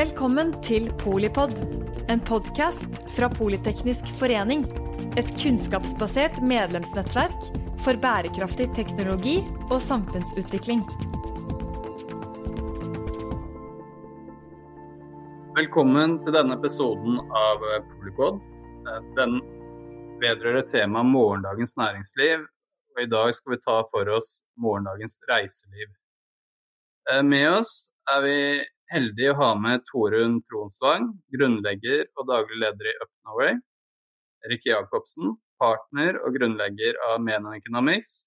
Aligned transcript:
Velkommen 0.00 0.54
til 0.64 0.86
Polipod, 0.96 1.50
en 2.08 2.20
podkast 2.24 2.94
fra 3.12 3.26
Politeknisk 3.28 4.06
forening. 4.16 4.62
Et 5.20 5.28
kunnskapsbasert 5.42 6.38
medlemsnettverk 6.40 7.50
for 7.84 8.00
bærekraftig 8.00 8.70
teknologi 8.78 9.34
og 9.66 9.76
samfunnsutvikling. 9.84 10.80
Velkommen 15.60 16.16
til 16.24 16.38
denne 16.38 16.56
episoden 16.56 17.20
av 17.42 17.68
Polipod. 17.92 18.40
Den 19.20 19.36
vedrører 20.24 20.64
temaet 20.72 21.12
morgendagens 21.12 21.76
næringsliv. 21.76 22.48
Og 22.96 23.04
I 23.04 23.10
dag 23.18 23.36
skal 23.36 23.58
vi 23.58 23.62
ta 23.68 23.82
for 23.92 24.16
oss 24.16 24.38
morgendagens 24.56 25.20
reiseliv. 25.28 25.92
Eh, 27.10 27.20
med 27.20 27.50
oss 27.52 27.90
er 28.08 28.24
vi 28.24 28.38
heldige 28.90 29.34
å 29.34 29.38
ha 29.38 29.50
med 29.58 29.84
Torunn 29.90 30.40
Tronsvang, 30.48 31.10
grunnlegger 31.34 32.06
og 32.18 32.26
daglig 32.30 32.58
leder 32.62 32.90
i 32.90 32.96
Up 33.02 33.10
Norway. 33.28 33.54
Erik 34.46 34.66
Jacobsen, 34.66 35.34
partner 35.60 36.18
og 36.24 36.34
grunnlegger 36.38 36.98
av 37.10 37.20
Menon 37.22 37.56
Economics. 37.58 38.24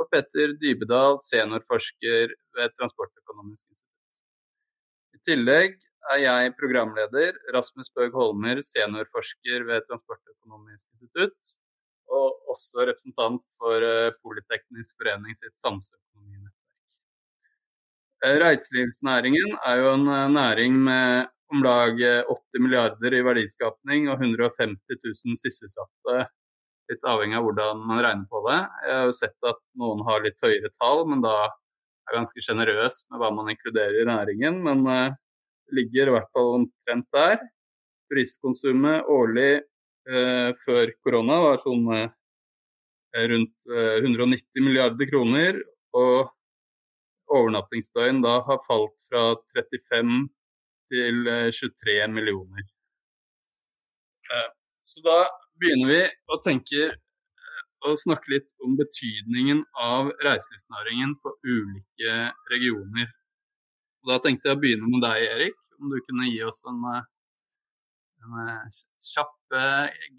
Og 0.00 0.08
Petter 0.12 0.54
Dybedal, 0.62 1.18
seniorforsker 1.20 2.32
ved 2.56 2.76
Transportøkonomisk 2.78 3.66
institutt. 3.66 3.86
I 5.18 5.24
tillegg 5.28 5.76
er 6.14 6.22
jeg 6.22 6.54
programleder, 6.56 7.36
Rasmus 7.52 7.92
Bøg 7.96 8.16
Holmer, 8.16 8.62
seniorforsker 8.64 9.66
ved 9.68 9.84
Transportøkonomisk 9.90 10.86
institutt. 10.96 11.56
Og 12.10 12.40
også 12.50 12.88
representant 12.88 13.42
for 13.60 13.84
eh, 13.86 14.14
Politeknisk 14.24 14.96
forening 14.98 15.36
sitt 15.36 15.54
samfunnsøkonominettverk. 15.60 16.39
Eh, 18.20 18.36
reiselivsnæringen 18.36 19.54
er 19.64 19.78
jo 19.80 19.92
en 19.96 20.08
eh, 20.12 20.26
næring 20.28 20.74
med 20.84 21.28
om 21.50 21.62
lag 21.64 21.94
80 21.96 22.58
eh, 22.58 22.60
milliarder 22.60 23.14
i 23.16 23.22
verdiskapning 23.24 24.10
og 24.12 24.20
150 24.20 24.98
000 25.24 25.38
sysselsatte. 25.40 26.16
Litt 26.92 27.06
avhengig 27.08 27.38
av 27.38 27.46
hvordan 27.46 27.80
man 27.88 28.02
regner 28.04 28.26
på 28.28 28.42
det. 28.44 28.58
Jeg 28.84 28.98
har 28.98 29.06
jo 29.08 29.14
sett 29.16 29.48
at 29.48 29.60
noen 29.80 30.04
har 30.04 30.20
litt 30.20 30.36
høyere 30.44 30.68
tall, 30.82 31.06
men 31.08 31.22
da 31.24 31.32
er 31.46 32.18
ganske 32.18 32.44
sjenerøs 32.44 33.06
med 33.08 33.22
hva 33.22 33.30
man 33.32 33.48
inkluderer 33.54 34.02
i 34.02 34.08
næringen. 34.10 34.58
Men 34.66 34.84
det 34.84 35.78
ligger 35.78 36.10
i 36.10 36.14
hvert 36.18 36.28
fall 36.36 36.52
omtrent 36.58 37.08
der. 37.16 37.38
Turistkonsumet 38.10 39.08
årlig 39.08 39.62
eh, 40.10 40.50
før 40.66 40.92
korona 41.06 41.38
var 41.46 41.62
sånn 41.64 41.88
eh, 41.96 42.10
rundt 43.32 43.54
eh, 43.70 43.96
190 44.02 44.66
milliarder 44.66 45.08
kroner. 45.08 45.62
Og 45.96 46.28
overnattingsdøgn 47.30 48.22
da 48.24 48.40
har 48.46 48.60
falt 48.66 48.96
fra 49.10 49.24
35 49.56 50.28
til 50.90 51.22
23 51.54 51.94
eh, 52.02 52.08
millioner. 52.10 52.66
Eh, 54.30 54.50
så 54.82 55.04
da 55.06 55.20
begynner 55.60 55.92
vi 55.92 56.02
å 56.34 56.40
tenke 56.44 56.90
og 57.84 57.94
eh, 57.94 58.02
snakke 58.04 58.34
litt 58.34 58.50
om 58.66 58.76
betydningen 58.80 59.62
av 59.78 60.10
reiselivsnæringen 60.24 61.16
på 61.22 61.34
ulike 61.46 62.18
regioner. 62.52 63.10
Og 64.02 64.14
da 64.14 64.20
tenkte 64.24 64.50
jeg 64.50 64.58
å 64.58 64.62
begynne 64.62 64.90
med 64.90 65.04
deg, 65.04 65.26
Erik. 65.34 65.58
Om 65.80 65.92
du 65.92 65.98
kunne 66.04 66.28
gi 66.28 66.40
oss 66.44 66.60
en, 66.68 66.80
en 68.20 68.40
kjapp 69.12 69.54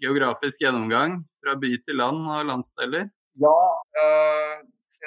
geografisk 0.02 0.62
gjennomgang 0.64 1.20
fra 1.42 1.54
by 1.58 1.70
til 1.86 2.00
land 2.00 2.26
og 2.26 2.48
landsdeler? 2.48 3.06
Ja, 3.42 3.58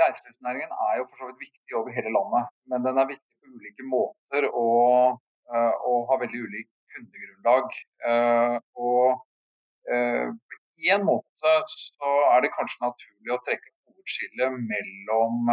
reiselivsnæringen 0.02 0.72
er 0.88 0.94
jo 1.00 1.08
for 1.10 1.18
så 1.20 1.28
vidt 1.30 1.44
viktig 1.46 1.72
over 1.80 1.90
hele 1.98 2.12
landet, 2.18 2.44
men 2.70 2.80
den 2.88 2.98
er 3.02 3.12
viktig 3.14 3.34
på 3.40 3.54
ulike 3.56 3.86
måter 3.96 4.44
og, 4.66 5.20
uh, 5.54 5.74
og 5.90 5.98
har 6.10 6.22
veldig 6.24 6.42
ulik 6.48 6.70
kundegrunnlag. 6.94 7.68
Uh, 8.10 8.58
og 8.88 9.08
uh, 9.94 10.28
på 10.76 10.90
en 10.92 11.08
måte 11.12 11.52
så 11.78 12.12
er 12.34 12.44
det 12.44 12.56
kanskje 12.58 12.86
naturlig 12.88 13.36
å 13.36 13.44
trekke 13.48 13.74
hovedskillet 13.88 14.58
mellom 14.72 15.52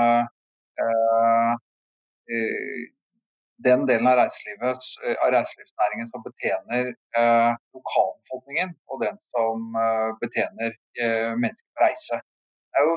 den 3.66 3.84
delen 3.87 4.09
av, 4.09 4.19
av 4.19 5.28
reiselivsnæringen 5.34 6.09
som 6.11 6.25
betjener 6.25 6.91
lokalbefolkningen, 7.77 8.72
og 8.91 9.05
den 9.05 9.21
som 9.37 9.78
betjener 10.22 10.75
mennesker 11.39 11.69
på 11.77 11.84
reise. 11.84 12.19
Det 12.72 12.81
er 12.81 12.89
jo 12.89 12.97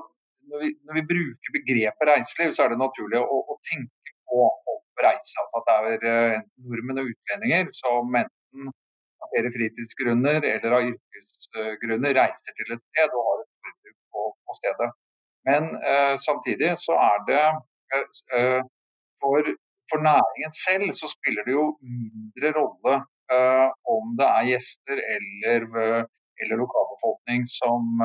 når 0.52 0.64
vi, 0.64 0.70
når 0.86 0.98
vi, 0.98 1.04
bruker 1.12 1.56
begrepet 1.58 2.10
reiseliv, 2.10 2.54
så 2.56 2.66
er 2.66 2.74
det 2.74 2.82
naturlig 2.82 3.22
å, 3.22 3.40
å 3.52 3.58
tenke 3.70 4.14
på 4.30 4.48
folk 4.68 5.04
reise. 5.06 5.46
At 5.58 5.70
det 5.70 5.76
er 5.76 6.06
uh, 6.06 6.46
nordmenn 6.66 7.02
og 7.04 7.12
utlendinger 7.12 7.72
som 7.78 8.20
enten 8.22 8.72
av 9.24 9.32
flere 9.34 9.52
fritidsgrunner 9.56 10.48
eller 10.52 10.78
av 10.78 10.90
yrkesgrunner 10.92 12.18
reiser 12.20 12.58
til 12.60 12.78
et 12.78 12.86
sted 12.92 13.18
og 13.18 13.30
har 13.30 13.44
et 13.44 13.52
forbruk 13.68 14.00
på, 14.16 14.26
på 14.46 14.58
stedet. 14.62 14.90
Men 15.50 15.70
uh, 15.82 16.16
samtidig 16.28 16.74
så 16.82 16.98
er 17.10 17.28
det 17.30 17.44
uh, 17.96 18.62
for, 19.22 19.54
for, 19.92 20.06
næringen 20.06 20.58
selv 20.58 20.90
så 20.98 21.10
spiller 21.12 21.46
det 21.48 21.56
jo 21.56 21.70
mindre 21.82 22.56
rolle 22.60 23.04
om 23.90 24.12
det 24.20 24.26
er 24.30 24.48
gjester 24.52 25.00
eller, 25.02 25.64
eller 26.44 26.60
lokalbefolkning 26.60 27.48
som 27.50 28.04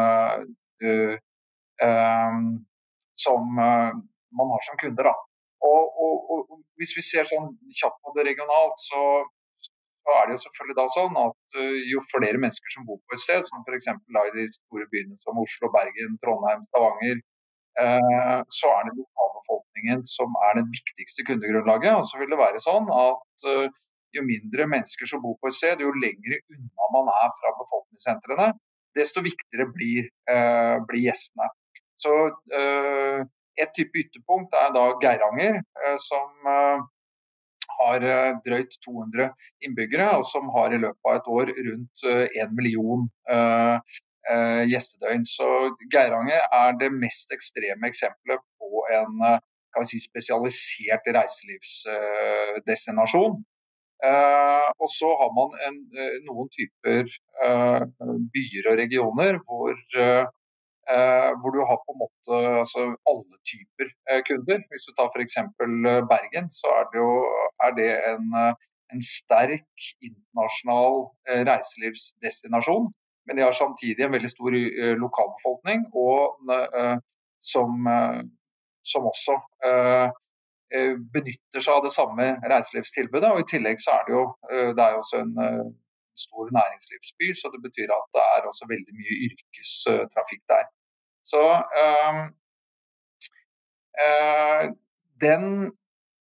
som 3.24 3.58
eh, 3.58 3.92
man 4.38 4.52
har 4.54 4.62
som 4.68 4.80
kunder. 4.82 5.04
Da. 5.10 5.14
Og, 5.70 5.82
og, 6.04 6.14
og, 6.32 6.62
Hvis 6.80 6.94
vi 6.96 7.04
ser 7.04 7.28
sånn 7.28 7.52
kjapt 7.80 8.00
på 8.04 8.14
det 8.16 8.26
regionalt, 8.30 8.78
så, 8.88 9.02
så 10.04 10.14
er 10.18 10.28
det 10.28 10.36
jo 10.36 10.44
selvfølgelig 10.46 10.76
da 10.78 10.86
sånn 10.94 11.18
at 11.20 11.58
uh, 11.58 11.80
jo 11.92 12.04
flere 12.12 12.40
mennesker 12.40 12.74
som 12.74 12.86
bor 12.88 13.00
på 13.04 13.16
et 13.16 13.24
sted, 13.24 13.44
som 13.48 13.66
f.eks. 13.66 13.90
i 13.90 14.32
de 14.38 14.46
store 14.54 14.88
byene 14.94 15.18
som 15.26 15.42
Oslo, 15.42 15.72
Bergen, 15.74 16.16
Trondheim, 16.24 16.64
Stavanger, 16.70 17.20
eh, 17.82 18.38
så 18.60 18.72
er 18.78 18.88
det 18.88 18.96
lokalbefolkningen 18.96 20.06
som 20.08 20.40
er 20.48 20.56
det 20.60 20.64
viktigste 20.72 21.28
kundegrunnlaget. 21.28 21.92
Og 22.00 22.08
så 22.08 22.22
vil 22.22 22.32
det 22.32 22.40
være 22.40 22.64
sånn 22.64 22.88
at 22.88 23.46
uh, 23.52 23.68
jo 24.16 24.24
mindre 24.26 24.66
mennesker 24.72 25.12
som 25.12 25.20
bor 25.22 25.36
på 25.42 25.52
et 25.52 25.60
sted, 25.60 25.84
jo 25.84 25.92
lengre 26.00 26.40
unna 26.56 26.92
man 26.96 27.12
er 27.12 27.28
fra 27.36 27.52
befolkningssentrene, 27.60 28.48
desto 28.98 29.22
viktigere 29.22 29.68
blir, 29.70 30.08
blir 30.88 31.04
gjestene. 31.04 31.46
Så 32.00 32.12
uh, 32.60 33.20
Et 33.60 33.72
type 33.76 33.96
ytterpunkt 34.02 34.52
er 34.56 34.70
da 34.72 34.84
Geiranger, 35.02 35.54
uh, 35.82 35.98
som 36.00 36.28
uh, 36.48 36.78
har 37.80 37.98
drøyt 38.44 38.72
200 38.86 39.28
innbyggere, 39.64 40.08
og 40.18 40.24
som 40.32 40.44
har 40.54 40.68
i 40.72 40.80
løpet 40.80 41.04
av 41.08 41.14
et 41.16 41.28
år 41.36 41.46
rundt 41.66 41.98
1 42.44 42.50
million 42.58 43.02
gjestedøgn. 44.68 45.24
Så 45.24 45.48
Geiranger 45.94 46.40
er 46.58 46.70
det 46.82 46.90
mest 46.92 47.28
ekstreme 47.32 47.88
eksempelet 47.88 48.40
på 48.60 48.68
en 48.98 49.12
si, 49.88 49.98
spesialisert 50.02 51.04
reiselivsdestinasjon. 51.16 53.34
og 54.82 54.88
så 54.98 55.08
har 55.22 55.30
man 55.38 55.50
en, 55.68 55.76
noen 56.28 56.48
typer 56.58 57.02
byer 58.34 58.64
og 58.74 58.78
regioner 58.82 59.32
hvor 59.46 59.72
Eh, 60.00 60.26
hvor 61.40 61.50
du 61.54 61.60
har 61.68 61.78
på 61.84 61.94
en 61.94 62.00
måte 62.02 62.38
altså, 62.62 62.84
alle 63.10 63.36
typer 63.50 63.88
eh, 64.10 64.22
kunder. 64.28 64.62
Hvis 64.70 64.86
du 64.88 64.92
tar 64.94 65.10
f.eks. 65.10 65.36
Eh, 65.38 66.00
Bergen, 66.12 66.46
så 66.60 66.72
er 66.78 66.88
det, 66.90 67.02
jo, 67.02 67.10
er 67.66 67.76
det 67.78 67.90
en, 68.12 68.24
en, 68.92 69.02
sterk 69.18 69.90
internasjonal 70.08 70.96
reiselivsdestinasjon. 71.50 72.88
Men 73.26 73.36
de 73.36 73.44
har 73.46 73.54
samtidig 73.54 74.02
en 74.04 74.16
veldig 74.16 74.30
stor 74.32 74.56
lokalbefolkning, 75.04 75.84
og 75.94 76.40
som, 77.52 77.86
som 78.92 79.06
også 79.10 79.36
benytter 81.14 81.62
seg 81.62 81.76
av 81.76 81.84
det 81.84 81.92
samme 81.94 82.26
reiselivstilbudet. 82.52 83.30
Og 83.30 83.44
I 83.44 83.48
tillegg 83.52 83.84
så 83.84 84.00
er 84.00 84.08
det 84.08 84.16
jo 84.16 84.24
det 84.50 84.82
er 84.86 84.98
også 84.98 85.22
en 85.22 85.38
stor 86.24 86.44
næringslivsby, 86.58 87.26
så 87.40 87.46
det 87.52 87.60
betyr 87.66 87.88
at 87.98 88.06
det 88.16 88.24
er 88.34 88.50
også 88.50 88.64
veldig 88.72 88.94
mye 89.00 89.14
yrkestrafikk 89.28 90.42
der. 90.52 90.66
Så 91.24 91.42
øh, 91.82 92.16
øh, 94.04 94.64
den 95.20 95.72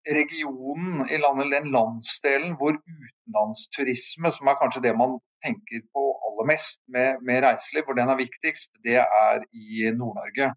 regionen 0.08 1.10
i 1.10 1.18
landet, 1.24 1.52
den 1.56 1.72
landsdelen 1.72 2.54
hvor 2.58 2.74
utenlandsturisme, 2.74 4.32
som 4.32 4.48
er 4.48 4.60
kanskje 4.62 4.86
det 4.86 4.96
man 5.02 5.20
tenker 5.46 5.82
på 5.96 6.04
aller 6.26 6.46
mest 6.52 6.80
med, 6.94 7.08
med 7.28 7.44
reiseliv, 7.46 7.84
hvor 7.86 7.98
den 8.00 8.10
er 8.10 8.24
viktigst, 8.26 8.72
det 8.88 9.00
er 9.28 9.36
i 9.66 9.68
Nord-Norge. 10.00 10.48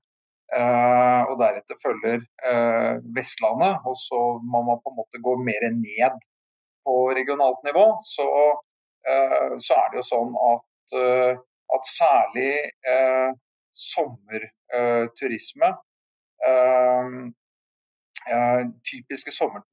Uh, 0.61 1.23
og 1.31 1.35
deretter 1.41 1.77
følger 1.85 2.19
uh, 2.49 2.95
Vestlandet, 3.17 3.75
og 3.89 3.97
så 4.07 4.21
må 4.53 4.59
man 4.69 4.83
på 4.83 4.91
en 4.93 4.99
måte 5.01 5.23
gå 5.27 5.33
mer 5.49 5.65
ned 5.87 6.19
på 6.85 6.95
regionalt 7.19 7.63
nivå. 7.69 7.87
Så, 8.17 8.27
uh, 9.11 9.53
så 9.65 9.79
er 9.81 9.87
det 9.89 10.01
jo 10.03 10.11
sånn 10.11 10.37
at, 10.53 10.69
at 11.75 11.87
særlig 11.89 12.51
sommerturisme. 13.83 15.71
Eh, 16.49 17.09
eh, 18.35 18.63
typiske 18.91 19.35
sommer, 19.35 19.65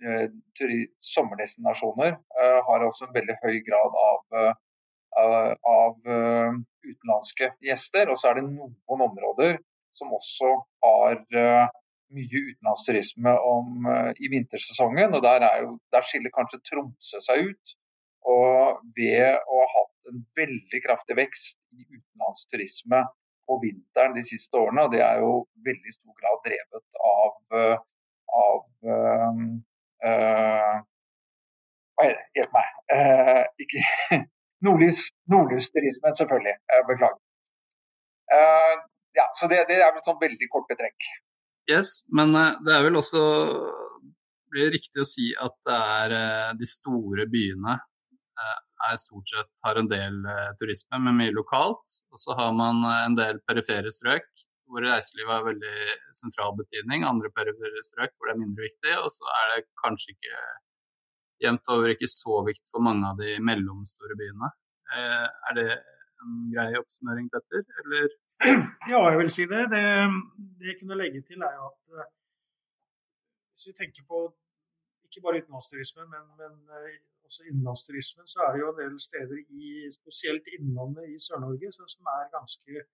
sommerdestinasjoner 1.13 2.17
har 2.67 2.85
også 2.85 3.07
en 3.07 3.15
veldig 3.17 3.37
høy 3.43 3.59
grad 3.67 3.97
av, 4.05 4.53
av 5.73 5.97
utenlandske 6.85 7.51
gjester. 7.65 8.09
Og 8.09 8.21
så 8.21 8.31
er 8.31 8.39
det 8.39 8.47
noen 8.49 9.05
områder 9.09 9.59
som 9.95 10.13
også 10.15 10.53
har 10.85 11.23
mye 12.09 12.41
utenlandsturisme 12.49 13.33
om, 13.45 13.85
i 14.17 14.29
vintersesongen. 14.31 15.13
og 15.13 15.21
der, 15.25 15.45
jo, 15.61 15.75
der, 15.93 16.05
skiller 16.07 16.33
kanskje 16.33 16.61
Tromsø 16.69 17.21
seg 17.25 17.51
ut. 17.51 17.75
Og 18.29 18.81
ved 18.97 19.37
å 19.47 19.61
ha 19.61 19.67
hatt 19.75 20.11
en 20.11 20.25
veldig 20.37 20.81
kraftig 20.85 21.17
vekst 21.19 21.59
i 21.75 21.85
utenlandsturisme 21.85 23.03
på 23.49 23.57
vinteren 23.63 24.13
de 24.17 24.23
siste 24.31 24.57
årene, 24.61 24.85
og 24.85 24.93
det 24.93 25.01
er 25.05 25.23
jo 25.23 25.31
veldig 25.67 25.93
stor 25.95 26.13
grad 26.21 26.37
drevet 26.45 26.85
av, 27.13 27.31
av 28.43 28.59
øh, 28.93 29.39
øh, 30.09 30.77
Hjelp 32.37 32.53
meg. 32.55 32.67
Uh, 32.95 33.41
ikke 33.59 33.81
Nordlys, 34.65 35.01
nordlysturismen, 35.33 36.13
selvfølgelig. 36.15 36.53
beklager. 36.87 37.19
ja, 39.19 39.25
så 39.39 39.49
det, 39.51 39.65
det 39.67 39.79
er 39.83 39.91
vel 39.95 40.05
sånn 40.05 40.21
veldig 40.21 40.47
korte 40.53 40.77
trekk. 40.79 41.09
Yes, 41.71 41.89
men 42.15 42.31
det 42.35 42.73
er 42.75 42.85
vel 42.85 42.99
også 42.99 43.23
blir 44.51 44.71
riktig 44.73 45.03
å 45.03 45.07
si 45.07 45.27
at 45.47 45.55
det 45.67 45.79
er 45.99 46.55
de 46.59 46.69
store 46.69 47.27
byene 47.31 47.75
er 48.87 48.99
stort 49.01 49.31
sett 49.31 49.63
har 49.65 49.79
en 49.79 49.89
del 49.91 50.21
turisme 50.61 51.01
men 51.03 51.17
mye 51.19 51.35
lokalt. 51.35 51.97
Og 52.13 52.21
så 52.21 52.37
har 52.39 52.53
man 52.55 52.79
en 52.87 53.17
del 53.19 53.41
perifere 53.49 53.91
strøk 53.91 54.29
hvor 54.69 54.85
reiselivet 54.85 55.33
har 55.33 55.45
veldig 55.47 55.75
sentral 56.13 56.53
betydning. 56.57 57.03
Andre 57.03 57.31
perifere 57.33 57.83
strøk 57.87 58.13
hvor 58.15 58.29
det 58.29 58.35
er 58.35 58.41
mindre 58.43 58.67
viktig. 58.67 58.95
Og 59.01 59.09
så 59.11 59.29
er 59.35 59.53
det 59.53 59.67
kanskje 59.83 60.13
ikke 60.15 60.41
jevnt 61.43 61.71
over 61.73 61.93
ikke 61.93 62.09
så 62.11 62.41
viktig 62.47 62.69
for 62.71 62.85
mange 62.85 63.09
av 63.09 63.19
de 63.19 63.37
mellomstore 63.43 64.17
byene. 64.19 64.51
Er 64.93 65.57
det 65.57 65.69
en 66.23 66.51
grei 66.53 66.69
oppsummering, 66.79 67.29
Petter? 67.33 67.63
Eller? 67.81 68.07
Ja, 68.91 69.01
jeg 69.11 69.19
vil 69.21 69.31
si 69.33 69.45
det. 69.53 69.63
Det, 69.73 69.83
det 70.59 70.71
jeg 70.71 70.79
kunne 70.81 70.99
legge 70.99 71.21
til, 71.27 71.41
er 71.47 71.55
jo 71.57 71.69
at 71.71 71.99
eh, 71.99 72.09
hvis 73.53 73.69
vi 73.69 73.75
tenker 73.79 74.07
på 74.07 74.23
ikke 75.07 75.23
bare 75.25 75.41
utenlandsturisme, 75.41 76.05
men, 76.13 76.25
men 76.39 76.53
eh, 76.77 76.99
også 77.29 77.45
innenlandsturismen, 77.49 78.27
så 78.33 78.39
er 78.45 78.49
det 78.53 78.61
jo 78.63 78.69
en 78.71 78.79
del 78.81 78.95
steder 79.09 79.37
i 79.63 79.67
spesielt 79.99 80.45
innlandet 80.55 81.05
i 81.13 81.17
Sør-Norge 81.25 81.69
som 81.77 82.09
er 82.17 82.33
ganske 82.37 82.85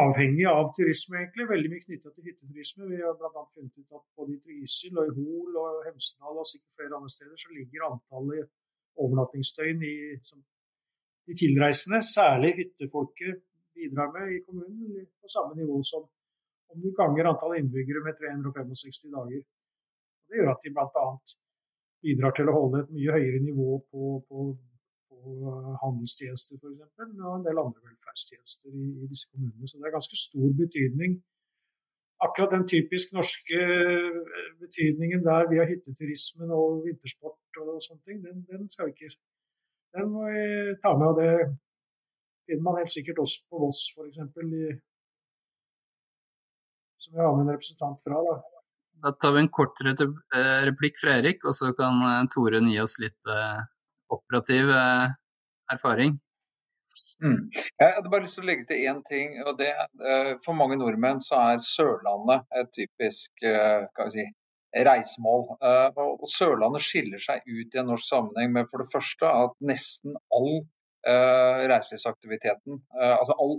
avhengig 0.00 0.46
av 0.48 0.70
turisme, 0.76 1.20
egentlig. 1.20 1.46
Veldig 1.50 1.70
mye 1.72 1.84
knytta 1.86 2.12
til 2.12 2.26
hytteturisme. 2.28 2.88
Vi 2.92 3.00
har 3.02 3.16
bl.a. 3.20 3.42
funnet 3.54 3.80
ut 3.80 3.98
at 3.98 4.04
både 4.18 4.36
i 4.36 4.40
Trysil 4.44 5.00
og 5.00 5.10
i 5.10 5.14
Hol 5.18 5.60
og 5.62 5.82
Hemsedal 5.86 6.40
og 6.42 6.48
sikkert 6.50 6.78
flere 6.78 6.98
andre 6.98 7.12
steder 7.16 7.42
så 7.42 7.54
ligger 7.58 7.88
antallet 7.90 8.52
overnattingsdøgn 9.02 9.86
i, 9.90 9.96
som 10.28 10.42
de 11.26 11.34
tilreisende, 11.42 12.00
særlig 12.16 12.50
hyttefolket, 12.60 13.42
bidrar 13.74 14.12
med 14.14 14.36
i 14.36 14.42
kommunen, 14.46 15.06
på 15.20 15.28
samme 15.36 15.56
nivå 15.58 15.80
som 15.82 16.04
om 16.70 16.82
du 16.82 16.90
ganger 17.00 17.30
antall 17.30 17.56
innbyggere 17.58 18.02
med 18.06 18.14
365 18.20 19.10
dager. 19.16 19.42
Og 20.22 20.28
det 20.28 20.38
gjør 20.38 20.52
at 20.54 20.62
de 20.64 20.72
bl.a. 20.76 21.06
bidrar 22.04 22.34
til 22.36 22.50
å 22.50 22.56
holde 22.58 22.84
et 22.84 22.94
mye 22.94 23.16
høyere 23.16 23.42
nivå 23.44 23.76
på, 23.90 24.14
på, 24.28 24.46
på 25.10 25.18
handelstjenester 25.82 26.60
f.eks., 26.60 27.04
og 27.28 27.36
en 27.36 27.46
del 27.46 27.60
andre 27.62 27.86
velferdstjenester 27.90 28.72
i, 28.72 28.88
i, 29.02 29.10
disse 29.12 29.30
kommunene. 29.30 29.68
Så 29.68 29.78
det 29.78 29.88
er 29.88 29.96
ganske 29.98 30.20
stor 30.20 30.50
betydning. 30.62 31.18
Akkurat 32.24 32.54
den 32.54 32.66
typisk 32.70 33.12
norske 33.16 33.60
eh, 33.60 34.18
betydningen 34.62 35.24
der 35.26 35.48
via 35.50 35.66
hytteturismen 35.68 36.52
og 36.56 36.84
vintersport 36.86 37.62
og 37.64 37.80
sånne 37.84 38.04
ting, 38.06 38.20
den, 38.24 38.44
den 38.48 38.68
skal 38.70 38.88
vi 38.88 38.94
ikke 38.94 39.16
den 39.94 40.10
må 40.14 40.22
vi 40.34 40.44
ta 40.84 40.90
med. 40.98 41.06
og 41.10 41.16
Det 41.20 41.32
finner 42.46 42.64
man 42.66 42.78
helt 42.80 42.94
sikkert 42.96 43.22
også 43.24 43.38
på 43.48 43.60
Voss, 43.62 43.80
f.eks. 43.94 44.18
Som 47.02 47.10
vi 47.14 47.22
har 47.22 47.32
med 47.34 47.44
en 47.44 47.54
representant 47.54 47.98
fra. 48.04 48.18
Da. 48.28 48.34
Da 49.04 49.12
tar 49.20 49.34
vi 49.36 49.44
en 49.44 49.52
kort 49.52 49.80
eh, 49.84 50.60
replikk 50.64 51.00
fra 51.00 51.18
Erik, 51.20 51.44
og 51.44 51.56
så 51.56 51.72
kan 51.76 52.28
Toren 52.32 52.70
gi 52.72 52.78
oss 52.80 52.96
litt 53.02 53.28
uh, 53.28 53.60
operativ 54.14 54.70
erfaring. 55.72 56.16
Mm. 57.24 57.50
Jeg 57.52 57.90
hadde 57.96 58.10
bare 58.10 58.24
lyst 58.24 58.38
til 58.38 58.44
å 58.44 58.48
legge 58.48 58.66
til 58.68 58.86
én 58.88 59.00
ting. 59.08 59.36
og 59.44 59.58
det 59.58 59.72
For 60.44 60.56
mange 60.56 60.78
nordmenn 60.78 61.22
så 61.24 61.40
er 61.50 61.62
Sørlandet 61.62 62.44
et 62.60 62.70
typisk 62.76 63.44
si, 64.14 64.26
reisemål. 64.74 65.44
Eh, 65.62 65.98
og 66.04 66.28
Sørlandet 66.30 66.84
skiller 66.84 67.22
seg 67.22 67.42
ut 67.46 67.74
i 67.74 67.80
en 67.80 67.90
norsk 67.92 68.08
sammenheng 68.08 68.54
med 68.54 68.70
for 68.70 68.84
det 68.84 68.90
første 68.92 69.30
at 69.44 69.58
nesten 69.72 70.16
all 70.34 70.64
reiselivsaktiviteten, 71.04 72.78
altså 72.96 73.34
all 73.36 73.58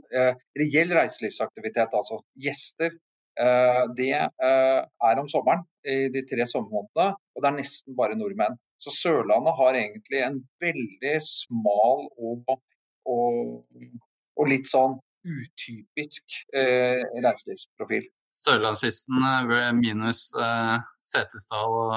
reell 0.58 0.94
reiselivsaktivitet, 0.98 1.92
altså 1.94 2.18
gjester, 2.42 2.96
det 3.36 4.12
er 4.16 5.20
om 5.20 5.28
sommeren 5.28 5.66
i 5.84 6.08
de 6.14 6.22
tre 6.30 6.46
sommermånedene. 6.48 7.18
Og 7.36 7.44
det 7.44 7.50
er 7.50 7.58
nesten 7.58 7.98
bare 7.98 8.16
nordmenn. 8.16 8.56
Så 8.80 8.94
Sørlandet 8.96 9.58
har 9.58 9.80
egentlig 9.80 10.22
en 10.24 10.38
veldig 10.64 11.16
smal 11.26 12.06
og, 12.16 12.56
og, 13.12 13.42
og 14.40 14.52
litt 14.52 14.72
sånn 14.72 15.00
utypisk 15.26 16.40
reiselivsprofil. 16.56 18.08
Sørlandskysten 18.36 19.24
eh, 19.24 19.72
minus 19.78 20.28
uh, 20.36 20.82
Setesdal 21.00 21.78
og 21.80 21.96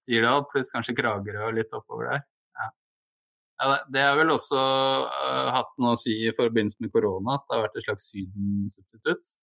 Sirdal, 0.00 0.44
pluss 0.50 0.72
kanskje 0.74 0.96
Kragerø 0.98 1.46
og 1.50 1.56
litt 1.58 1.76
oppover 1.76 2.10
der. 2.10 2.24
Ja, 3.60 3.74
det 3.92 4.02
har 4.02 4.16
vel 4.16 4.32
også 4.32 4.56
uh, 4.56 5.50
hatt 5.54 5.70
noe 5.78 5.94
å 5.94 6.00
si 6.00 6.16
i 6.24 6.32
forbindelse 6.36 6.80
med 6.80 6.92
korona, 6.94 7.36
at 7.36 7.44
det 7.44 7.56
har 7.56 7.64
vært 7.66 7.76
et 7.76 7.86
slags 7.86 8.08
Syden-substitutt? 8.10 9.34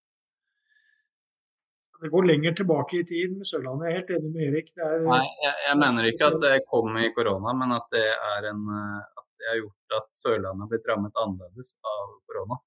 Det 2.01 2.09
går 2.13 2.27
lenger 2.29 2.53
tilbake 2.57 2.99
i 2.99 3.05
tid 3.09 3.37
med 3.39 3.47
Sørlandet. 3.49 3.87
Jeg 3.87 3.93
er 3.93 3.99
helt 3.99 4.11
enig 4.17 4.31
med 4.33 4.47
Erik. 4.47 4.71
Er, 4.77 4.97
Nei, 5.07 5.23
jeg, 5.43 5.53
jeg 5.65 5.77
mener 5.81 6.09
ikke 6.09 6.31
at 6.31 6.39
det 6.43 6.55
kom 6.69 6.97
i 7.01 7.11
korona, 7.15 7.53
men 7.57 7.73
at 7.77 7.87
det, 7.95 8.05
er 8.05 8.49
en, 8.51 8.65
at 8.69 9.27
det 9.41 9.49
har 9.49 9.61
gjort 9.63 9.95
at 10.01 10.09
Sørlandet 10.19 10.65
har 10.65 10.73
blitt 10.73 10.89
rammet 10.91 11.23
annerledes 11.23 11.73
av 11.81 12.11
korona. 12.29 12.59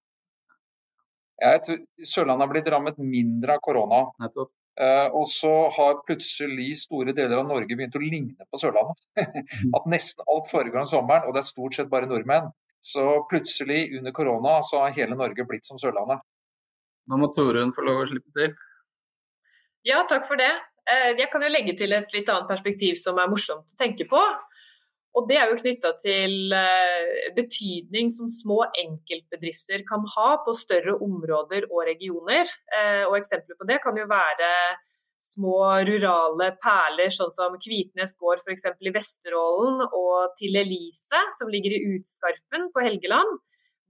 Jeg 1.40 1.60
tror 1.66 2.08
Sørlandet 2.12 2.44
har 2.46 2.52
blitt 2.54 2.72
rammet 2.74 2.98
mindre 3.04 3.56
av 3.56 3.62
korona. 3.64 4.00
Uh, 4.80 5.08
og 5.18 5.26
så 5.28 5.52
har 5.76 6.02
plutselig 6.06 6.70
store 6.84 7.12
deler 7.16 7.40
av 7.40 7.48
Norge 7.48 7.76
begynt 7.76 7.96
å 7.98 8.02
ligne 8.02 8.48
på 8.48 8.60
Sørlandet. 8.60 8.98
At 9.76 9.88
nesten 9.92 10.26
alt 10.26 10.50
foregår 10.52 10.84
om 10.84 10.90
sommeren, 10.90 11.28
og 11.28 11.36
det 11.36 11.42
er 11.42 11.48
stort 11.50 11.76
sett 11.76 11.90
bare 11.92 12.08
nordmenn. 12.10 12.50
Så 12.80 13.04
plutselig 13.28 13.90
under 13.98 14.14
korona 14.16 14.60
så 14.64 14.84
har 14.84 14.96
hele 14.96 15.18
Norge 15.18 15.44
blitt 15.48 15.68
som 15.68 15.80
Sørlandet. 15.80 16.22
Nå 17.10 17.18
må 17.20 17.28
Torunn 17.34 17.74
få 17.76 17.84
lov 17.84 18.04
å 18.04 18.08
slippe 18.08 18.32
til. 18.36 18.54
Ja, 19.86 20.02
takk 20.08 20.26
for 20.28 20.40
det. 20.40 20.50
Eh, 20.90 21.12
jeg 21.18 21.30
kan 21.32 21.44
jo 21.44 21.50
legge 21.52 21.76
til 21.78 21.94
et 21.96 22.12
litt 22.14 22.28
annet 22.28 22.50
perspektiv 22.50 22.98
som 23.00 23.18
er 23.20 23.30
morsomt 23.30 23.68
å 23.72 23.80
tenke 23.80 24.06
på. 24.10 24.20
Og 25.18 25.26
det 25.26 25.40
er 25.40 25.50
jo 25.50 25.58
knytta 25.58 25.94
til 26.04 26.52
eh, 26.54 27.30
betydning 27.34 28.12
som 28.14 28.28
små 28.30 28.60
enkeltbedrifter 28.78 29.82
kan 29.88 30.04
ha 30.14 30.28
på 30.44 30.54
større 30.58 30.94
områder 31.02 31.66
og 31.70 31.82
regioner. 31.88 32.50
Eh, 32.76 33.02
og 33.08 33.18
eksempler 33.18 33.58
på 33.58 33.66
det 33.70 33.80
kan 33.82 33.98
jo 33.98 34.06
være 34.10 34.50
små 35.30 35.58
rurale 35.86 36.52
perler, 36.62 37.10
sånn 37.12 37.32
som 37.34 37.56
Kvitnes 37.60 38.14
gård 38.20 38.40
f.eks. 38.44 38.64
i 38.80 38.92
Vesterålen, 38.94 39.82
og 39.84 40.36
til 40.38 40.56
Elise, 40.56 41.20
som 41.38 41.50
ligger 41.52 41.74
i 41.76 41.82
Utskarpen 41.96 42.70
på 42.72 42.84
Helgeland, 42.86 43.36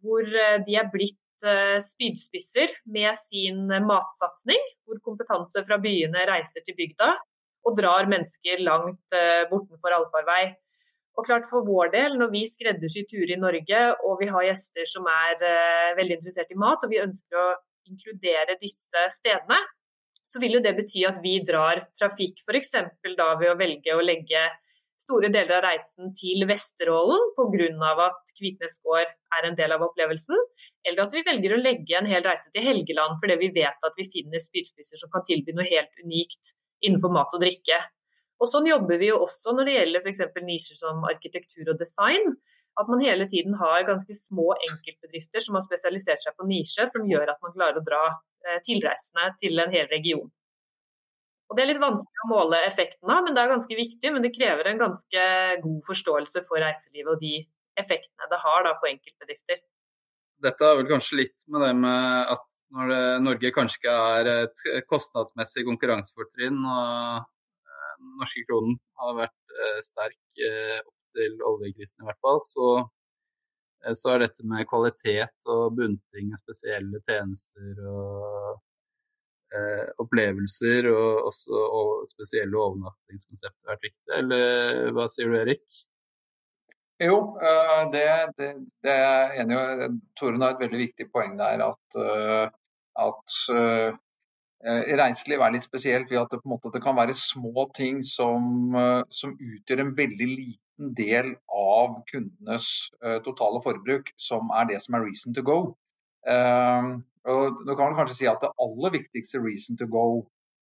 hvor 0.03 0.27
de 0.27 0.75
er 0.77 0.91
blitt 0.93 1.21
spydspisser 1.87 2.73
med 2.93 3.17
sin 3.19 3.67
matsatsing, 3.87 4.65
hvor 4.85 5.01
kompetanse 5.05 5.63
fra 5.67 5.79
byene 5.83 6.27
reiser 6.29 6.65
til 6.67 6.77
bygda 6.79 7.13
og 7.69 7.77
drar 7.77 8.09
mennesker 8.09 8.63
langt 8.65 9.17
bortenfor 9.51 9.97
allfarvei. 9.97 10.45
Og 11.19 11.27
klart 11.27 11.51
For 11.51 11.67
vår 11.67 11.91
del, 11.95 12.17
når 12.21 12.31
vi 12.33 12.47
skreddersyr 12.49 13.09
turer 13.11 13.35
i 13.35 13.41
Norge 13.41 13.81
og 14.07 14.23
vi 14.23 14.31
har 14.31 14.47
gjester 14.47 14.89
som 14.89 15.09
er 15.11 15.43
uh, 15.43 15.99
veldig 15.99 16.21
interessert 16.21 16.55
i 16.55 16.59
mat, 16.61 16.81
og 16.81 16.93
vi 16.93 17.03
ønsker 17.03 17.37
å 17.37 17.51
inkludere 17.91 18.57
disse 18.61 19.05
stedene, 19.19 19.59
så 20.31 20.41
vil 20.43 20.57
jo 20.57 20.65
det 20.65 20.77
bety 20.79 21.03
at 21.09 21.19
vi 21.25 21.41
drar 21.43 21.83
trafikk 21.99 22.41
f.eks. 22.47 22.77
da 23.19 23.33
ved 23.41 23.51
å 23.51 23.59
velge 23.59 23.97
å 23.97 24.05
legge 24.05 24.45
store 25.01 25.31
deler 25.33 25.59
av 25.59 25.65
reisen 25.65 26.13
til 26.15 26.45
Vesterålen 26.47 27.33
pga. 27.35 27.91
at 28.07 28.35
Kvitnes 28.37 28.79
gård 28.85 29.09
er 29.09 29.49
en 29.49 29.59
del 29.59 29.75
av 29.75 29.83
opplevelsen, 29.89 30.39
eller 30.89 31.05
at 31.05 31.15
vi 31.15 31.23
velger 31.27 31.55
å 31.55 31.61
legge 31.61 31.97
en 31.99 32.09
hel 32.09 32.25
reise 32.25 32.49
til 32.55 32.65
Helgeland 32.65 33.19
fordi 33.21 33.37
vi 33.43 33.51
vet 33.61 33.87
at 33.87 33.99
vi 33.99 34.09
finner 34.13 34.43
spydspisser 34.43 35.01
som 35.01 35.13
kan 35.13 35.25
tilby 35.29 35.55
noe 35.57 35.69
helt 35.69 36.05
unikt 36.05 36.55
innenfor 36.81 37.13
mat 37.13 37.35
og 37.37 37.43
drikke. 37.45 37.81
Og 38.41 38.49
Sånn 38.49 38.69
jobber 38.71 39.01
vi 39.01 39.11
jo 39.11 39.21
også 39.27 39.53
når 39.53 39.69
det 39.69 39.77
gjelder 39.77 40.07
f.eks. 40.07 40.41
nisjer 40.47 40.81
som 40.81 41.05
arkitektur 41.09 41.75
og 41.75 41.81
design. 41.81 42.35
At 42.81 42.89
man 42.89 43.03
hele 43.05 43.27
tiden 43.29 43.57
har 43.61 43.85
ganske 43.85 44.15
små 44.17 44.55
enkeltbedrifter 44.55 45.43
som 45.45 45.59
har 45.59 45.65
spesialisert 45.67 46.23
seg 46.25 46.37
på 46.39 46.47
nisje, 46.49 46.87
som 46.89 47.09
gjør 47.09 47.35
at 47.35 47.41
man 47.45 47.53
klarer 47.53 47.81
å 47.81 47.85
dra 47.85 48.05
eh, 48.47 48.61
tilreisende 48.65 49.27
til 49.43 49.61
en 49.61 49.75
hel 49.75 49.91
region. 49.91 50.31
Og 51.51 51.59
Det 51.59 51.65
er 51.65 51.73
litt 51.73 51.83
vanskelig 51.83 52.25
å 52.25 52.31
måle 52.31 52.61
effekten 52.63 53.11
av, 53.11 53.25
men 53.27 53.35
det 53.35 53.43
er 53.43 53.51
ganske 53.51 53.77
viktig. 53.77 54.13
Men 54.15 54.25
det 54.25 54.33
krever 54.37 54.71
en 54.71 54.81
ganske 54.81 55.25
god 55.65 55.81
forståelse 55.89 56.45
for 56.47 56.63
reiselivet 56.63 57.11
og 57.11 57.25
de 57.25 57.41
effektene 57.81 58.31
det 58.31 58.41
har 58.45 58.65
da, 58.65 58.77
på 58.79 58.89
enkeltbedrifter. 58.93 59.61
Dette 60.45 60.65
har 60.65 60.79
vel 60.79 60.89
kanskje 60.89 61.19
litt 61.21 61.45
med 61.53 61.65
det 61.67 61.75
med 61.83 62.33
at 62.37 62.47
når 62.75 62.93
det, 62.93 63.03
Norge 63.25 63.51
kanskje 63.55 63.81
ikke 63.81 63.97
er 64.15 64.31
et 64.31 64.87
kostnadsmessig 64.91 65.67
konkurransefortrinn, 65.67 66.63
og 66.63 67.27
eh, 67.67 67.91
den 67.99 68.15
norske 68.23 68.47
kronen 68.47 68.79
har 69.03 69.19
vært 69.19 69.55
eh, 69.57 69.83
sterk 69.85 70.43
eh, 70.47 70.79
opp 70.79 71.19
til 71.19 71.37
oljekrisen 71.43 72.05
i 72.05 72.09
hvert 72.09 72.21
fall, 72.23 72.41
så, 72.47 72.71
så 73.99 74.15
er 74.15 74.25
dette 74.25 74.47
med 74.47 74.69
kvalitet 74.71 75.51
og 75.51 75.75
bunting 75.81 76.31
og 76.31 76.43
spesielle 76.45 77.03
tjenester 77.09 77.87
og 77.91 78.59
opplevelser 79.99 80.87
og 80.93 81.25
også 81.27 81.59
og 81.75 82.05
spesielle 82.07 82.55
overnattingskonsepter 82.55 83.73
vært 83.73 83.89
viktig, 83.89 84.11
eller 84.15 84.93
hva 84.95 85.09
sier 85.11 85.27
du 85.27 85.35
Erik? 85.41 85.81
Jo, 87.01 87.17
eh, 87.41 87.83
det, 87.95 88.05
det, 88.37 88.51
det 88.85 88.93
er 88.93 89.03
jeg 89.09 89.43
enig 89.45 89.57
i. 89.57 89.91
Torunn 90.21 90.45
har 90.45 90.55
et 90.55 90.63
veldig 90.63 90.81
viktig 90.85 91.09
poeng 91.15 91.39
der. 91.41 91.63
At, 91.65 92.01
at 93.01 93.37
uh, 93.57 93.99
reiseliv 95.01 95.41
er 95.41 95.55
litt 95.55 95.65
spesielt 95.65 96.11
ved 96.13 96.21
at 96.21 96.35
det, 96.35 96.43
måte, 96.45 96.73
det 96.75 96.83
kan 96.85 96.99
være 96.99 97.17
små 97.17 97.71
ting 97.77 98.03
som, 98.05 98.77
som, 99.09 99.33
utgjør 99.41 99.87
en 99.87 99.95
veldig 99.97 100.29
liten 100.29 100.93
del 100.97 101.33
av 101.49 102.03
kundenes 102.11 102.67
totale 103.25 103.63
forbruk, 103.65 104.13
som 104.21 104.53
er 104.57 104.69
det 104.69 104.83
som 104.85 104.99
er 104.99 105.07
reason 105.09 105.37
to 105.37 105.45
go. 105.47 105.61
Uh, 106.29 107.01
og 107.29 107.65
nå 107.65 107.75
kan 107.77 107.91
man 107.91 107.99
kanskje 107.99 108.19
si 108.19 108.29
at 108.29 108.43
Det 108.43 108.53
aller 108.61 108.93
viktigste 108.97 109.41
reason 109.41 109.77
to 109.81 109.87
go 109.89 110.07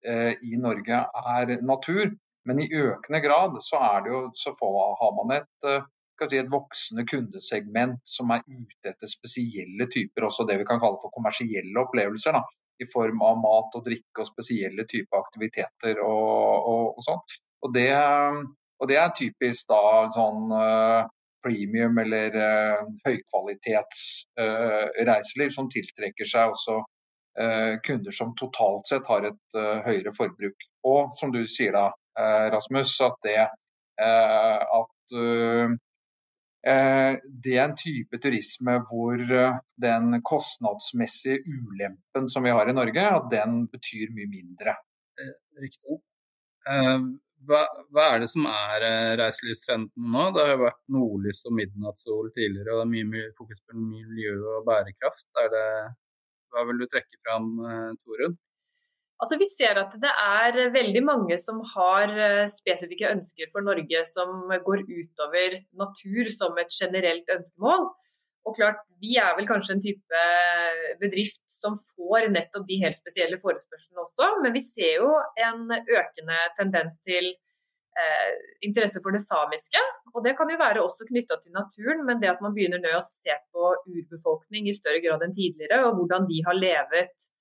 uh, 0.07 0.33
i 0.42 0.59
Norge 0.59 1.02
er 1.35 1.54
natur, 1.62 2.11
men 2.47 2.62
i 2.62 2.71
økende 2.71 3.21
grad 3.23 3.59
så, 3.62 3.80
jo, 4.07 4.28
så 4.35 4.54
får, 4.59 4.78
har 5.00 5.14
man 5.18 5.37
et, 5.40 5.54
uh, 5.66 5.87
si 6.27 6.41
et, 6.41 6.51
voksende 6.51 7.05
kundesegment 7.09 8.01
som 8.09 8.33
er 8.35 8.43
ute 8.49 8.91
etter 8.93 9.11
spesielle 9.11 9.87
typer, 9.93 10.27
også 10.27 10.47
det 10.49 10.59
vi 10.61 10.67
kan 10.69 10.81
kalle 10.83 10.99
for 11.03 11.15
kommersielle 11.15 11.85
opplevelser. 11.85 12.35
Da, 12.35 12.43
I 12.83 12.89
form 12.93 13.23
av 13.27 13.39
mat 13.43 13.77
og 13.79 13.85
drikke 13.87 14.25
og 14.25 14.31
spesielle 14.31 14.87
typer 14.91 15.23
aktiviteter 15.23 16.03
og, 16.03 16.67
og, 16.73 16.99
og 16.99 17.07
sånn. 17.07 17.23
Og 17.67 17.73
det, 17.75 17.91
og 18.79 18.91
det, 18.91 18.99
er 18.99 19.15
typisk 19.19 19.71
da 19.71 19.83
sånn 20.15 20.53
premium 21.45 21.99
eller 21.99 22.37
uh, 22.37 22.85
høykvalitets 23.07 24.05
uh, 24.41 25.51
som 25.55 25.71
tiltrekker 25.71 26.29
seg 26.29 26.55
også 26.55 26.79
uh, 26.83 27.75
kunder 27.87 28.15
som 28.15 28.35
totalt 28.39 28.89
sett 28.91 29.07
har 29.09 29.29
et 29.31 29.61
høyere 29.87 30.15
forbruk. 30.17 30.69
Og 30.87 31.19
som 31.21 31.33
du 31.35 31.45
sier 31.47 31.75
da, 31.77 31.91
Rasmus, 32.19 32.97
at 33.05 33.19
det 33.23 33.41
at 33.99 35.15
det 36.59 37.53
er 37.55 37.62
en 37.62 37.77
type 37.79 38.19
turisme 38.19 38.73
hvor 38.88 39.21
den 39.81 40.17
kostnadsmessige 40.27 41.38
ulempen 41.47 42.27
som 42.29 42.45
vi 42.45 42.53
har 42.53 42.69
i 42.69 42.75
Norge, 42.75 43.05
at 43.07 43.29
den 43.31 43.61
betyr 43.71 44.11
mye 44.17 44.27
mindre. 44.33 44.75
Riktig 45.62 46.00
hva, 47.47 47.61
hva, 47.93 48.05
er 48.15 48.23
det 48.23 48.29
som 48.33 48.47
er 48.50 48.85
eh, 48.87 49.12
reiselivstrenden 49.21 50.11
nå? 50.15 50.25
Det 50.35 50.45
har 50.45 50.53
jo 50.55 50.65
vært 50.65 50.81
nordlys 50.95 51.45
og 51.47 51.55
midnattssol 51.59 52.31
tidligere, 52.35 52.75
og 52.75 52.81
det 52.81 52.87
er 52.87 52.93
mye, 52.95 53.09
mye 53.12 53.31
fokus 53.38 53.62
på 53.62 53.79
miljø 53.79 54.35
og 54.57 54.67
bærekraft. 54.69 55.27
Det, 55.55 55.65
hva 56.53 56.65
vil 56.69 56.83
du 56.83 56.87
trekke 56.91 57.21
fram, 57.23 57.50
eh, 57.69 57.91
Torunn? 58.03 58.37
Altså, 59.19 59.39
vi 59.41 59.49
ser 59.51 59.79
at 59.81 59.95
det 59.99 60.11
er 60.23 60.73
veldig 60.75 61.01
mange 61.03 61.39
som 61.43 61.59
har 61.75 62.13
eh, 62.15 62.51
spesifikke 62.53 63.11
ønsker 63.11 63.51
for 63.51 63.67
Norge 63.67 64.05
som 64.15 64.45
går 64.67 64.85
utover 64.87 65.57
natur 65.81 66.31
som 66.35 66.61
et 66.63 66.71
generelt 66.71 67.33
ønskemål. 67.35 67.89
Og 68.47 68.55
klart, 68.57 68.85
Vi 69.03 69.15
er 69.21 69.35
vel 69.39 69.47
kanskje 69.47 69.77
en 69.77 69.83
type 69.83 70.21
bedrift 70.99 71.43
som 71.53 71.77
får 71.79 72.31
nettopp 72.33 72.65
de 72.67 72.81
helt 72.83 72.97
spesielle 72.97 73.39
forespørslene 73.43 74.03
også, 74.03 74.31
men 74.43 74.55
vi 74.57 74.63
ser 74.65 74.97
jo 74.99 75.13
en 75.49 75.69
økende 75.71 76.39
tendens 76.59 76.97
til 77.07 77.29
eh, 77.31 78.33
interesse 78.67 79.03
for 79.05 79.15
det 79.15 79.23
samiske. 79.23 79.83
Og 80.15 80.25
Det 80.27 80.35
kan 80.39 80.51
jo 80.51 80.59
være 80.59 80.83
også 80.83 81.07
knytta 81.11 81.39
til 81.43 81.55
naturen, 81.55 82.03
men 82.09 82.23
det 82.23 82.33
at 82.33 82.43
man 82.43 82.57
begynner 82.57 82.83
å 82.99 83.05
se 83.07 83.35
på 83.55 83.71
urbefolkning 83.87 84.67
i 84.67 84.79
større 84.79 85.03
grad 85.05 85.23
enn 85.23 85.37
tidligere, 85.37 85.85
og 85.87 86.01
hvordan 86.01 86.27
de 86.31 86.43
har 86.49 86.59
levet 86.59 87.15
eh, 87.15 87.38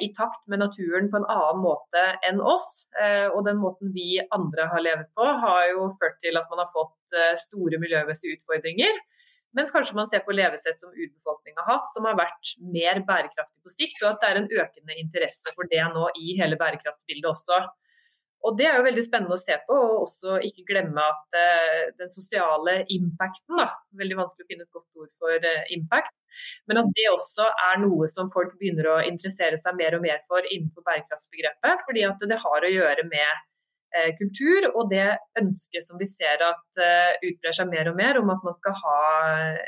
i 0.00 0.08
takt 0.16 0.42
med 0.48 0.62
naturen 0.62 1.10
på 1.12 1.18
en 1.20 1.26
annen 1.28 1.60
måte 1.60 2.04
enn 2.28 2.40
oss. 2.40 2.86
Eh, 3.02 3.26
og 3.28 3.44
den 3.48 3.58
måten 3.60 3.92
vi 3.94 4.16
andre 4.34 4.68
har 4.72 4.84
levet 4.84 5.10
på, 5.16 5.26
har 5.42 5.66
jo 5.72 5.90
ført 6.00 6.16
til 6.24 6.38
at 6.40 6.48
man 6.52 6.64
har 6.64 6.72
fått 6.72 7.18
eh, 7.18 7.34
store 7.40 7.80
miljømessige 7.82 8.38
utfordringer. 8.38 9.00
Mens 9.56 9.72
kanskje 9.72 9.96
man 9.96 10.08
ser 10.12 10.20
på 10.24 10.34
levesett 10.36 10.80
som 10.82 10.92
urbefolkninga 10.92 11.62
har 11.64 11.78
hatt, 11.78 11.92
som 11.94 12.04
har 12.08 12.16
vært 12.18 12.54
mer 12.60 13.00
bærekraftig 13.08 13.62
på 13.64 13.72
sikt, 13.72 14.02
og 14.02 14.10
at 14.10 14.22
det 14.22 14.28
er 14.28 14.40
en 14.40 14.50
økende 14.52 14.96
interesse 15.00 15.54
for 15.56 15.68
det 15.70 15.84
nå 15.94 16.10
i 16.20 16.36
hele 16.40 16.58
bærekraftsbildet 16.60 17.30
også. 17.30 17.62
Og 18.44 18.58
Det 18.58 18.66
er 18.68 18.76
jo 18.78 18.84
veldig 18.86 19.04
spennende 19.06 19.34
å 19.34 19.40
se 19.40 19.56
på, 19.66 19.74
og 19.74 20.02
også 20.04 20.36
ikke 20.48 20.66
glemme 20.68 21.02
at 21.02 21.38
uh, 21.38 21.80
den 21.98 22.12
sosiale 22.12 22.78
impacten 22.92 23.58
da, 23.58 23.70
Veldig 23.98 24.20
vanskelig 24.20 24.46
å 24.46 24.50
finne 24.52 24.66
et 24.66 24.76
godt 24.76 25.02
ord 25.02 25.10
for 25.18 25.48
uh, 25.48 25.64
impact. 25.74 26.14
Men 26.68 26.82
at 26.82 26.92
det 26.98 27.08
også 27.10 27.48
er 27.70 27.80
noe 27.80 28.06
som 28.12 28.28
folk 28.30 28.54
begynner 28.60 28.90
å 28.92 29.02
interessere 29.08 29.58
seg 29.62 29.78
mer 29.78 29.96
og 29.96 30.04
mer 30.04 30.20
for 30.28 30.44
innenfor 30.44 30.84
bærekraftsbegrepet. 30.84 31.84
Fordi 31.88 32.04
at 32.06 32.24
det 32.28 32.42
har 32.44 32.66
å 32.66 32.74
gjøre 32.76 33.06
med 33.08 33.44
Eh, 33.96 34.10
kultur, 34.18 34.66
og 34.76 34.90
det 34.90 35.06
ønsket 35.40 35.84
som 35.86 35.96
vi 36.00 36.08
ser 36.10 36.42
at 36.44 36.80
utbrer 37.24 37.54
seg 37.54 37.70
mer 37.70 37.88
og 37.88 37.96
mer, 37.96 38.18
om 38.20 38.32
at 38.34 38.42
man 38.44 38.56
skal 38.58 38.74
ha 38.76 38.96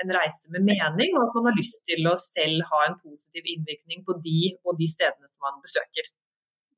en 0.03 0.13
reise 0.13 0.51
med 0.53 0.67
mening, 0.67 1.15
og 1.17 1.29
at 1.29 1.37
man 1.39 1.49
har 1.49 1.57
lyst 1.57 1.81
til 1.89 2.05
å 2.11 2.17
selv 2.21 2.67
ha 2.73 2.83
en 2.89 2.99
positiv 2.99 3.47
innvirkning 3.55 4.03
på 4.05 4.19
de 4.27 4.41
og 4.67 4.77
de 4.81 4.91
stedene 4.91 5.31
som 5.31 5.47
man 5.47 5.63
besøker. 5.65 6.11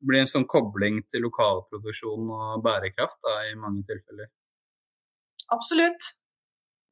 Blir 0.06 0.22
en 0.22 0.30
sånn 0.32 0.48
kobling 0.48 1.02
til 1.12 1.26
lokalproduksjon 1.26 2.30
og 2.36 2.62
bærekraft 2.64 3.18
da, 3.26 3.36
i 3.50 3.58
mange 3.58 3.84
tilfeller? 3.90 4.30
Absolutt. 5.52 6.14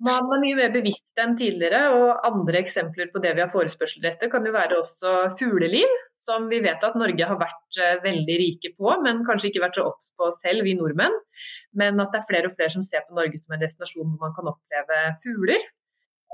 Man 0.04 0.28
er 0.30 0.42
mye 0.42 0.58
mer 0.58 0.74
bevisst 0.74 1.18
enn 1.18 1.34
tidligere, 1.38 1.88
og 1.96 2.26
andre 2.26 2.60
eksempler 2.60 3.08
på 3.10 3.22
det 3.22 3.32
vi 3.34 3.42
har 3.42 3.50
forespørsel 3.50 4.04
etter, 4.06 4.30
kan 4.30 4.46
jo 4.46 4.54
være 4.54 4.78
også 4.78 5.14
fugleliv 5.40 5.90
som 6.28 6.48
vi 6.50 6.60
vet 6.62 6.84
at 6.84 6.96
Norge 6.98 7.28
har 7.30 7.40
vært 7.40 7.80
eh, 7.80 7.96
veldig 8.04 8.36
rike 8.42 8.74
på, 8.76 8.92
men 9.04 9.24
kanskje 9.26 9.50
ikke 9.50 9.64
vært 9.64 9.78
så 9.78 9.86
obs 9.88 10.12
på 10.18 10.28
selv, 10.42 10.66
vi 10.66 10.76
nordmenn. 10.78 11.14
Men 11.78 12.00
at 12.02 12.12
det 12.12 12.20
er 12.20 12.28
flere 12.28 12.50
og 12.50 12.56
flere 12.58 12.74
som 12.74 12.84
ser 12.86 13.06
på 13.06 13.16
Norge 13.16 13.40
som 13.40 13.54
en 13.54 13.62
destinasjon 13.62 14.10
hvor 14.12 14.28
man 14.28 14.34
kan 14.36 14.50
oppleve 14.52 15.00
fugler. 15.24 15.64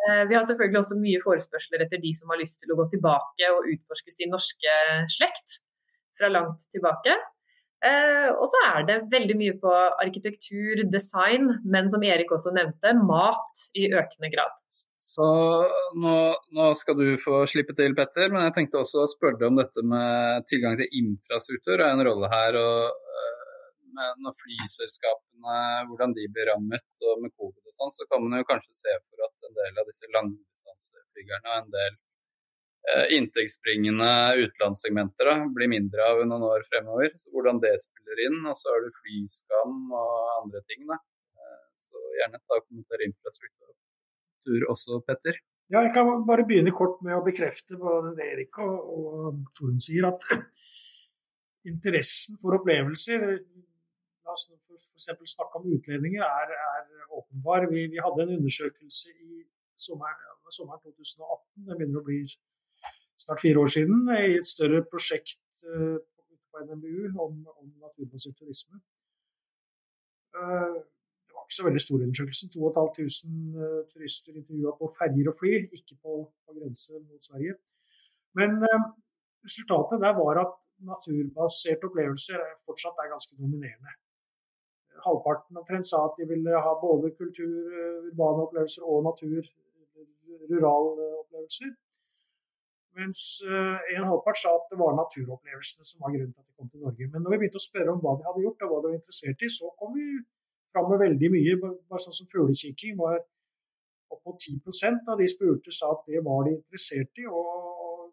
Eh, 0.04 0.24
vi 0.30 0.36
har 0.36 0.46
selvfølgelig 0.48 0.80
også 0.82 0.98
mye 0.98 1.22
forespørsler 1.22 1.84
etter 1.86 2.02
de 2.02 2.14
som 2.18 2.32
har 2.32 2.42
lyst 2.42 2.60
til 2.62 2.74
å 2.74 2.78
gå 2.80 2.88
tilbake 2.96 3.52
og 3.54 3.70
utforske 3.70 4.16
sin 4.16 4.34
norske 4.34 4.74
slekt 5.14 5.60
fra 6.18 6.30
langt 6.32 6.60
tilbake. 6.74 7.14
Eh, 7.84 8.30
og 8.32 8.46
så 8.48 8.60
er 8.70 8.84
det 8.88 8.96
veldig 9.12 9.34
mye 9.36 9.54
på 9.60 9.70
arkitektur, 10.00 10.84
design, 10.92 11.50
men 11.68 11.90
som 11.92 12.04
Erik 12.06 12.30
også 12.32 12.54
nevnte, 12.56 12.94
mat 12.96 13.64
i 13.76 13.90
økende 13.90 14.30
grad. 14.32 14.54
Så 15.04 15.26
nå, 16.00 16.14
nå, 16.56 16.68
skal 16.80 16.96
du 16.96 17.18
få 17.20 17.42
slippe 17.50 17.76
til, 17.76 17.96
Petter, 17.98 18.32
men 18.32 18.46
jeg 18.46 18.54
tenkte 18.56 18.80
også 18.80 19.02
å 19.02 19.10
spørre 19.10 19.36
deg 19.42 19.50
om 19.50 19.60
dette 19.60 19.84
med 19.84 20.48
tilgang 20.48 20.78
til 20.80 20.96
infrastruktur 21.02 21.76
er 21.76 21.90
en 21.90 22.06
rolle 22.08 22.30
her. 22.32 22.56
og 22.56 22.88
uh, 22.88 23.68
med 23.98 24.24
Når 24.24 24.38
flyselskapene, 24.40 25.60
hvordan 25.90 26.16
de 26.16 26.24
blir 26.32 26.48
rammet 26.54 27.06
og 27.10 27.20
med 27.20 27.36
covid 27.36 27.68
og 27.68 27.76
sånn, 27.76 27.92
så 27.98 28.08
kan 28.08 28.24
man 28.24 28.40
jo 28.40 28.48
kanskje 28.48 28.80
se 28.80 28.96
for 28.96 29.28
at 29.28 29.50
en 29.50 29.60
del 29.60 29.82
av 29.82 29.92
disse 29.92 30.08
langdistanseflygerne 30.16 31.52
og 31.52 31.60
en 31.60 31.72
del 31.76 31.92
Eh, 31.92 32.13
inntektsbringende 33.16 34.10
utenlandssegmenter 34.42 35.30
blir 35.56 35.70
mindre 35.72 36.04
av 36.10 36.20
noen 36.28 36.44
år 36.50 36.66
fremover. 36.68 37.14
Hvordan 37.32 37.60
det 37.62 37.72
spiller 37.82 38.22
inn. 38.26 38.38
Og 38.50 38.58
så 38.60 38.70
har 38.72 38.84
du 38.84 39.00
flyskam 39.00 39.80
og 39.88 40.14
andre 40.42 40.62
ting. 40.68 40.84
Da. 40.90 41.00
Eh, 41.40 41.64
så 41.86 42.04
gjerne 42.20 42.42
ta 42.42 42.60
og 42.60 42.66
kommentere 42.68 43.08
infrastruktur 43.08 44.68
også, 44.72 45.00
Petter. 45.08 45.40
Ja, 45.72 45.80
jeg 45.80 45.94
kan 45.96 46.26
bare 46.28 46.44
begynne 46.44 46.74
kort 46.76 47.00
med 47.02 47.16
å 47.16 47.24
bekrefte 47.24 47.78
både 47.80 48.12
Erik 48.20 48.58
og, 48.60 48.74
og 48.96 49.38
Torunn 49.56 49.80
sier, 49.80 50.10
at 50.10 50.26
interessen 51.72 52.36
for 52.42 52.58
opplevelser 52.58 53.24
La 54.24 54.32
oss 54.32 54.46
f.eks. 54.48 55.34
snakke 55.34 55.60
om 55.60 55.66
utlendinger, 55.76 56.24
er, 56.24 56.52
er 56.56 57.10
åpenbar. 57.12 57.66
Vi, 57.68 57.82
vi, 57.92 58.00
hadde 58.00 58.24
en 58.24 58.38
undersøkelse 58.38 59.12
i 59.12 59.42
sommeren, 59.76 60.38
sommeren 60.48 60.80
2018. 60.80 61.66
Det 61.66 61.76
begynner 61.76 62.00
å 62.00 62.06
bli 62.06 62.22
snart 63.24 63.42
fire 63.44 63.60
år 63.62 63.70
siden 63.76 64.08
i 64.14 64.38
et 64.38 64.48
større 64.54 64.80
prosjekt 64.92 65.64
eh, 65.68 65.96
på 66.50 66.64
NMBU 66.66 67.20
om, 67.24 67.38
om 67.60 67.68
naturbasert 67.84 68.36
turisme. 68.40 68.80
Eh, 70.36 70.74
det 71.26 71.32
var 71.34 71.46
ikke 71.46 71.58
så 71.60 71.66
veldig 71.68 71.84
stor 71.86 72.04
undersøkelse. 72.06 72.50
2500 72.56 73.64
eh, 73.64 73.80
turister 73.92 74.40
intervjua 74.40 74.74
på 74.80 74.90
ferjer 74.98 75.30
og 75.32 75.38
fly, 75.40 75.54
ikke 75.78 75.96
på, 76.02 76.12
på 76.44 76.58
grense 76.58 77.00
mot 77.08 77.28
Sverige. 77.28 77.56
Men 78.38 78.56
resultatet 79.46 80.02
der 80.04 80.14
var 80.22 80.40
at 80.44 80.54
naturbaserte 80.90 81.86
opplevelser 81.88 82.40
fortsatt 82.66 82.98
er 83.02 83.12
ganske 83.12 83.36
dominerende. 83.38 83.92
Halvparten 85.04 85.60
omtrent 85.60 85.86
sa 85.86 86.00
at 86.08 86.16
de 86.18 86.26
ville 86.32 86.62
ha 86.66 86.72
både 86.80 87.12
kultur, 87.18 87.54
urbane 88.08 88.46
opplevelser 88.46 88.86
og 88.90 89.04
natur, 89.06 89.46
rurale 90.50 91.06
opplevelser. 91.22 91.70
Mens 92.94 93.20
en 93.44 94.06
halvpart 94.06 94.38
sa 94.38 94.52
at 94.54 94.68
det 94.70 94.78
var 94.78 94.94
naturopplevelsene 94.94 95.86
som 95.88 96.04
var 96.04 96.12
grunnen 96.14 96.32
til 96.34 96.42
at 96.42 96.46
de 96.46 96.56
kom 96.58 96.68
til 96.70 96.84
Norge. 96.84 97.08
Men 97.10 97.24
når 97.24 97.34
vi 97.34 97.38
begynte 97.42 97.58
å 97.58 97.64
spørre 97.64 97.94
om 97.94 98.02
hva 98.04 98.12
de 98.18 98.26
hadde 98.28 98.44
gjort 98.44 98.62
og 98.62 98.70
hva 98.70 98.80
de 98.80 98.90
var 98.90 98.98
interessert 99.00 99.42
i, 99.42 99.50
så 99.50 99.70
kom 99.80 99.96
vi 99.96 100.04
fram 100.72 100.90
med 100.92 101.02
veldig 101.02 101.30
mye. 101.34 101.56
Bare 101.64 102.02
sånn 102.04 102.18
som 102.18 102.30
fuglekikking 102.30 102.94
var 103.00 103.18
opp 104.14 104.20
mot 104.28 104.38
10% 104.38 105.10
av 105.10 105.18
de 105.20 105.26
spurte 105.30 105.74
sa 105.74 105.90
at 105.94 106.06
det 106.10 106.22
var 106.26 106.46
de 106.46 106.54
interessert 106.58 107.22
i, 107.22 107.26
og 107.26 108.12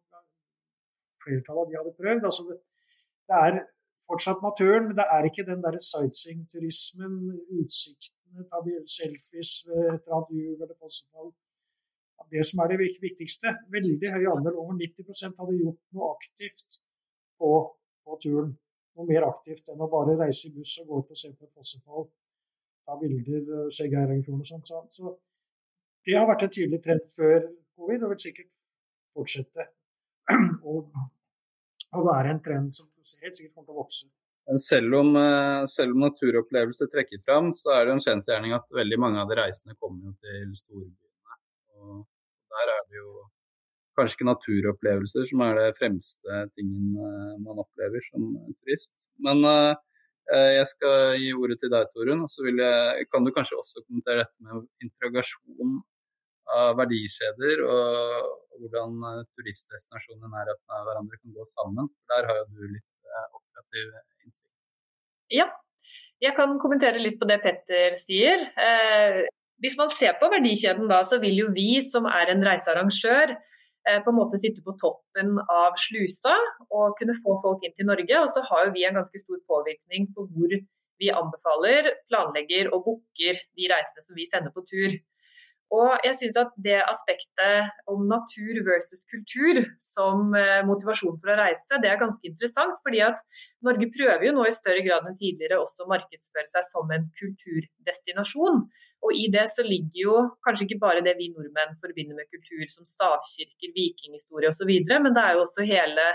flertallet 1.24 1.62
av 1.62 1.70
de 1.70 1.80
hadde 1.80 1.94
prøvd. 2.00 2.26
Altså 2.30 2.48
det, 2.50 2.58
det, 3.30 3.44
er 3.46 3.62
fortsatt 4.08 4.42
naturen, 4.46 4.90
men 4.90 4.98
det 4.98 5.08
er 5.16 5.28
ikke 5.30 5.48
den 5.52 5.62
der 5.66 5.78
sightseeing-turismen, 5.92 7.18
utsiktene, 7.62 8.78
selfies 8.98 9.52
ved 9.68 9.82
et 9.94 10.02
eller 10.06 10.18
annet 10.22 10.66
eller 10.66 10.78
fossefall. 10.80 11.34
Det 12.32 12.44
som 12.48 12.62
er 12.64 12.74
det 12.74 12.88
viktigste. 13.02 13.54
Veldig 13.74 14.14
høy 14.16 14.26
andel, 14.32 14.58
over 14.62 14.78
90% 14.80 15.40
hadde 15.40 15.60
gjort 15.60 15.82
noe 15.98 16.12
aktivt 16.16 16.80
på, 17.42 17.52
på 18.06 18.20
turen. 18.24 18.54
Noe 18.98 19.08
mer 19.08 19.28
aktivt 19.28 19.72
enn 19.72 19.82
å 19.82 19.90
bare 19.92 20.18
reise 20.20 20.50
i 20.50 20.56
buss 20.56 20.78
og 20.82 20.90
gå 20.90 21.02
ut 21.02 21.14
og 21.14 21.20
se 21.20 21.32
på 21.32 21.48
et 21.48 21.56
fossefall, 21.56 22.08
ta 22.86 22.98
bilder, 23.00 23.70
se 23.72 23.88
Geirangerfjorden 23.88 24.44
og 24.44 24.50
sånt. 24.50 24.68
Så, 24.68 24.82
så 24.92 25.14
det 26.08 26.18
har 26.18 26.28
vært 26.30 26.48
en 26.48 26.54
tydelig 26.56 26.82
trend 26.84 27.06
før 27.08 27.38
covid, 27.78 28.06
og 28.06 28.14
vil 28.14 28.24
sikkert 28.24 28.66
fortsette 29.16 29.68
å, 30.72 30.74
være 32.08 32.34
en 32.34 32.42
trend 32.44 32.74
som 32.76 32.90
helt 33.24 33.38
sikkert 33.38 33.56
kommer 33.56 33.70
til 33.70 33.76
å 33.76 33.84
vokse. 33.84 34.10
Selv 34.60 34.98
om, 34.98 35.14
eh, 35.16 35.62
selv 35.70 35.96
om 35.96 36.04
naturopplevelser 36.08 36.90
trekker 36.92 37.22
fram, 37.24 37.54
så 37.56 37.76
er 37.78 37.86
det 37.86 37.96
en 37.96 38.04
kjensgjerning 38.04 38.56
at 38.58 38.66
veldig 38.76 39.00
mange 39.00 39.22
av 39.22 39.30
de 39.30 39.38
reisende 39.40 39.78
kommer 39.80 40.16
til 40.26 40.52
storbyene. 40.60 41.11
Der 42.52 42.74
er 42.76 42.82
det 42.90 43.00
jo 43.00 43.12
kanskje 44.00 44.18
ikke 44.18 44.30
naturopplevelser 44.30 45.28
som 45.30 45.44
er 45.46 45.58
det 45.60 45.78
fremste 45.80 46.44
tingen 46.56 46.98
eh, 47.06 47.38
man 47.44 47.62
opplever 47.64 48.04
som 48.10 48.28
turist. 48.62 48.94
Men 49.26 49.44
uh, 49.46 49.74
jeg 50.32 50.68
skal 50.72 51.18
gi 51.20 51.32
ordet 51.36 51.58
til 51.60 51.72
deg, 51.74 51.90
Torunn. 51.92 52.24
Og 52.26 52.32
så 52.32 52.46
kan 53.12 53.26
du 53.26 53.34
kanskje 53.36 53.60
også 53.60 53.84
kommentere 53.84 54.24
dette 54.24 54.46
med 54.48 54.68
interrogasjon 54.86 55.82
av 56.52 56.78
verdikjeder 56.80 57.64
og, 57.66 58.30
hvordan 58.62 58.98
turistdestinasjoner 59.02 59.28
turistdestinasjonene 59.40 60.30
nærheten 60.30 60.74
av 60.76 60.88
hverandre 60.88 61.18
kan 61.18 61.36
gå 61.36 61.46
sammen. 61.50 61.88
Der 62.12 62.28
har 62.30 62.40
jo 62.42 62.48
du 62.54 62.66
litt 62.68 62.88
eh, 63.10 63.28
operativ 63.40 63.94
innsikt. 64.22 64.50
Ja, 65.34 65.48
jeg 66.22 66.36
kan 66.38 66.58
kommentere 66.62 67.02
litt 67.02 67.18
på 67.22 67.28
det 67.30 67.40
Petter 67.44 67.96
sier. 68.00 68.44
Hvis 69.62 69.78
man 69.78 69.94
ser 69.94 70.18
på 70.18 70.30
verdikjeden 70.32 70.90
da, 70.90 71.04
så 71.06 71.20
vil 71.22 71.38
jo 71.38 71.52
vi 71.54 71.78
som 71.86 72.08
er 72.10 72.34
en 72.34 72.42
reisearrangør 72.46 73.36
eh, 73.36 74.00
på 74.02 74.10
en 74.10 74.18
måte 74.18 74.40
sitte 74.42 74.64
på 74.66 74.74
toppen 74.82 75.36
av 75.46 75.78
slusa 75.82 76.34
og 76.70 76.98
kunne 76.98 77.20
få 77.22 77.38
folk 77.44 77.66
inn 77.68 77.76
til 77.78 77.90
Norge. 77.92 78.24
Og 78.24 78.32
så 78.34 78.44
har 78.50 78.68
jo 78.68 78.76
vi 78.78 78.88
en 78.88 78.98
ganske 78.98 79.22
stor 79.22 79.42
påvirkning 79.52 80.10
på 80.16 80.26
hvor 80.34 80.58
vi 81.02 81.14
anbefaler, 81.14 81.94
planlegger 82.10 82.74
og 82.74 82.84
booker 82.88 83.38
de 83.58 83.70
reisene 83.72 84.06
som 84.06 84.18
vi 84.18 84.28
sender 84.30 84.54
på 84.54 84.66
tur. 84.70 84.98
Og 85.72 86.04
jeg 86.04 86.18
synes 86.20 86.38
at 86.42 86.52
det 86.66 86.82
aspektet 86.84 87.70
om 87.92 88.04
natur 88.10 88.58
versus 88.68 89.06
kultur 89.14 89.62
som 89.94 90.34
eh, 90.36 90.60
motivasjon 90.68 91.16
for 91.22 91.32
å 91.32 91.38
reise, 91.40 91.80
det 91.80 91.88
er 91.88 92.02
ganske 92.02 92.28
interessant. 92.28 92.76
fordi 92.84 93.00
at 93.06 93.22
Norge 93.64 93.88
prøver 93.96 94.26
jo 94.28 94.34
nå 94.36 94.50
i 94.50 94.58
større 94.58 94.84
grad 94.84 95.08
enn 95.08 95.20
tidligere 95.22 95.62
også 95.62 95.86
å 95.86 95.92
markedsføre 95.94 96.50
seg 96.52 96.68
som 96.74 96.92
en 96.92 97.08
kulturdestinasjon. 97.22 98.66
Og 99.02 99.18
i 99.18 99.28
det 99.34 99.48
så 99.56 99.64
ligger 99.66 100.02
jo 100.04 100.18
kanskje 100.46 100.68
ikke 100.68 100.82
bare 100.84 101.02
det 101.06 101.16
vi 101.18 101.32
nordmenn 101.34 101.78
forbinder 101.82 102.18
med 102.18 102.30
kultur, 102.30 102.66
som 102.70 102.86
stavkirker, 102.86 103.74
vikinghistorie 103.78 104.52
osv., 104.52 104.70
men 104.70 105.16
det 105.16 105.24
er 105.24 105.38
jo 105.38 105.46
også 105.46 105.66
hele 105.66 106.06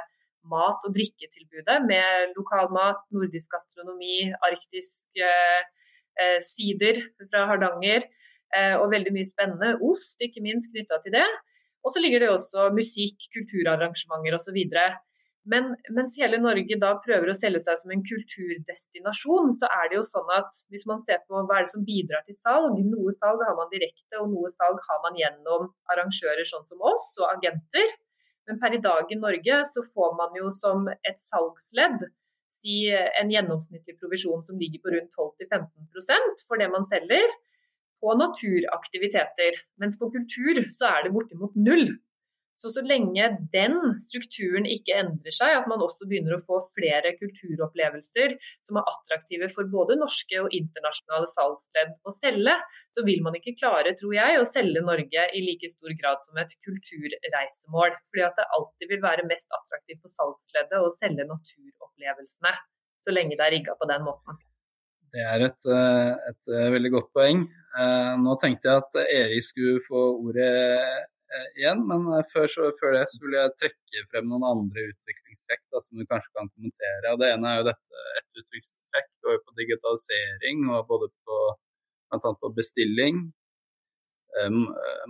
mat- 0.46 0.84
og 0.86 0.94
drikketilbudet 0.94 1.80
med 1.90 2.36
lokalmat, 2.38 3.00
nordisk 3.10 3.50
gastronomi, 3.50 4.30
arktisk 4.46 5.18
eh, 5.18 6.38
sider 6.46 7.02
fra 7.26 7.48
Hardanger. 7.50 8.06
Eh, 8.54 8.76
og 8.78 8.92
veldig 8.94 9.12
mye 9.16 9.26
spennende. 9.26 9.74
Ost, 9.82 10.20
ikke 10.22 10.44
minst, 10.44 10.70
knytta 10.70 11.00
til 11.02 11.16
det. 11.18 11.26
Og 11.82 11.92
så 11.94 12.02
ligger 12.02 12.22
det 12.22 12.30
også 12.30 12.70
musikk, 12.74 13.18
kulturarrangementer 13.34 14.38
osv. 14.38 14.58
Men 15.46 15.76
mens 15.94 16.16
hele 16.18 16.40
Norge 16.42 16.76
da 16.82 16.88
prøver 17.04 17.30
å 17.30 17.36
selge 17.38 17.60
seg 17.62 17.78
som 17.78 17.92
en 17.94 18.02
kulturdestinasjon, 18.06 19.52
så 19.60 19.68
er 19.78 19.90
det 19.90 20.00
jo 20.00 20.06
sånn 20.08 20.32
at 20.34 20.62
hvis 20.74 20.86
man 20.90 20.98
ser 21.04 21.20
på 21.22 21.38
hva 21.38 21.60
er 21.60 21.68
det 21.68 21.72
som 21.74 21.84
bidrar 21.86 22.24
til 22.26 22.34
salg, 22.40 22.80
noe 22.82 23.14
salg 23.14 23.44
har 23.46 23.54
man 23.58 23.70
direkte, 23.70 24.18
og 24.18 24.32
noe 24.32 24.50
salg 24.56 24.82
har 24.88 25.00
man 25.04 25.18
gjennom 25.20 25.68
arrangører 25.94 26.50
sånn 26.50 26.66
som 26.66 26.82
oss 26.90 27.12
og 27.22 27.30
agenter. 27.36 27.94
Men 28.50 28.58
per 28.62 28.74
i 28.74 28.82
dag 28.82 29.10
i 29.10 29.18
Norge 29.22 29.62
så 29.74 29.86
får 29.94 30.16
man 30.18 30.34
jo 30.38 30.50
som 30.58 30.90
et 30.90 31.22
salgsledd 31.30 32.08
si 32.56 32.86
en 32.90 33.30
gjennomsnittlig 33.30 33.96
provisjon 34.00 34.42
som 34.46 34.58
ligger 34.58 34.82
på 34.82 34.94
rundt 34.94 35.14
12-15% 35.14 36.46
for 36.48 36.58
det 36.58 36.70
man 36.72 36.86
selger 36.90 37.34
på 38.02 38.14
naturaktiviteter. 38.18 39.62
Mens 39.82 39.98
på 40.00 40.10
kultur 40.14 40.62
så 40.74 40.90
er 40.90 41.06
det 41.06 41.14
bortimot 41.14 41.54
null. 41.58 41.88
Så 42.56 42.70
så 42.72 42.80
lenge 42.84 43.26
den 43.52 43.74
strukturen 44.08 44.64
ikke 44.68 44.96
endrer 44.96 45.34
seg, 45.34 45.58
at 45.58 45.66
man 45.68 45.82
også 45.84 46.06
begynner 46.08 46.38
å 46.38 46.44
få 46.44 46.62
flere 46.76 47.12
kulturopplevelser 47.18 48.36
som 48.64 48.78
er 48.80 48.88
attraktive 48.92 49.50
for 49.52 49.68
både 49.72 49.98
norske 50.00 50.40
og 50.40 50.54
internasjonale 50.56 51.28
salgsledd 51.34 51.92
å 52.08 52.14
selge, 52.16 52.54
så 52.96 53.04
vil 53.04 53.20
man 53.26 53.36
ikke 53.36 53.58
klare, 53.60 53.92
tror 54.00 54.14
jeg, 54.16 54.40
å 54.40 54.48
selge 54.48 54.80
Norge 54.86 55.26
i 55.36 55.42
like 55.44 55.68
stor 55.74 55.92
grad 56.00 56.24
som 56.24 56.40
et 56.40 56.54
kulturreisemål. 56.64 57.98
Fordi 58.08 58.24
at 58.24 58.40
det 58.40 58.48
alltid 58.56 58.92
vil 58.94 59.04
være 59.04 59.28
mest 59.28 59.52
attraktivt 59.52 60.00
for 60.00 60.16
salgsleddet 60.16 60.80
å 60.80 60.94
selge 60.96 61.28
naturopplevelsene, 61.28 62.54
så 63.04 63.12
lenge 63.12 63.36
det 63.36 63.44
er 63.44 63.52
rigga 63.58 63.76
på 63.76 63.88
den 63.90 64.06
måten. 64.06 64.40
Det 65.12 65.22
er 65.24 65.44
et, 65.44 65.66
eh, 65.68 66.12
et, 66.30 66.48
eh, 66.52 66.70
veldig 66.72 66.90
godt 66.92 67.12
poeng. 67.16 67.44
Eh, 67.78 68.14
nå 68.24 68.38
tenkte 68.40 68.68
jeg 68.68 68.82
at 68.82 68.98
Erik 69.04 69.44
skulle 69.44 69.84
få 69.86 70.06
ordet 70.24 71.06
igjen, 71.58 71.82
men 71.88 72.06
før, 72.32 72.46
så, 72.52 72.68
før 72.80 72.96
det 72.96 73.04
så 73.12 73.20
vil 73.22 73.36
jeg 73.36 73.54
trekke 73.62 74.04
frem 74.12 74.28
noen 74.30 74.46
andre 74.46 74.84
utviklingstrekk 74.92 75.62
da, 75.74 75.82
som 75.84 75.98
du 75.98 76.04
kanskje 76.06 76.32
kan 76.38 76.50
kommentere. 76.52 77.12
Og 77.12 77.22
det 77.22 77.32
ene 77.34 77.50
er 77.50 77.60
jo 77.60 77.68
dette 77.70 78.04
et 78.20 78.42
utviklingstrekk 78.42 79.10
går 79.26 79.40
på 79.42 79.56
digitalisering, 79.60 80.62
og 80.70 80.86
både 80.90 81.10
på, 81.26 81.40
blant 82.10 82.28
annet 82.30 82.42
på 82.44 82.52
bestilling, 82.60 83.24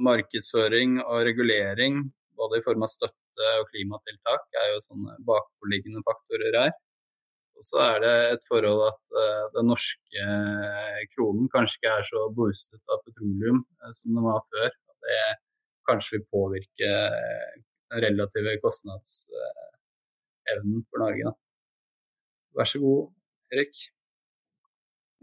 markedsføring 0.07 1.00
og 1.02 1.24
regulering, 1.26 2.05
både 2.38 2.61
i 2.61 2.64
form 2.64 2.85
av 2.87 2.90
støtte 2.92 3.52
og 3.61 3.70
klimatiltak, 3.72 4.44
er 4.55 4.74
jo 4.74 4.83
sånne 4.85 5.16
bakforliggende 5.26 6.02
faktorer 6.07 6.61
her. 6.62 6.74
Og 7.57 7.64
så 7.64 7.81
er 7.81 8.02
det 8.05 8.14
et 8.35 8.44
forhold 8.50 8.83
at 8.90 9.18
den 9.55 9.70
norske 9.72 10.24
kronen 11.14 11.48
kanskje 11.52 11.81
ikke 11.81 11.94
er 11.98 12.09
så 12.09 12.26
boostet 12.37 12.92
av 12.92 13.00
petroleum 13.07 13.62
som 13.96 14.12
den 14.12 14.26
var 14.26 14.42
før. 14.52 14.70
Det 15.07 15.20
kanskje 15.88 16.14
vil 16.16 16.31
påvirke 16.35 16.88
den 17.90 17.99
relative 18.05 18.51
kostnadsevnen 18.64 20.81
for 20.88 20.96
Norge. 21.05 21.22
Da. 21.29 21.33
Vær 22.57 22.66
så 22.70 22.79
god, 22.87 23.03
Erik. 23.53 23.75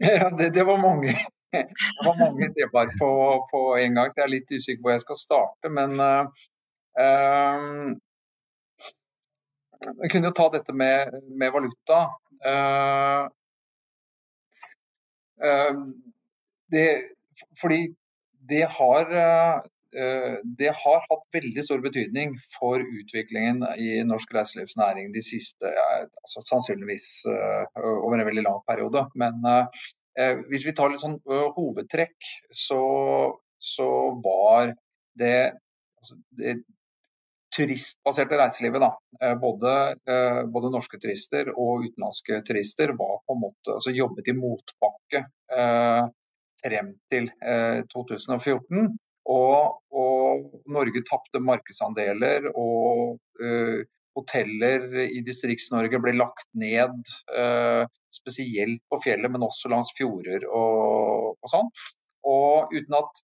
Ja, 0.00 0.30
det, 0.38 0.54
det 0.54 0.66
var 0.66 0.76
mange. 0.88 1.12
Det 1.54 2.06
var 2.06 2.16
mange 2.18 2.54
temaer 2.54 2.90
på, 3.00 3.10
på, 3.50 3.58
en 3.78 3.94
gang, 3.94 4.08
jeg 4.16 4.24
er 4.24 4.32
litt 4.32 4.50
usikker 4.50 4.80
på 4.80 4.88
hvor 4.88 4.96
jeg 4.96 5.04
skal 5.04 5.18
starte. 5.20 5.70
Men 5.70 5.90
uh, 6.02 6.26
jeg 10.00 10.10
kunne 10.10 10.32
jo 10.32 10.34
ta 10.34 10.48
dette 10.56 10.72
med, 10.74 11.14
med 11.38 11.54
valuta. 11.54 12.00
Uh, 12.42 13.30
uh, 15.46 15.78
det, 16.74 16.88
fordi 17.60 17.80
det 18.50 18.64
har, 18.78 19.04
det 20.58 20.70
har 20.74 21.04
hatt 21.06 21.24
veldig 21.36 21.62
stor 21.62 21.82
betydning 21.84 22.32
for 22.56 22.82
utviklingen 22.82 23.62
i 23.78 24.00
norsk 24.06 24.32
reiselivsnæring 24.34 25.12
de 25.14 25.22
siste 25.22 25.70
altså 25.70 26.42
sannsynligvis 26.50 27.06
over 27.78 28.18
en 28.18 28.26
veldig 28.26 28.44
lang 28.46 28.58
periode. 28.66 29.04
Men 29.14 29.38
hvis 30.50 30.66
vi 30.66 30.74
tar 30.74 30.90
litt 30.90 31.04
sånn 31.04 31.20
hovedtrekk, 31.26 32.30
så, 32.50 32.82
så 33.62 33.88
var 34.24 34.74
det, 35.22 35.36
altså 36.02 36.18
det 36.42 36.56
turistbaserte 37.56 38.38
reiselivet, 38.38 38.82
da, 38.82 38.90
eh, 39.22 39.34
både, 39.38 39.72
eh, 40.10 40.42
både, 40.50 40.72
norske 40.74 40.98
turister 41.02 41.50
og 41.54 41.86
utenlandske 41.86 42.42
turister, 42.48 42.94
var 42.98 43.20
på 43.26 43.36
en 43.36 43.42
måte 43.46 43.76
altså 43.76 43.94
jobbet 43.94 44.30
i 44.30 44.36
motbakke 44.38 45.24
eh, 45.58 46.02
frem 46.64 46.92
til 47.12 47.30
eh, 47.44 47.80
2014. 47.94 48.94
Og, 49.30 49.80
og, 49.94 50.46
Norge 50.68 51.00
tapte 51.08 51.40
markedsandeler 51.40 52.50
og 52.52 53.16
uh, 53.40 53.80
hoteller 54.14 54.84
i 55.08 55.22
Distrikts-Norge 55.26 55.98
ble 56.02 56.12
lagt 56.16 56.46
ned. 56.54 57.00
Spesielt 58.14 58.82
på 58.86 59.00
fjellet, 59.02 59.32
men 59.32 59.42
også 59.42 59.72
langs 59.72 59.90
fjorder 59.96 60.44
og, 60.46 61.32
og 61.34 61.50
sånn. 61.50 61.70
Og 62.30 62.74
uten 62.74 62.94
at 63.00 63.22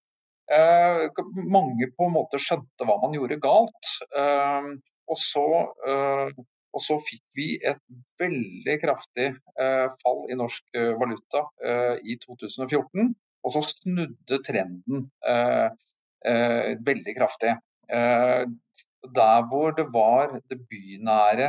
uh, 0.52 1.24
mange 1.46 1.90
på 1.96 2.08
en 2.08 2.16
måte 2.16 2.40
skjønte 2.42 2.86
hva 2.86 2.98
man 3.02 3.14
gjorde 3.16 3.40
galt. 3.42 3.92
Eh, 4.10 4.70
og, 5.10 5.18
så, 5.18 5.46
eh, 5.90 6.28
og, 6.70 6.82
så, 6.84 6.98
fikk 7.02 7.22
vi 7.38 7.48
et 7.66 7.80
veldig 8.20 8.76
kraftig 8.82 9.32
fall 10.04 10.20
i 10.30 10.36
norsk 10.38 10.78
valuta 11.00 11.42
i 12.06 12.14
2014. 12.22 13.10
Og 13.40 13.54
så 13.56 13.62
snudde 13.66 14.38
trenden 14.46 15.08
veldig 16.24 17.14
kraftig. 17.16 17.54
der 19.16 19.46
hvor 19.48 19.70
det 19.72 19.86
var 19.94 20.34
det 20.50 20.58
bynære 20.68 21.46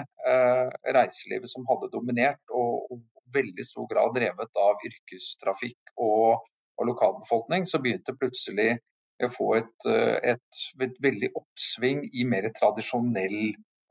reiselivet 0.96 1.52
som 1.52 1.66
hadde 1.68 1.90
dominert, 1.92 2.40
og, 2.50 2.88
og 2.92 3.02
veldig 3.36 3.66
stor 3.66 3.88
grad 3.92 4.16
drevet 4.16 4.62
av 4.68 4.86
yrkestrafikk 4.88 5.94
og, 5.98 6.42
og 6.80 6.90
lokalbefolkning, 6.92 7.68
så 7.68 7.82
begynte 7.84 8.18
plutselig 8.18 8.78
å 9.22 9.30
få 9.34 9.54
et, 9.60 9.88
eh, 9.90 10.34
et, 10.34 10.62
et, 10.82 11.00
veldig 11.04 11.32
oppsving 11.38 12.04
i 12.14 12.26
mer 12.28 12.50
tradisjonell 12.58 13.40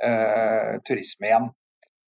eh, 0.02 0.76
turisme 0.86 1.28
igjen. 1.30 1.50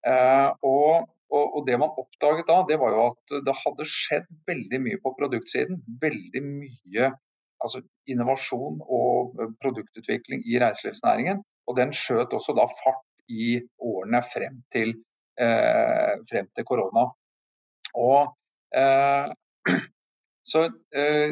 Eh, 0.07 0.49
og, 0.67 1.09
og, 1.33 1.59
det 1.67 1.77
man 1.79 1.93
oppdaget 1.95 2.49
da, 2.49 2.59
det 2.67 2.79
var 2.81 2.95
jo 2.95 3.05
at 3.11 3.37
det 3.47 3.59
hadde 3.61 3.87
skjedd 3.89 4.27
veldig 4.49 4.81
mye 4.87 4.99
på 5.03 5.13
produktsiden. 5.19 5.79
Veldig 6.01 6.43
mye 6.49 7.13
altså 7.63 7.81
innovasjon 8.09 8.81
og 8.83 9.39
produktutvikling 9.63 10.43
i 10.49 10.59
reiselivsnæringen. 10.61 11.41
Og 11.67 11.77
den 11.79 11.93
skjøt 11.95 12.35
også 12.35 12.55
da 12.57 12.67
fart 12.83 13.03
i 13.31 13.55
årene 13.79 14.21
frem 14.33 14.59
til, 14.75 14.95
eh, 15.39 16.13
frem 16.29 16.49
til 16.55 16.67
korona. 16.67 17.07
Og, 17.95 18.35
eh, 18.75 19.31
så 20.51 20.65
eh, 20.95 21.31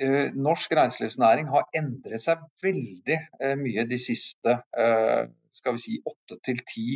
eh, 0.00 0.28
norsk 0.34 0.72
reiselivsnæring 0.78 1.48
har 1.54 1.68
endret 1.78 2.24
seg 2.24 2.42
veldig 2.62 3.18
eh, 3.40 3.56
mye 3.60 3.86
de 3.86 3.98
siste 4.02 4.58
eh, 4.78 5.28
skal 5.52 5.76
vi 5.76 5.84
si 5.84 5.98
åtte 6.08 6.40
til 6.46 6.62
ti 6.68 6.86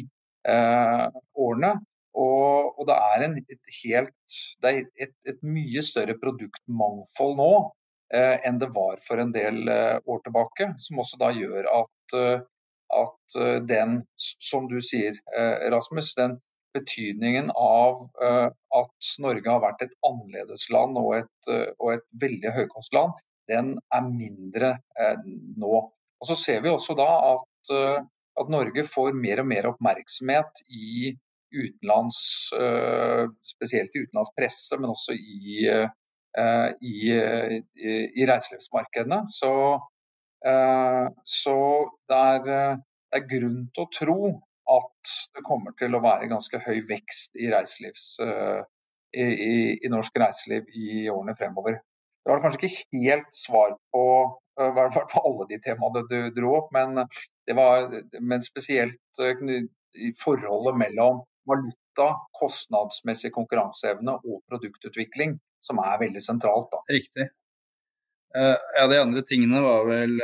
eh, 0.48 1.06
årene. 1.46 1.74
Og, 2.16 2.78
og, 2.78 2.84
det 2.88 2.96
er, 2.96 3.24
en, 3.26 3.34
et, 3.38 3.72
helt, 3.82 4.36
det 4.64 4.70
er 4.70 4.78
et, 5.04 5.12
et, 5.28 5.42
mye 5.44 5.82
større 5.84 6.14
produktmangfold 6.22 7.34
nå 7.36 7.50
eh, 7.60 7.66
enn 8.14 8.58
det 8.62 8.68
var 8.74 9.00
for 9.06 9.18
en 9.18 9.32
del 9.34 9.66
år 9.68 10.20
tilbake. 10.24 10.68
Som 10.82 11.00
også 11.02 11.18
da 11.20 11.32
gjør 11.34 11.66
at, 11.72 12.16
at 12.94 13.38
den, 13.66 13.96
som 14.16 14.68
du 14.70 14.78
sier 14.84 15.18
Rasmus, 15.72 16.12
den 16.18 16.38
betydningen 16.76 17.50
av 17.56 18.04
at 18.20 19.10
Norge 19.24 19.50
har 19.50 19.62
vært 19.64 19.86
et 19.86 19.94
annerledesland 20.06 20.98
og 21.00 21.14
og 21.50 21.92
et 21.94 22.06
veldig 22.20 22.52
høykostland, 22.60 23.16
den 23.50 23.76
er 23.94 24.08
mindre 24.08 24.72
nå. 25.58 25.86
Og 26.20 26.30
Så 26.30 26.36
ser 26.40 26.62
vi 26.64 26.72
også 26.72 26.96
da 26.98 27.08
at, 27.34 27.74
at, 28.40 28.50
Norge 28.52 28.86
får 28.88 29.16
mer 29.16 29.42
og 29.42 29.50
mer 29.50 29.70
oppmerksomhet 29.72 30.62
i 30.68 31.14
utenlands, 31.54 32.18
spesielt 33.46 33.94
i 33.94 34.02
utenlands 34.04 34.32
presse, 34.36 34.78
men 34.80 34.92
også 34.92 35.14
i, 35.14 35.70
i, 36.36 36.96
i, 37.12 37.94
i 38.20 38.26
reiselivsmarkedene. 38.28 39.22
Så, 39.32 39.52
så 41.26 41.56
det, 42.10 42.18
er, 42.18 42.42
det 42.44 43.20
er 43.20 43.30
grunn 43.30 43.62
til 43.74 43.86
å 43.86 43.92
tro 43.94 44.18
at 44.76 45.12
det 45.36 45.44
kommer 45.46 45.74
til 45.78 45.94
å 45.94 46.02
være 46.04 46.30
ganske 46.30 46.60
høy 46.64 46.80
vekst 46.88 47.38
i, 47.38 47.48
i, 47.48 49.22
i, 49.22 49.52
i, 49.78 49.90
norsk 49.92 50.18
reiseliv 50.20 50.66
i 50.74 51.06
årene 51.12 51.36
fremover. 51.38 51.78
Det 52.26 52.32
var 52.32 52.42
kanskje 52.42 52.66
ikke 52.68 53.04
helt 53.06 53.30
svar 53.38 53.76
på 53.94 54.04
hvert 54.56 55.12
fall 55.12 55.28
alle 55.28 55.46
de 55.50 55.58
temaene 55.62 56.04
du 56.10 56.18
dro 56.36 56.54
opp, 56.60 56.70
men, 56.74 57.04
var, 57.58 57.90
men 58.20 58.44
spesielt 58.44 59.20
i 59.96 60.12
forholdet 60.20 60.78
mellom 60.80 61.22
valuta, 61.48 61.78
kostnadsmessig 62.36 63.32
konkurranseevne 63.34 64.18
og 64.20 64.42
produktutvikling, 64.50 65.36
som 65.64 65.80
er 65.82 66.00
veldig 66.04 66.22
sentralt. 66.22 66.68
Da. 66.72 66.82
Riktig. 66.92 67.28
ja, 68.36 68.84
De 68.90 68.98
andre 69.00 69.22
tingene 69.26 69.62
var 69.64 69.86
vel 69.88 70.18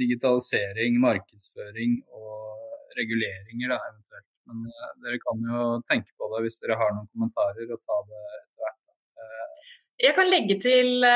digitalisering, 0.00 0.98
markedsføring 1.02 2.00
og 2.14 2.96
reguleringer 2.98 3.74
da, 3.74 3.78
eventuelt. 3.90 4.28
Men 4.46 4.66
uh, 4.70 4.90
dere 5.04 5.20
kan 5.22 5.46
jo 5.50 5.68
tenke 5.90 6.12
på 6.18 6.30
det 6.32 6.44
hvis 6.46 6.60
dere 6.62 6.78
har 6.80 6.92
noen 6.94 7.08
kommentarer 7.10 7.72
og 7.74 7.82
ta 7.82 8.00
det 8.10 8.22
etter 8.24 8.64
hvert. 8.64 8.82
Jeg 9.96 10.12
kan 10.12 10.28
legge 10.28 10.58
til 10.60 11.06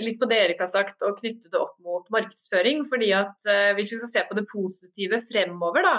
litt 0.00 0.16
på 0.16 0.26
det 0.30 0.36
Erik 0.40 0.62
har 0.64 0.70
sagt 0.72 1.02
og 1.04 1.18
knytte 1.18 1.50
det 1.52 1.58
opp 1.60 1.74
mot 1.84 2.06
markedsføring. 2.08 2.86
fordi 2.88 3.10
at 3.12 3.50
Hvis 3.76 3.92
vi 3.92 3.98
skal 3.98 4.12
se 4.14 4.22
på 4.30 4.36
det 4.38 4.46
positive 4.48 5.18
fremover, 5.28 5.84
da, 5.84 5.98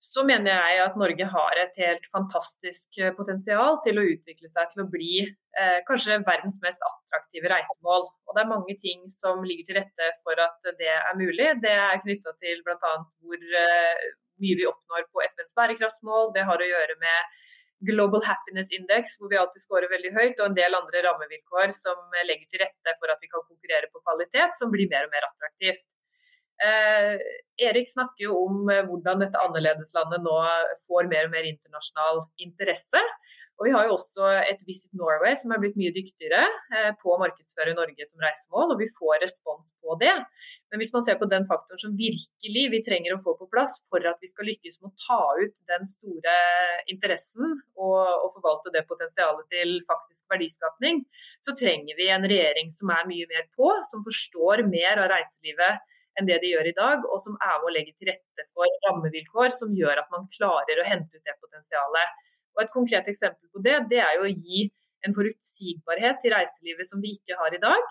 så 0.00 0.24
mener 0.24 0.54
jeg 0.56 0.80
at 0.80 0.94
Norge 0.96 1.26
har 1.28 1.58
et 1.60 1.74
helt 1.76 2.06
fantastisk 2.12 2.96
potensial 3.18 3.76
til 3.84 4.00
å 4.00 4.06
utvikle 4.14 4.48
seg 4.48 4.70
til 4.72 4.82
å 4.84 4.88
bli 4.88 5.26
eh, 5.26 5.80
kanskje 5.88 6.22
verdens 6.24 6.56
mest 6.64 6.80
attraktive 6.88 7.50
reisemål. 7.52 8.06
Og 8.08 8.32
Det 8.36 8.42
er 8.42 8.52
mange 8.54 8.76
ting 8.80 9.04
som 9.12 9.44
ligger 9.44 9.68
til 9.68 9.78
rette 9.82 10.08
for 10.24 10.40
at 10.40 10.72
det 10.80 10.88
er 10.88 11.20
mulig. 11.20 11.50
Det 11.60 11.74
er 11.74 12.00
knytta 12.00 12.32
til 12.40 12.64
bl.a. 12.64 12.94
hvor 13.20 13.44
eh, 13.64 14.08
mye 14.40 14.56
vi 14.62 14.70
oppnår 14.70 15.04
på 15.12 15.24
FNs 15.28 15.52
bærekraftsmål. 15.60 16.32
Det 16.32 16.48
har 16.48 16.64
å 16.64 16.70
gjøre 16.72 16.96
med 17.04 17.38
Global 17.90 18.24
Happiness 18.24 18.72
Index, 18.76 19.20
hvor 19.20 19.28
vi 19.32 19.38
alltid 19.40 19.64
scorer 19.64 19.92
veldig 19.92 20.12
høyt, 20.16 20.40
og 20.40 20.48
en 20.48 20.56
del 20.56 20.76
andre 20.76 21.04
rammevilkår 21.06 21.72
som 21.76 22.00
legger 22.28 22.48
til 22.48 22.64
rette 22.64 22.96
for 23.00 23.12
at 23.12 23.20
vi 23.20 23.28
kan 23.28 23.44
konkurrere 23.44 23.88
på 23.92 24.00
kvalitet, 24.04 24.56
som 24.60 24.72
blir 24.72 24.88
mer 24.92 25.08
og 25.08 25.14
mer 25.14 25.28
attraktivt. 25.28 25.84
Eh, 26.60 27.14
Erik 27.60 27.90
snakker 27.92 28.26
jo 28.26 28.36
om 28.46 28.68
hvordan 28.68 29.22
dette 29.24 29.40
annerledeslandet 29.40 30.24
nå 30.24 30.36
får 30.88 31.08
mer 31.12 31.28
og 31.28 31.34
mer 31.34 31.48
internasjonal 31.48 32.24
interesse. 32.40 33.02
Og 33.60 33.66
Vi 33.68 33.72
har 33.74 33.84
jo 33.84 33.96
også 33.98 34.28
et 34.48 34.60
Visit 34.64 34.94
Norway 34.96 35.34
som 35.36 35.52
er 35.52 35.60
blitt 35.60 35.76
mye 35.76 35.92
dyktigere 35.92 36.46
eh, 36.72 36.94
på 36.96 37.10
å 37.12 37.18
markedsføre 37.20 37.74
Norge 37.76 38.06
som 38.08 38.22
reisemål, 38.24 38.72
og 38.72 38.80
vi 38.80 38.86
får 38.94 39.20
respons 39.20 39.68
på 39.84 39.96
det. 40.00 40.14
Men 40.72 40.80
hvis 40.80 40.94
man 40.94 41.04
ser 41.04 41.18
på 41.20 41.28
den 41.28 41.44
faktoren 41.50 41.82
som 41.82 41.98
virkelig 41.98 42.64
vi 42.72 42.80
trenger 42.86 43.18
å 43.18 43.20
få 43.20 43.34
på 43.36 43.50
plass 43.52 43.82
for 43.92 44.00
at 44.08 44.16
vi 44.24 44.30
skal 44.32 44.48
lykkes 44.48 44.80
med 44.80 44.88
å 44.88 45.04
ta 45.04 45.20
ut 45.42 45.60
den 45.74 45.84
store 45.92 46.38
interessen 46.88 47.58
og, 47.76 48.00
og 48.24 48.32
forvalte 48.38 48.72
det 48.72 48.86
potensialet 48.88 49.52
til 49.52 49.76
faktisk 49.92 50.24
verdiskapning, 50.32 51.04
så 51.44 51.52
trenger 51.52 52.00
vi 52.00 52.08
en 52.08 52.24
regjering 52.32 52.72
som 52.80 52.96
er 52.96 53.12
mye 53.12 53.28
mer 53.28 53.44
på, 53.60 53.74
som 53.92 54.08
forstår 54.08 54.64
mer 54.72 55.04
av 55.04 55.12
reiselivet 55.12 55.84
enn 56.20 56.28
det 56.28 56.40
de 56.42 56.52
gjør 56.52 56.68
i 56.68 56.76
dag, 56.76 57.06
og 57.08 57.22
som 57.24 57.38
er 57.40 57.56
med 57.58 57.70
å 57.70 57.74
legge 57.74 57.94
til 57.96 58.10
rette 58.12 58.46
for 58.52 58.80
rammevilkår 58.86 59.54
som 59.56 59.72
gjør 59.76 60.02
at 60.02 60.10
man 60.12 60.28
klarer 60.36 60.82
å 60.82 60.88
hente 60.88 61.16
ut 61.16 61.24
det 61.24 61.36
potensialet. 61.40 62.20
Og 62.56 62.64
Et 62.64 62.74
konkret 62.74 63.08
eksempel 63.08 63.48
på 63.54 63.62
det, 63.64 63.78
det 63.92 64.02
er 64.04 64.18
jo 64.18 64.26
å 64.28 64.34
gi 64.34 64.66
en 65.06 65.16
forutsigbarhet 65.16 66.20
til 66.20 66.34
reiselivet 66.34 66.90
som 66.90 67.00
vi 67.00 67.14
ikke 67.16 67.38
har 67.40 67.56
i 67.56 67.62
dag. 67.62 67.88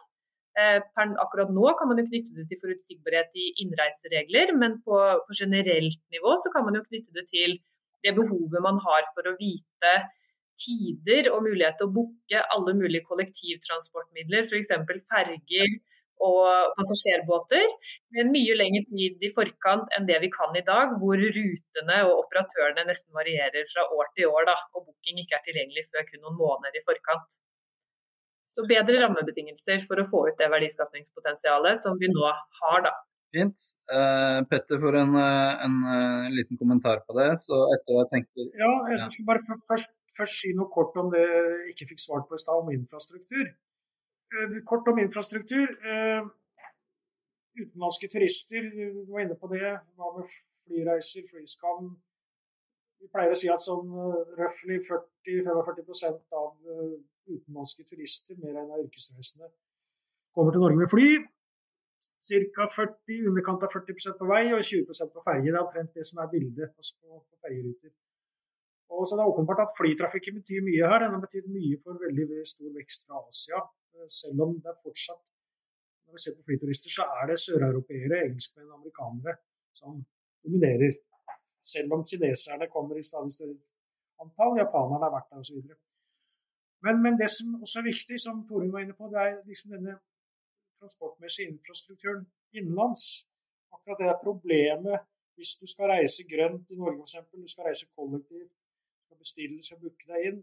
Per 0.59 1.11
akkurat 1.23 1.51
nå 1.55 1.71
kan 1.79 1.89
man 1.89 2.01
jo 2.01 2.07
knytte 2.09 2.35
det 2.35 2.47
til 2.49 2.59
forutsigbarhet 2.61 3.35
i 3.37 3.49
innreiseregler, 3.63 4.53
men 4.61 4.79
på, 4.85 4.97
på, 5.25 5.37
generelt 5.41 5.99
nivå 6.13 6.35
så 6.43 6.51
kan 6.53 6.65
man 6.67 6.77
jo 6.77 6.85
knytte 6.87 7.15
det 7.15 7.25
til 7.31 7.59
det 8.03 8.15
behovet 8.17 8.63
man 8.63 8.79
har 8.83 9.07
for 9.15 9.29
å 9.29 9.37
vite 9.39 9.93
tider 10.59 11.29
og 11.31 11.45
mulighet 11.45 11.77
til 11.79 11.87
å 11.87 11.93
booke 11.95 12.41
alle 12.55 12.75
mulige 12.75 13.07
kollektivtransportmidler, 13.07 14.49
f.eks. 14.49 14.73
ferger, 15.11 15.77
og 16.25 16.73
passasjerbåter 16.77 17.65
med 18.15 18.31
mye 18.33 18.55
lengre 18.59 18.83
tid 18.89 19.23
i 19.23 19.31
forkant 19.35 19.91
enn 19.95 20.07
det 20.09 20.19
vi 20.23 20.31
kan 20.33 20.55
i 20.57 20.65
dag, 20.67 20.95
hvor 21.01 21.19
rutene 21.19 21.99
og 22.07 22.15
operatørene 22.25 22.87
nesten 22.89 23.15
varierer 23.15 23.67
fra 23.73 23.85
år 23.95 24.09
til 24.15 24.31
år, 24.31 24.47
da, 24.51 24.57
og 24.75 24.87
booking 24.87 25.21
ikke 25.23 25.39
er 25.39 25.45
tilgjengelig 25.47 25.85
før 25.89 26.07
kun 26.09 26.25
noen 26.25 26.39
måneder 26.39 26.81
i 26.81 26.85
forkant. 26.87 27.27
Så 28.49 28.65
bedre 28.69 28.97
rammebetingelser 29.03 29.85
for 29.87 30.01
å 30.01 30.07
få 30.09 30.25
ut 30.27 30.39
det 30.39 30.49
verdiskapningspotensialet 30.51 31.85
som 31.85 31.99
vi 32.01 32.09
nå 32.11 32.25
har, 32.25 32.81
da. 32.87 32.95
Fint. 33.29 33.65
Uh, 33.93 34.41
Petter 34.49 34.79
får 34.81 34.95
en, 35.03 35.11
eh, 35.21 35.65
en, 35.65 35.75
en, 35.85 36.23
eh, 36.25 36.29
liten 36.33 36.57
kommentar 36.57 37.03
på 37.05 37.13
det. 37.19 37.29
Så 37.45 37.59
etter 37.75 37.99
jeg 37.99 38.07
tenker 38.13 38.47
Ja, 38.57 38.71
jeg 38.89 39.03
skal 39.05 39.27
bare 39.27 39.43
først, 39.69 39.93
først 40.17 40.39
si 40.41 40.53
noe 40.57 40.65
kort 40.73 40.97
om 40.97 41.11
det 41.13 41.21
jeg 41.21 41.75
ikke 41.75 41.91
fikk 41.91 42.01
svart 42.01 42.25
på 42.25 42.39
i 42.39 42.41
stad, 42.41 42.57
om 42.57 42.71
infrastruktur. 42.73 43.51
Eh, 44.29 44.59
kort 44.65 44.87
om 44.87 44.99
infrastruktur. 44.99 45.67
Eh, 45.91 46.21
utenlandske 47.61 48.07
turister, 48.13 48.61
du 48.69 49.05
var 49.11 49.23
inne 49.23 49.35
på 49.35 49.47
det. 49.53 49.71
Hva 49.97 50.11
med 50.17 50.29
flyreiser, 50.65 51.25
flyskam? 51.31 51.95
Vi 52.99 53.07
pleier 53.07 53.33
å 53.33 53.39
si 53.39 53.47
at 53.47 53.63
sånn 53.63 53.89
uh, 53.95 54.15
røftlig 54.35 54.81
40-45% 54.83 56.35
av 56.35 56.49
utenlandske 57.31 57.85
turister, 57.87 58.35
mer 58.43 58.57
enn 58.59 58.73
av 58.75 58.81
yrkesreisende, 58.83 59.47
kommer 60.35 60.51
til 60.51 60.65
Norge 60.65 60.81
med 60.81 60.91
fly. 60.91 61.07
ca. 62.27 62.67
40, 62.75 63.23
underkant 63.31 63.63
av 63.63 63.71
40% 63.71 64.19
på 64.19 64.27
vei 64.27 64.43
og 64.51 64.67
20% 64.67 65.15
på 65.15 65.23
ferge. 65.23 65.47
Det 65.47 65.55
er 65.55 65.63
omtrent 65.63 65.95
det 65.95 66.05
som 66.09 66.19
er 66.23 66.31
bildet 66.35 66.75
altså 66.75 66.99
på, 66.99 67.23
på 67.23 67.39
fergeruter. 67.47 67.95
Og 68.89 69.07
så 69.07 69.15
Det 69.15 69.23
er 69.23 69.31
åpenbart 69.31 69.63
at 69.63 69.75
flytrafikken 69.79 70.39
betyr 70.39 70.63
mye 70.67 70.91
her. 70.91 71.03
Den 71.03 71.15
har 71.15 71.23
betydd 71.23 71.47
mye 71.55 71.79
for 71.83 71.99
veldig 72.03 72.43
stor 72.53 72.71
vekst 72.75 73.07
fra 73.07 73.23
Asia. 73.27 73.63
Selv 74.07 74.41
om 74.45 74.55
det 74.63 74.71
er 74.71 74.77
fortsatt 74.83 75.25
Når 76.05 76.15
vi 76.15 76.21
ser 76.23 76.35
på 76.35 76.45
flyturister, 76.47 76.89
så 76.89 77.03
er 77.19 77.27
det 77.29 77.35
søreuropeere, 77.37 78.23
engelskmenn 78.25 78.71
og 78.71 78.79
amerikanere 78.79 79.35
som 79.77 79.99
dominerer. 80.43 80.95
Selv 81.61 81.93
om 81.93 82.01
kineserne 82.09 82.67
kommer 82.73 82.97
i 82.97 83.03
stadig 83.05 83.33
større 83.35 83.59
antall, 84.23 84.57
japanerne 84.57 85.05
har 85.05 85.13
vært 85.13 85.29
der 85.29 85.43
osv. 85.43 85.59
Men, 86.85 87.01
men 87.03 87.19
det 87.21 87.29
som 87.35 87.59
også 87.61 87.81
er 87.81 87.89
viktig, 87.91 88.17
som 88.25 88.41
Torunn 88.47 88.73
var 88.73 88.83
inne 88.83 88.95
på, 88.97 89.09
det 89.11 89.19
er 89.21 89.35
liksom 89.49 89.75
denne 89.75 89.99
transportmessige 90.79 91.51
infrastrukturen 91.53 92.23
innenlands. 92.57 93.03
Akkurat 93.75 94.01
det 94.01 94.09
er 94.09 94.23
problemet 94.23 95.05
hvis 95.39 95.51
du 95.61 95.67
skal 95.71 95.93
reise 95.93 96.25
grønt 96.27 96.71
i 96.73 96.79
Norge 96.79 97.03
f.eks., 97.05 97.29
du 97.31 97.51
skal 97.53 97.69
reise 97.69 97.87
kollektivt, 97.95 98.51
skal 99.05 99.19
bestille, 99.23 99.59
skal 99.63 99.79
booke 99.83 100.07
deg 100.09 100.25
inn. 100.29 100.41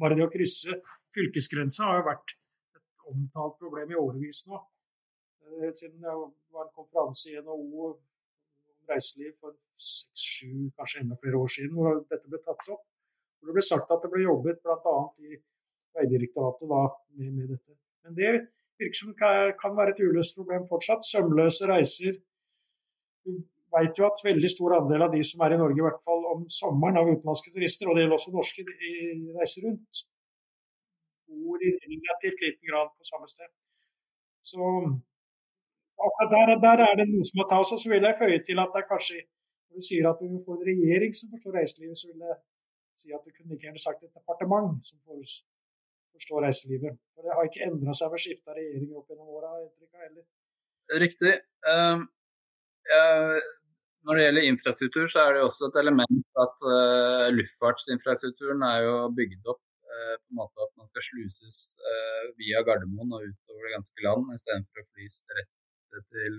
Bare 0.00 0.16
det 0.18 0.26
å 0.26 0.32
krysse 0.32 0.76
fylkesgrensa 1.16 1.88
har 1.88 2.02
jo 2.02 2.08
vært 2.10 2.34
omtalt 3.12 3.58
problem 3.60 3.92
i 3.92 4.00
årevis 4.00 4.44
nå. 4.50 4.60
Helt 5.62 5.78
siden 5.78 6.02
det 6.02 6.14
var 6.54 6.66
en 6.66 6.74
konferanse 6.74 7.30
i 7.30 7.40
NHO 7.40 7.86
om 7.90 7.96
reiseliv 8.90 9.34
for 9.40 9.54
seks, 9.76 10.24
sju, 10.36 10.70
kanskje 10.78 11.02
enda 11.02 11.18
flere 11.22 11.40
år 11.42 11.52
siden 11.56 11.74
hvor 11.76 12.00
dette 12.10 12.30
ble 12.30 12.40
tatt 12.42 12.66
opp. 12.74 12.84
Hvor 13.38 13.50
det 13.50 13.56
ble 13.58 13.64
sagt 13.66 13.92
at 13.92 14.04
det 14.04 14.12
ble 14.12 14.24
jobbet 14.24 14.62
bl.a. 14.64 14.96
i 15.22 15.38
Vegdirektoratet 15.96 16.68
med, 16.68 17.28
med, 17.32 17.44
dette. 17.54 17.76
Men 18.04 18.16
det 18.18 18.32
virker 18.80 18.98
som 18.98 19.14
kan 19.16 19.76
være 19.78 19.94
et 19.94 20.02
uløst 20.04 20.36
problem 20.36 20.66
fortsatt. 20.68 21.06
Sømløse 21.08 21.68
reiser. 21.70 22.18
Vi 23.24 23.36
vet 23.72 23.98
jo 23.98 24.06
at 24.08 24.20
veldig 24.24 24.50
stor 24.52 24.76
andel 24.80 25.06
av 25.06 25.14
de 25.14 25.22
som 25.26 25.44
er 25.46 25.56
i 25.56 25.60
Norge, 25.60 25.80
i 25.80 25.86
hvert 25.86 26.04
fall 26.04 26.26
om 26.32 26.44
sommeren, 26.52 27.00
av 27.00 27.08
utenlandske 27.08 27.54
turister, 27.54 27.88
og 27.88 27.96
det 27.96 28.04
gjelder 28.04 28.18
også 28.18 28.34
norske, 28.34 28.66
de 28.68 28.92
reiser 29.38 29.66
rundt, 29.66 30.04
bor 31.26 31.62
i 31.66 31.70
relativt 31.82 32.42
liten 32.44 32.64
grad 32.70 32.88
på 32.96 33.08
samme 33.10 33.28
sted. 33.34 33.50
Så 34.50 34.62
der, 36.32 36.46
der, 36.66 36.78
er 36.88 36.94
det 37.00 37.06
noe 37.10 37.24
som 37.28 37.40
må 37.40 37.44
tas. 37.50 37.72
Og 37.74 37.80
så 37.82 37.92
vil 37.92 38.06
jeg 38.08 38.20
føye 38.22 38.40
til 38.48 38.62
at 38.62 38.72
det 38.74 38.82
er 38.82 38.92
kanskje 38.92 39.18
når 39.66 39.80
du 39.80 39.86
sier 39.88 40.08
at 40.10 40.20
vi 40.22 40.44
får 40.46 40.56
en 40.56 40.68
regjering 40.70 41.12
som 41.18 41.32
forstår 41.32 41.56
reiselivet, 41.58 41.98
så 42.00 42.06
vil 42.10 42.22
jeg 42.26 42.36
si 43.02 43.12
at 43.16 43.24
du 43.26 43.30
kunne 43.36 43.56
ikke 43.56 43.66
gjerne 43.66 43.82
sagt 43.82 44.04
et 44.06 44.18
departement 44.18 44.78
som 44.88 44.98
forstår 46.16 46.46
reiselivet. 46.46 46.94
For 47.12 47.26
det 47.26 47.36
har 47.36 47.48
ikke 47.48 47.66
endra 47.68 47.96
seg 47.98 48.12
ved 48.12 48.22
skifte 48.24 48.52
av 48.52 48.58
regjering 48.60 48.94
opp 48.96 49.10
gjennom 49.10 49.34
åra, 49.36 49.52
heller. 50.04 50.24
Riktig. 51.04 51.34
Um, 51.66 52.06
ja, 52.88 53.04
når 54.06 54.18
det 54.18 54.24
gjelder 54.24 54.48
infrastruktur, 54.52 55.06
så 55.10 55.24
er 55.24 55.34
det 55.34 55.44
også 55.44 55.68
et 55.68 55.78
element 55.82 56.42
at 56.44 56.56
uh, 56.62 57.26
luftfartsinfrastrukturen 57.34 58.62
er 58.70 58.84
jo 58.86 58.94
bygd 59.18 59.50
opp 59.52 59.62
på 60.22 60.32
en 60.32 60.40
måte 60.40 60.64
at 60.64 60.72
man 60.80 60.88
skal 60.90 61.04
sluses 61.06 61.60
uh, 61.80 62.24
via 62.40 62.62
Gardermoen 62.66 63.14
og 63.16 63.24
utover 63.26 63.66
det 63.66 63.76
ganske 63.76 64.04
land, 64.06 64.32
istedenfor 64.36 64.82
å 64.82 64.88
flys 64.90 65.22
rett 65.36 65.52
til, 66.12 66.36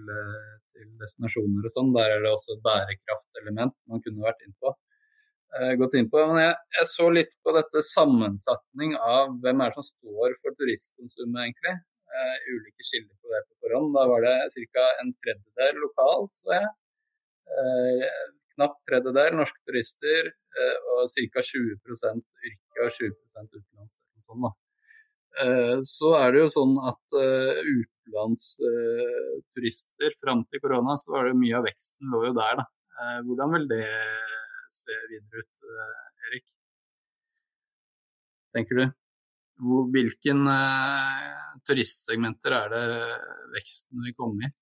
til, 0.75 0.89
destinasjoner 1.01 1.65
og 1.65 1.73
sånn. 1.73 1.93
Der 1.95 2.15
er 2.15 2.23
det 2.23 2.33
også 2.33 2.57
et 2.57 2.65
bærekraftelement 2.65 3.73
man 3.89 4.03
kunne 4.05 4.25
vært 4.25 4.43
inn 4.45 4.53
på. 4.61 4.73
Eh, 5.55 5.73
gått 5.79 5.95
inn 5.97 6.09
på. 6.11 6.21
Men 6.29 6.41
jeg, 6.43 6.55
jeg, 6.77 6.89
så 6.91 7.09
litt 7.13 7.31
på 7.45 7.53
dette 7.55 7.83
sammensetning 7.89 8.95
av 8.99 9.37
hvem 9.43 9.63
er 9.63 9.71
det 9.71 9.79
som 9.79 9.87
står 9.89 10.35
for 10.41 10.57
turistkonsumet, 10.59 11.39
egentlig. 11.45 11.75
Eh, 12.17 12.35
ulike 12.51 12.87
kilder 12.89 13.15
på 13.15 13.31
det 13.31 13.43
på 13.45 13.61
forhånd. 13.63 13.93
Da 13.95 14.03
var 14.11 14.25
det 14.25 14.65
ca. 14.75 14.89
en 15.03 15.13
tredjedel 15.23 15.79
lokal, 15.85 16.27
så 16.41 16.57
jeg. 16.57 16.73
Eh, 17.57 18.05
knapt 18.57 18.79
tredjedel 18.89 19.31
norske 19.37 19.61
turister 19.69 20.21
eh, 20.27 20.77
og 20.93 21.01
ca. 21.13 21.41
20% 21.51 22.23
yrke 22.49 22.77
og 22.83 22.89
20 22.97 23.13
utenlands. 23.53 23.95
Sånn, 24.25 24.43
eh, 25.43 25.77
så 25.85 26.09
er 26.19 26.27
det 26.33 26.39
jo 26.43 26.49
sånn 26.57 26.75
at 26.89 27.03
uh, 27.15 27.55
utenlandsturister 27.61 30.11
fram 30.19 30.41
til 30.49 30.59
korona, 30.63 30.91
så 30.99 31.07
var 31.15 31.21
det 31.29 31.39
mye 31.39 31.57
av 31.59 31.65
veksten 31.69 32.05
lå 32.11 32.19
jo 32.29 32.33
der. 32.37 32.53
da. 32.63 32.65
Hvordan 33.27 33.49
vil 33.53 33.65
det 33.69 33.87
se 34.73 34.95
videre 35.09 35.43
ut, 35.43 35.63
eh, 35.63 36.27
Erik? 36.27 36.45
Tenker 38.55 38.79
du? 38.79 38.85
Hvilken 39.93 40.43
uh, 40.45 41.57
turistsegmenter 41.67 42.55
er 42.59 42.73
det 42.73 42.83
veksten 43.55 44.03
vil 44.05 44.15
komme 44.17 44.47
i? 44.47 44.53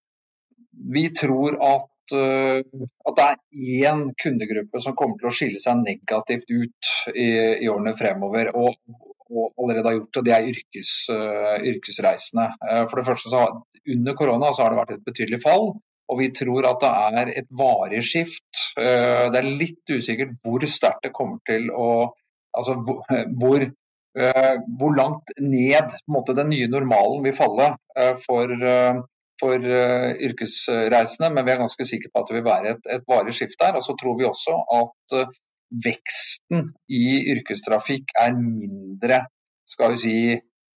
Vi 0.95 1.05
tror 1.15 1.57
at, 1.63 1.89
at 2.13 3.17
det 3.17 3.25
er 3.25 3.87
én 3.87 4.03
kundegruppe 4.21 4.81
som 4.83 4.95
kommer 4.97 5.17
til 5.21 5.31
å 5.31 5.33
skille 5.33 5.61
seg 5.63 5.81
negativt 5.81 6.51
ut 6.51 6.91
i, 7.13 7.29
i 7.65 7.71
årene 7.71 7.95
fremover. 7.97 8.51
Og, 8.53 8.77
og, 9.31 9.49
allerede 9.57 9.89
har 9.89 9.97
gjort 9.97 10.19
det, 10.19 10.25
det 10.27 10.35
er 10.35 10.51
yrkes, 10.51 10.93
uh, 11.09 11.55
yrkesreisende. 11.73 12.49
for 12.91 12.99
det 12.99 13.07
første 13.07 13.33
så 13.33 13.47
Under 13.85 14.15
korona 14.17 14.53
så 14.53 14.63
har 14.63 14.73
det 14.73 14.81
vært 14.81 14.93
et 14.95 15.05
betydelig 15.05 15.41
fall. 15.43 15.75
Og 16.11 16.19
vi 16.21 16.29
tror 16.37 16.67
at 16.69 16.83
det 16.83 16.91
er 17.21 17.31
et 17.41 17.47
varig 17.49 18.03
skift. 18.05 18.45
Eh, 18.77 19.25
det 19.33 19.41
er 19.41 19.55
litt 19.61 19.89
usikkert 19.89 20.35
hvor 20.45 20.65
sterkt 20.69 21.07
det 21.07 21.15
kommer 21.15 21.41
til 21.47 21.71
å 21.73 21.89
Altså 22.55 22.71
hvor, 22.79 23.59
eh, 24.23 24.53
hvor 24.79 24.93
langt 24.95 25.33
ned 25.43 25.89
måte, 26.07 26.31
den 26.37 26.53
nye 26.53 26.69
normalen 26.71 27.25
vil 27.25 27.33
falle 27.35 27.73
eh, 27.99 28.13
for, 28.23 28.53
for 29.41 29.59
yrkesreisende, 29.59 31.29
men 31.33 31.45
vi 31.45 31.51
er 31.53 31.59
ganske 31.59 31.87
sikre 31.87 32.11
på 32.13 32.21
at 32.21 32.29
det 32.29 32.37
vil 32.37 32.45
være 32.47 32.75
et, 32.75 32.89
et 32.97 33.07
varig 33.09 33.33
skift 33.35 33.59
der. 33.59 33.75
Og 33.75 33.83
så 33.83 33.95
tror 33.99 34.15
vi 34.19 34.27
også 34.29 34.55
at 34.77 35.15
veksten 35.85 36.69
i 36.87 37.05
yrkestrafikk 37.33 38.13
er 38.21 38.35
mindre 38.37 39.25
skal 39.65 39.95
vi 39.95 39.97
si, 39.97 40.17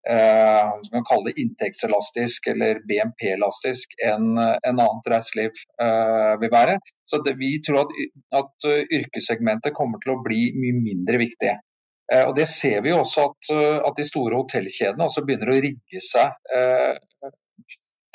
eh, 0.08 0.70
som 0.82 0.92
kan 0.96 1.06
kalle 1.10 1.30
det 1.30 1.42
inntektselastisk 1.42 2.48
eller 2.52 2.82
BNP-elastisk 2.88 3.96
enn 4.10 4.30
en 4.38 4.82
annet 4.84 5.10
reiseliv 5.12 5.62
eh, 5.82 6.34
vil 6.42 6.52
være. 6.52 6.78
Så 7.08 7.22
det, 7.24 7.36
Vi 7.40 7.58
tror 7.64 7.84
at, 7.84 7.96
at, 8.40 8.68
yrkessegmentet 8.98 9.76
kommer 9.76 10.00
til 10.02 10.16
å 10.16 10.22
bli 10.24 10.52
mye 10.56 10.78
mindre 10.80 11.20
viktig. 11.20 11.54
Eh, 12.12 12.24
og 12.24 12.34
Det 12.38 12.48
ser 12.48 12.80
vi 12.86 12.96
også 12.96 13.28
at, 13.28 13.52
at 13.90 14.00
de 14.00 14.08
store 14.08 14.40
hotellkjedene 14.40 15.08
også 15.08 15.26
begynner 15.26 15.52
å 15.52 15.60
rigge 15.68 16.04
seg 16.04 16.32
eh, 16.54 16.96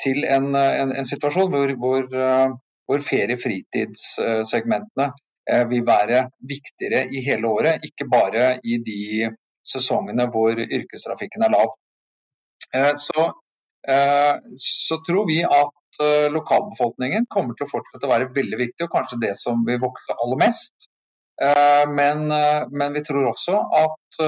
til 0.04 0.24
en, 0.28 0.54
en, 0.54 0.92
en, 0.92 1.08
situasjon 1.08 1.50
hvor, 1.52 1.72
hvor, 1.80 2.02
eh, 2.26 2.50
hvor 2.88 3.04
ferie-fritidssegmentene 3.04 5.06
eh, 5.50 5.64
vil 5.70 5.86
være 5.86 6.28
viktigere 6.48 7.06
i 7.10 7.24
hele 7.24 7.48
året, 7.48 7.80
ikke 7.88 8.08
bare 8.12 8.58
i 8.64 8.78
de 8.84 9.30
sesongene 9.64 10.28
hvor 10.32 10.60
yrkestrafikken 10.60 11.46
er 11.46 11.54
lav. 11.56 11.72
Eh, 12.74 12.94
så, 12.96 13.32
eh, 13.88 14.36
så 14.56 15.00
tror 15.06 15.26
vi 15.28 15.40
at 15.44 16.04
eh, 16.06 16.28
lokalbefolkningen 16.32 17.28
kommer 17.30 17.56
til 17.56 17.66
å 17.66 17.72
fortsette 17.72 18.08
å 18.08 18.12
være 18.12 18.32
veldig 18.34 18.60
viktig, 18.60 18.86
og 18.86 18.96
kanskje 18.96 19.20
det 19.26 19.34
som 19.40 19.64
vil 19.68 19.80
vokse 19.82 20.18
aller 20.18 20.40
mest. 20.46 20.90
Men, 21.34 22.28
men 22.30 22.92
vi 22.94 23.00
tror 23.02 23.32
også 23.32 23.56
at, 23.74 24.18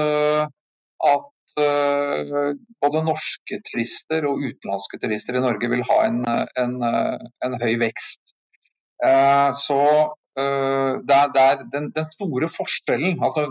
at 1.07 1.29
både 1.57 3.03
norske 3.05 3.59
turister 3.65 4.27
og 4.29 4.43
utenlandske 4.43 4.99
turister 5.01 5.37
i 5.37 5.43
Norge 5.43 5.69
vil 5.71 5.83
ha 5.89 5.97
en, 6.05 6.19
en, 6.63 6.75
en 7.47 7.57
høy 7.61 7.77
vekst. 7.81 8.33
Så 9.61 9.79
det 10.37 11.15
er, 11.17 11.31
det 11.33 11.43
er 11.43 11.63
den, 11.73 11.89
den, 11.95 12.09
store 12.13 12.49
forskjellen 12.53 13.17
det 13.17 13.47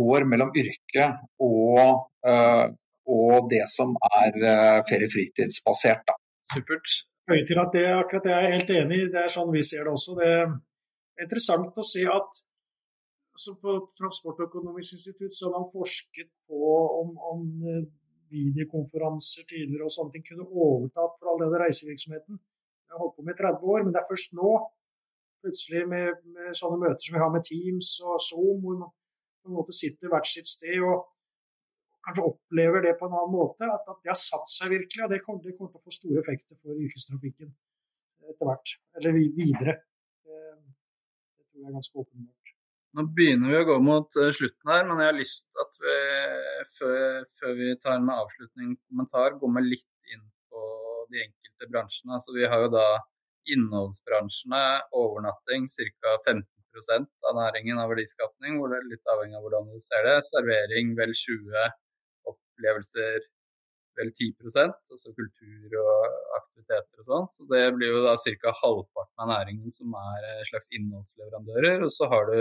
går 0.00 0.26
mellom 0.26 0.50
yrke 0.58 1.06
og, 1.46 2.08
og 3.10 3.48
det 3.50 3.64
som 3.72 3.94
er 4.10 4.36
uh, 4.42 4.80
ferie-fritidsbasert. 4.88 6.12
Supert. 6.52 6.98
Føye 7.30 7.46
til 7.46 7.60
at 7.62 7.74
det, 7.74 7.86
akkurat 7.94 8.26
det 8.26 8.34
er 8.34 8.44
jeg 8.44 8.54
helt 8.58 8.72
enig 8.76 9.00
i. 9.00 9.08
Det 9.12 9.24
er 9.24 9.32
sånn 9.32 9.50
vi 9.54 9.62
ser 9.66 9.86
det 9.86 9.94
også. 9.94 10.16
Det 10.18 10.30
er 10.30 11.26
interessant 11.26 11.78
å 11.78 11.86
se 11.86 12.06
at 12.10 12.40
altså 13.40 13.54
på 13.64 13.72
Transportøkonomisk 13.98 14.92
institutt 14.96 15.32
så 15.34 15.48
har 15.48 15.54
man 15.56 15.72
forsket 15.78 16.28
på 16.48 16.60
om, 17.00 17.08
om 17.32 17.40
eh, 17.70 17.86
videokonferanser 18.34 19.46
tidligere 19.48 19.86
og 19.88 19.94
sånne 19.94 20.12
ting 20.14 20.26
kunne 20.26 20.48
overtatt 20.64 21.16
for 21.18 21.30
all 21.30 21.40
denne 21.40 21.60
reisevirksomheten. 21.62 22.36
Jeg 22.36 22.92
har 22.92 23.00
holdt 23.02 23.16
på 23.16 23.24
med 23.24 23.38
30 23.38 23.72
år, 23.72 23.84
men 23.84 23.94
det 23.94 24.00
er 24.00 24.10
først 24.10 24.36
nå, 24.36 24.50
plutselig 25.40 25.86
med, 25.88 26.20
med 26.34 26.58
sånne 26.60 26.80
møter 26.82 27.00
som 27.04 27.16
vi 27.16 27.22
har 27.22 27.32
med 27.32 27.46
Teams 27.48 27.88
og 28.04 28.20
Zoom, 28.28 28.60
hvor 28.64 28.76
man 28.82 28.92
på 29.40 29.48
en 29.48 29.56
måte 29.56 29.72
sitter 29.72 30.12
hvert 30.12 30.28
sitt 30.28 30.50
sted 30.50 30.84
og 30.84 31.08
kanskje 32.04 32.26
opplever 32.28 32.84
det 32.84 32.98
på 33.00 33.08
en 33.08 33.16
annen 33.16 33.32
måte. 33.32 33.64
At, 33.64 33.88
at 33.88 34.02
det 34.04 34.12
har 34.12 34.20
satt 34.20 34.52
seg 34.52 34.74
virkelig. 34.74 35.06
Og 35.06 35.14
det 35.14 35.22
kommer, 35.24 35.46
det 35.46 35.56
kommer, 35.56 35.72
til 35.72 35.80
å 35.80 35.86
få 35.86 35.96
store 35.96 36.20
effekter 36.20 36.60
for 36.60 36.76
yrkestrafikken 36.76 37.54
etter 38.28 38.50
hvert. 38.50 38.76
Eller 39.00 39.16
videre. 39.16 39.78
Det, 40.28 40.42
det 41.40 41.46
tror 41.48 41.64
jeg 41.64 41.70
er 41.70 41.78
ganske 41.78 42.04
åpenbart. 42.04 42.39
Nå 42.98 43.04
begynner 43.14 43.52
vi 43.52 43.58
å 43.60 43.66
gå 43.68 43.76
mot 43.86 44.16
eh, 44.18 44.32
slutten 44.34 44.70
her, 44.72 44.82
men 44.88 44.98
jeg 44.98 45.10
har 45.12 45.16
lyst 45.18 45.44
til 45.46 45.62
at 45.62 45.76
vi 45.84 45.96
før, 46.78 47.26
før, 47.38 47.52
vi 47.60 47.68
tar 47.84 47.98
en 48.00 48.10
avslutning 48.10 48.72
kommentar, 48.88 49.36
går 49.38 49.52
med 49.56 49.68
litt 49.68 50.14
inn 50.14 50.24
på 50.50 50.62
de 51.12 51.20
enkelte 51.22 51.68
bransjene. 51.70 52.18
Så 52.24 52.34
vi 52.34 52.48
har 52.50 52.64
jo 52.64 52.72
da 52.74 52.86
innholdsbransjene, 53.54 54.62
overnatting, 54.98 55.68
ca. 55.70 56.16
15 56.26 57.06
av 57.26 57.34
næringen 57.34 57.78
av 57.82 57.90
verdiskapning, 57.90 58.58
hvor 58.58 58.70
det 58.70 58.78
er 58.78 58.90
litt 58.92 59.12
avhengig 59.14 59.38
av 59.38 59.46
hvordan 59.46 59.70
du 59.70 59.78
ser 59.86 60.06
det. 60.06 60.16
Servering 60.28 60.92
vel 60.98 61.14
20, 61.18 61.70
opplevelser 62.30 63.26
vel 63.98 64.10
10% 64.14 64.74
altså 64.94 65.12
kultur 65.16 65.76
og 65.80 66.18
aktiviteter 66.38 67.02
og 67.02 67.06
sånn. 67.10 67.28
Så 67.36 67.46
det 67.50 67.62
blir 67.76 67.94
jo 67.94 68.02
da 68.06 68.16
ca. 68.18 68.54
halvparten 68.62 69.24
av 69.24 69.30
næringen 69.30 69.74
som 69.74 69.94
er 69.98 70.28
eh, 70.32 70.42
slags 70.50 70.70
innholdsleverandører. 70.78 71.86
Og 71.86 71.94
så 71.94 72.10
har 72.10 72.30
du 72.30 72.38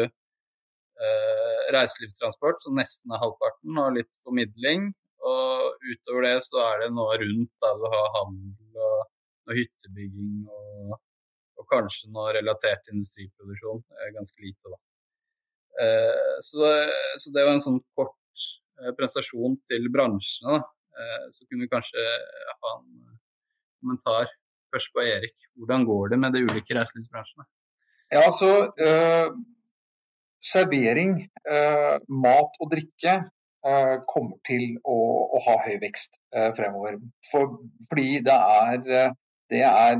reiselivstransport, 1.73 2.59
som 2.65 2.75
nesten 2.79 3.13
er 3.15 3.21
halvparten, 3.21 3.77
og 3.79 3.93
litt 3.95 4.09
formidling. 4.27 4.89
Og 5.29 5.85
utover 5.85 6.25
det 6.25 6.35
så 6.47 6.61
er 6.63 6.83
det 6.83 6.89
noe 6.95 7.17
rundt 7.21 7.51
der 7.63 7.79
du 7.79 7.85
har 7.93 8.11
handel 8.17 8.83
og 8.83 8.99
noe 9.49 9.57
hyttebygging 9.57 10.45
og, 10.47 10.95
og 11.59 11.67
kanskje 11.71 12.11
noe 12.13 12.33
relatert 12.37 12.91
industriproduksjon. 12.93 13.83
Ganske 14.15 14.45
lite, 14.45 14.73
da. 14.73 14.79
Eh, 15.83 16.35
så, 16.47 16.71
så, 17.21 17.31
det 17.35 17.45
var 17.45 17.55
en 17.55 17.63
sånn 17.63 17.79
kort 17.97 18.15
prestasjon 18.97 19.57
til 19.69 19.87
bransjene. 19.93 20.59
Eh, 20.99 21.25
så 21.35 21.45
kunne 21.45 21.65
vi 21.65 21.71
kanskje 21.71 22.05
ha 22.49 22.73
en 22.77 22.89
kommentar 23.79 24.31
først 24.73 24.91
på 24.95 25.05
Erik. 25.05 25.35
Hvordan 25.59 25.85
går 25.87 26.13
det 26.13 26.19
med 26.23 26.35
de 26.35 26.43
ulike 26.47 26.75
reiselivsbransjene? 26.77 27.47
Ja, 28.15 28.25
så 28.33 28.51
øh, 28.73 29.27
Servering, 30.43 31.17
øh, 31.51 31.95
mat 32.07 32.59
og 32.59 32.71
drikke 32.71 33.15
øh, 33.67 33.95
kommer 34.07 34.37
til 34.47 34.77
å, 34.83 34.97
å, 35.35 35.41
ha 35.47 35.57
høy 35.65 35.79
vekst 35.83 36.13
fremover. 36.55 36.99
For, 37.31 37.57
fordi 37.89 38.19
det 38.25 38.35
er, 38.35 39.15
det 39.49 39.63
er 39.65 39.95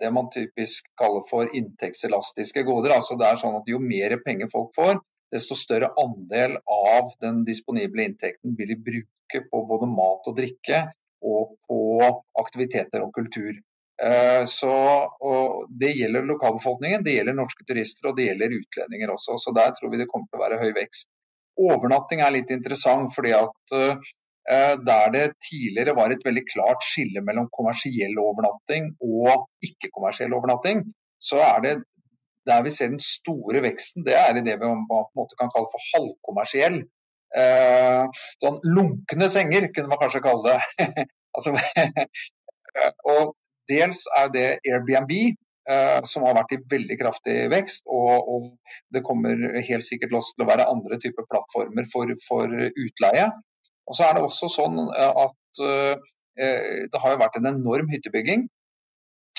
det 0.00 0.10
man 0.14 0.30
typisk 0.32 0.86
kaller 0.98 1.26
for 1.30 1.50
inntektselastiske 1.54 2.64
goder. 2.64 2.94
Altså 2.96 3.18
det 3.20 3.28
er 3.28 3.40
sånn 3.40 3.58
at 3.58 3.68
Jo 3.68 3.80
mer 3.82 4.16
penger 4.24 4.50
folk 4.52 4.72
får, 4.78 5.02
desto 5.34 5.58
større 5.58 5.90
andel 6.00 6.56
av 6.72 7.12
den 7.22 7.42
disponible 7.48 8.06
inntekten 8.08 8.56
vil 8.58 8.72
de 8.72 8.78
bruke 8.88 9.42
på 9.50 9.64
både 9.68 9.90
mat 9.90 10.30
og 10.30 10.38
drikke 10.38 10.86
og 11.28 11.56
på 11.68 11.80
aktiviteter 12.40 13.04
og 13.04 13.12
kultur. 13.16 13.58
Eh, 14.02 14.44
så, 14.46 14.74
det 15.80 15.90
gjelder 15.98 16.28
lokalbefolkningen, 16.28 17.02
det 17.04 17.16
gjelder 17.16 17.34
norske 17.38 17.66
turister 17.66 18.10
og 18.10 18.18
det 18.18 18.28
gjelder 18.28 18.54
utlendinger 18.60 19.14
også. 19.14 19.38
Så 19.42 19.54
der 19.56 19.74
tror 19.74 19.92
vi 19.92 20.00
det 20.02 20.08
kommer 20.12 20.30
til 20.30 20.38
å 20.38 20.44
være 20.44 20.60
høy 20.62 20.70
vekst. 20.76 21.10
Overnatting 21.58 22.22
er 22.22 22.36
litt 22.36 22.52
interessant, 22.54 23.10
fordi 23.16 23.34
at 23.34 23.76
eh, 23.78 24.74
der 24.86 25.14
det 25.14 25.26
tidligere 25.48 25.96
var 25.98 26.14
et 26.14 26.22
veldig 26.24 26.44
klart 26.52 26.86
skille 26.86 27.24
mellom 27.26 27.50
kommersiell 27.54 28.14
overnatting 28.22 28.92
og 29.02 29.48
ikke-kommersiell 29.66 30.36
overnatting, 30.38 30.86
så 31.18 31.42
er 31.42 31.64
det 31.64 31.74
der 32.48 32.62
vi 32.64 32.70
ser 32.72 32.92
den 32.92 33.02
store 33.02 33.60
veksten, 33.60 34.06
det 34.06 34.14
er 34.16 34.38
i 34.38 34.44
det 34.46 34.54
vi 34.56 34.64
på 34.64 35.00
en 35.02 35.18
måte 35.18 35.36
kan 35.40 35.50
kalle 35.52 35.68
for 35.72 35.84
halvkommersiell. 35.90 36.78
Eh, 37.36 38.22
sånn 38.40 38.62
lunkne 38.64 39.28
senger, 39.28 39.68
kunne 39.74 39.90
man 39.90 40.00
kanskje 40.00 40.22
kalle 40.24 40.54
det. 40.54 41.04
altså, 41.36 41.52
og 43.12 43.34
dels 43.70 44.04
er 44.18 44.32
det 44.34 44.46
Airbnb, 44.66 45.12
eh, 45.68 45.98
som 46.08 46.24
har 46.26 46.36
vært 46.38 46.54
i 46.56 46.62
veldig 46.74 46.98
kraftig 47.00 47.36
vekst. 47.52 47.86
Og, 47.86 48.30
og, 48.34 48.48
det 48.94 49.04
kommer 49.06 49.36
helt 49.68 49.86
sikkert 49.86 50.14
til 50.14 50.46
å 50.46 50.48
være 50.48 50.68
andre 50.70 51.00
typer 51.02 51.28
plattformer 51.30 51.88
for, 51.92 52.14
for 52.26 52.58
utleie. 52.68 53.28
Og 53.88 53.96
så 53.96 54.08
er 54.08 54.16
det 54.16 54.26
også 54.26 54.50
sånn 54.52 54.84
eh, 54.92 55.24
at 55.24 55.64
eh, 55.64 56.06
det 56.92 57.00
har 57.02 57.14
jo 57.14 57.22
vært 57.24 57.40
en 57.40 57.50
enorm 57.54 57.90
hyttebygging. 57.94 58.46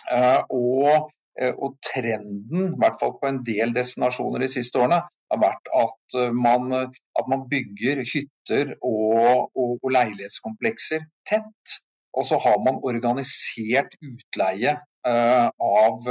Eh, 0.10 0.42
og 0.50 1.16
og 1.40 1.78
trenden, 1.86 2.74
i 2.74 2.80
hvert 2.82 2.98
fall 3.00 3.14
på 3.16 3.30
en 3.30 3.38
del 3.48 3.70
destinasjoner 3.72 4.42
de 4.44 4.50
siste 4.52 4.76
årene, 4.76 4.98
har 5.32 5.40
vært 5.40 5.70
at 5.72 6.18
man, 6.36 6.74
at 6.76 7.30
man 7.32 7.46
bygger 7.48 8.02
hytter 8.04 8.74
og, 8.84 9.46
og, 9.56 9.86
leilighetskomplekser 9.88 11.06
tett. 11.30 11.78
Og 12.18 12.26
så 12.26 12.40
har 12.42 12.60
man 12.66 12.80
organisert 12.86 13.94
utleie 14.02 14.76
uh, 15.08 15.50
av, 15.50 16.08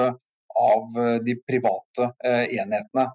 av, 0.63 1.01
de 1.25 1.35
private 1.43 2.11
uh, 2.13 2.45
enhetene. 2.47 3.09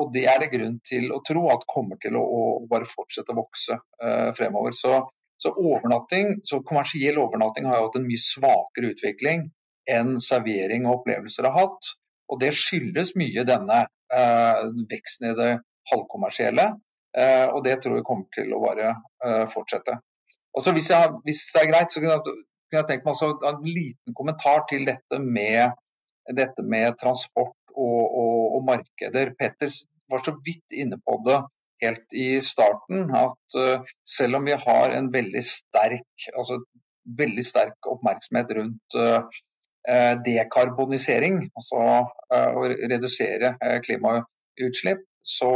Og 0.00 0.14
det 0.14 0.22
er 0.32 0.38
det 0.40 0.46
grunn 0.48 0.78
til 0.80 1.10
å 1.12 1.18
tro 1.20 1.42
at 1.52 1.66
kommer 1.68 1.98
til 2.00 2.14
å, 2.16 2.22
å 2.24 2.44
bare 2.70 2.86
fortsette 2.88 3.34
å 3.34 3.36
vokse 3.36 3.76
fremover. 4.32 4.72
Så, 4.72 5.02
så, 5.36 5.52
overnatting, 5.52 6.38
så 6.40 6.62
kommersiell 6.64 7.20
overnatting 7.20 7.68
har 7.68 7.82
jo 7.82 7.90
hatt 7.90 7.98
en 8.00 8.06
mye 8.08 8.22
svakere 8.22 8.94
utvikling 8.94 9.44
enn 9.92 10.16
servering 10.24 10.86
og 10.86 11.02
opplevelser 11.02 11.50
har 11.50 11.56
hatt. 11.58 11.92
Og 12.32 12.40
det 12.42 12.52
skyldes 12.58 13.14
mye 13.18 13.44
denne 13.46 13.84
eh, 14.12 14.64
veksten 14.90 15.30
i 15.30 15.36
det 15.38 15.52
halvkommersielle. 15.92 16.66
Eh, 17.16 17.46
og 17.52 17.62
det 17.66 17.78
tror 17.82 17.98
jeg 17.98 18.06
kommer 18.08 18.28
til 18.34 18.52
å 18.54 18.62
bare 18.64 18.92
eh, 18.92 19.44
fortsette. 19.52 20.00
Og 20.56 20.64
så 20.64 20.72
hvis, 20.72 20.90
jeg, 20.90 21.12
hvis, 21.24 21.42
det 21.52 21.62
er 21.62 21.72
greit, 21.72 21.92
så 21.92 22.00
kunne 22.00 22.14
jeg, 22.16 22.22
kunne 22.24 22.80
jeg 22.80 22.88
tenke 22.88 23.10
meg 23.10 23.44
en 23.50 23.66
liten 23.68 24.16
kommentar 24.16 24.64
til 24.70 24.86
dette 24.88 25.20
med, 25.20 25.76
dette 26.38 26.64
med 26.64 26.96
transport 27.02 27.74
og, 27.76 28.00
og, 28.22 28.40
og, 28.56 28.62
markeder. 28.70 29.34
Petter 29.38 29.72
var 30.10 30.24
så 30.24 30.34
vidt 30.46 30.78
inne 30.80 30.98
på 31.04 31.18
det 31.26 31.42
helt 31.84 32.16
i 32.16 32.28
starten, 32.40 33.10
at 33.12 33.58
uh, 33.60 33.84
selv 34.16 34.38
om 34.38 34.48
vi 34.48 34.56
har 34.56 34.96
en 34.96 35.10
veldig 35.12 35.42
sterk, 35.44 36.28
altså, 36.32 36.62
veldig 37.20 37.44
sterk 37.44 37.90
oppmerksomhet 37.92 38.54
rundt 38.56 38.96
uh, 38.96 39.20
dekarbonisering, 40.24 41.42
altså 41.52 41.82
uh, 42.32 42.50
å 42.56 42.64
redusere 42.94 43.52
klimautslipp, 43.84 45.04
så 45.20 45.52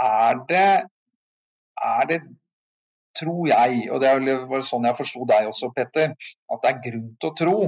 er 0.00 0.40
det, 0.48 0.68
er 1.84 2.08
det 2.08 2.22
tror 3.18 3.48
jeg, 3.50 3.84
og 3.92 4.02
det 4.02 4.36
var 4.50 4.64
sånn 4.66 4.88
jeg 4.88 4.98
forsto 4.98 5.26
deg 5.28 5.50
også, 5.50 5.72
Petter, 5.76 6.14
at 6.52 6.64
det 6.64 6.70
er 6.70 6.82
grunn 6.86 7.10
til 7.20 7.30
å 7.30 7.38
tro 7.42 7.58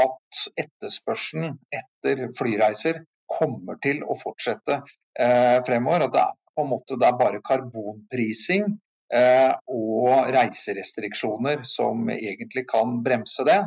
at 0.00 0.42
etterspørselen 0.60 1.56
etter 1.74 2.28
flyreiser 2.38 3.02
kommer 3.30 3.78
til 3.82 4.04
å 4.06 4.16
fortsette 4.18 4.82
eh, 5.18 5.58
fremover. 5.66 6.06
At 6.06 6.14
det 6.14 6.22
er 6.22 6.38
på 6.54 6.64
en 6.64 6.70
måte 6.70 6.98
bare 7.00 7.42
karbonprising 7.46 8.66
eh, 9.14 9.52
og 9.70 10.30
reiserestriksjoner 10.34 11.64
som 11.66 12.10
egentlig 12.14 12.66
kan 12.70 13.00
bremse 13.06 13.46
det. 13.48 13.60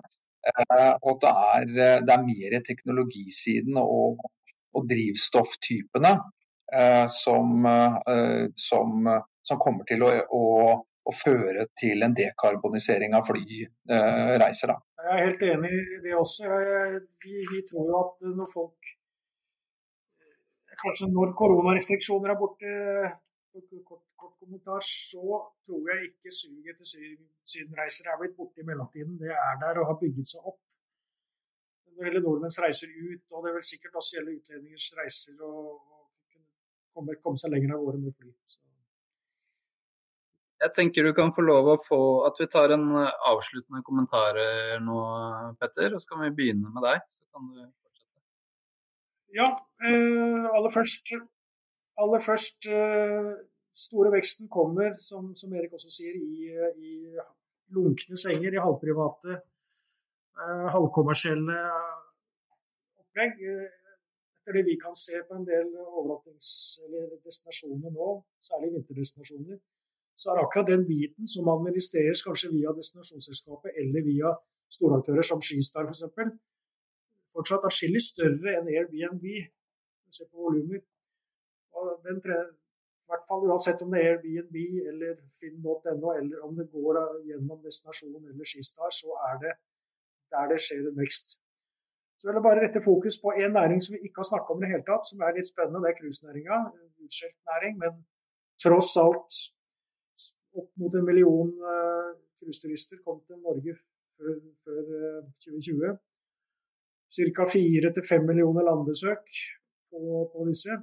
Eh, 0.43 0.93
og 1.07 1.21
det 1.23 1.31
er, 1.31 1.67
eh, 1.83 1.99
det 2.03 2.15
er 2.15 2.25
mer 2.27 2.55
teknologisiden 2.67 3.77
og, 3.79 4.23
og 4.75 4.89
drivstofftypene 4.89 6.13
eh, 6.73 7.05
som, 7.07 7.67
som, 8.67 9.07
som, 9.47 9.61
kommer 9.61 9.87
til 9.87 10.03
å, 10.03 10.11
å, 10.27 10.43
å, 11.03 11.13
føre 11.15 11.67
til 11.79 12.05
en 12.05 12.15
dekarbonisering 12.17 13.15
av 13.17 13.27
flyreiser. 13.27 14.75
Jeg 15.03 15.11
er 15.13 15.25
helt 15.27 15.45
enig 15.49 15.71
i 15.75 16.01
det 16.05 16.15
også. 16.17 16.49
Vi, 17.23 17.39
vi 17.51 17.61
tror 17.69 17.89
jo 17.91 18.01
at 18.01 18.27
når 18.33 18.51
folk 18.53 18.93
Kanskje 20.83 21.07
når 21.13 21.29
koronarestriksjoner 21.37 22.31
er 22.33 22.37
borte, 22.39 22.71
kort, 23.87 24.01
kort 24.19 24.33
kommentar, 24.41 24.81
så 24.83 25.39
tror 25.65 25.91
jeg 25.91 26.07
ikke 26.09 26.33
suget 26.33 26.71
etter 26.73 26.89
sydenreiser 27.53 28.09
er 28.11 28.19
blitt 28.21 28.35
borte 28.37 28.63
i 28.63 28.67
mellomtiden. 28.67 29.19
Det 29.21 29.31
er 29.31 29.59
der 29.61 29.79
og 29.81 29.91
har 29.91 29.99
bygget 30.01 30.31
seg 30.31 30.49
opp. 30.51 30.77
Når 31.93 32.09
hele 32.09 32.23
nordmenns 32.25 32.59
reiser 32.63 32.89
ut, 32.89 33.23
og 33.31 33.45
det 33.45 33.53
vil 33.55 33.67
sikkert 33.69 33.99
også 34.01 34.17
gjelde 34.17 34.35
utlendingers 34.39 34.89
reiser, 34.99 35.37
og, 35.45 35.67
og 35.93 36.95
komme, 36.95 37.19
komme, 37.21 37.39
seg 37.41 37.53
lenger 37.53 37.75
av 37.75 37.85
gårde 37.85 38.01
med 38.01 38.17
fly. 38.17 38.33
Så. 38.49 38.62
Jeg 40.63 40.71
tenker 40.77 41.03
du 41.03 41.11
kan 41.17 41.33
få 41.35 41.43
lov 41.43 41.69
å 41.73 41.77
få 41.83 42.01
at 42.29 42.39
vi 42.39 42.47
tar 42.51 42.71
en 42.75 42.87
eh, 43.03 43.13
avsluttende 43.33 43.83
kommentar 43.83 44.39
nå, 44.83 44.97
Petter. 45.59 45.93
Og 45.93 46.03
så 46.03 46.13
kan 46.13 46.25
vi 46.25 46.33
begynne 46.39 46.71
med 46.71 46.85
deg. 46.87 47.03
Så 47.11 47.23
kan 47.27 47.51
du 47.51 47.61
fortsette. 47.61 48.23
Ja, 49.35 49.51
eh, 49.83 50.49
aller 50.53 50.73
først 50.73 51.15
aller 52.01 52.23
først 52.25 52.67
eh, 52.69 53.31
store 53.85 54.11
veksten 54.13 54.49
kommer, 54.49 54.95
som, 54.99 55.33
som 55.35 55.53
Erik 55.55 55.73
også 55.77 55.91
sier, 55.93 56.17
i, 56.17 56.49
i 56.77 57.73
lunkne 57.73 58.17
senger, 58.19 58.53
i 58.53 58.63
halvprivate, 58.63 59.39
eh, 60.39 60.65
halvkommersielle 60.75 61.59
opplegg. 63.03 63.39
Etter 64.43 64.57
det 64.57 64.65
vi 64.67 64.79
kan 64.79 64.95
se 64.97 65.21
på 65.27 65.37
en 65.37 65.45
del 65.47 65.69
overnattings- 65.83 66.81
eller 66.85 67.13
destinasjoner 67.23 67.93
nå, 67.95 68.09
særlig 68.43 68.73
vinterdestinasjoner, 68.73 69.61
så 70.19 70.31
er 70.31 70.41
akkurat 70.43 70.69
den 70.69 70.85
biten 70.87 71.27
som 71.33 71.49
administreres 71.55 72.23
kanskje 72.25 72.51
via 72.53 72.73
destinasjonsselskapet 72.77 73.79
eller 73.81 74.05
via 74.05 74.33
storaktører 74.75 75.25
som 75.25 75.41
Skistar 75.41 75.87
f.eks., 75.89 76.03
for 76.13 77.39
fortsatt 77.39 77.65
atskillig 77.69 78.01
større 78.05 78.57
enn 78.59 78.69
Airbnb. 78.69 79.23
Se 80.13 80.27
på 80.29 80.43
volumer. 80.45 80.83
I 81.83 83.07
hvert 83.09 83.25
fall 83.29 83.47
uansett 83.49 83.81
om 83.83 83.93
det 83.93 84.01
er 84.03 84.11
Airbnb 84.11 84.57
eller 84.91 85.15
finn.no, 85.39 86.11
eller 86.19 86.43
om 86.45 86.53
det 86.59 86.67
går 86.75 86.99
gjennom 87.29 87.63
destinasjon 87.65 88.21
eller 88.21 88.45
Skistar, 88.51 88.93
så 88.93 89.17
er 89.31 89.41
det 89.45 89.55
der 90.33 90.53
det 90.53 90.59
skjer 90.65 90.85
en 90.91 91.01
vekst. 91.01 91.39
Så 92.19 92.29
vil 92.29 92.37
jeg 92.37 92.47
bare 92.47 92.61
rette 92.63 92.81
fokus 92.89 93.15
på 93.23 93.33
en 93.41 93.53
næring 93.57 93.81
som 93.83 93.93
vi 93.95 94.05
ikke 94.07 94.21
har 94.21 94.29
snakka 94.29 94.53
om 94.53 94.61
i 94.61 94.63
det 94.63 94.71
hele 94.73 94.87
tatt, 94.89 95.05
som 95.09 95.25
er 95.25 95.35
litt 95.37 95.49
spennende. 95.49 95.81
Det 95.83 95.89
er 95.91 95.97
cruisenæringa. 95.99 96.57
Utskjelt 97.03 97.39
næring, 97.49 97.73
men 97.81 97.91
tross 98.63 98.91
alt 99.05 99.39
opp 100.59 100.69
mot 100.81 100.95
en 100.95 101.05
million 101.07 101.51
uh, 101.63 102.13
cruiseturister 102.39 103.01
kom 103.05 103.21
til 103.27 103.39
Norge 103.41 103.75
før, 104.17 104.39
før 104.65 104.81
uh, 104.93 105.29
2020. 105.45 105.93
Ca. 107.13 107.45
fire 107.45 107.93
til 107.93 108.05
fem 108.09 108.25
millioner 108.25 108.65
landbesøk 108.65 109.23
på, 109.91 110.01
på, 110.33 110.45
disse. 110.49 110.77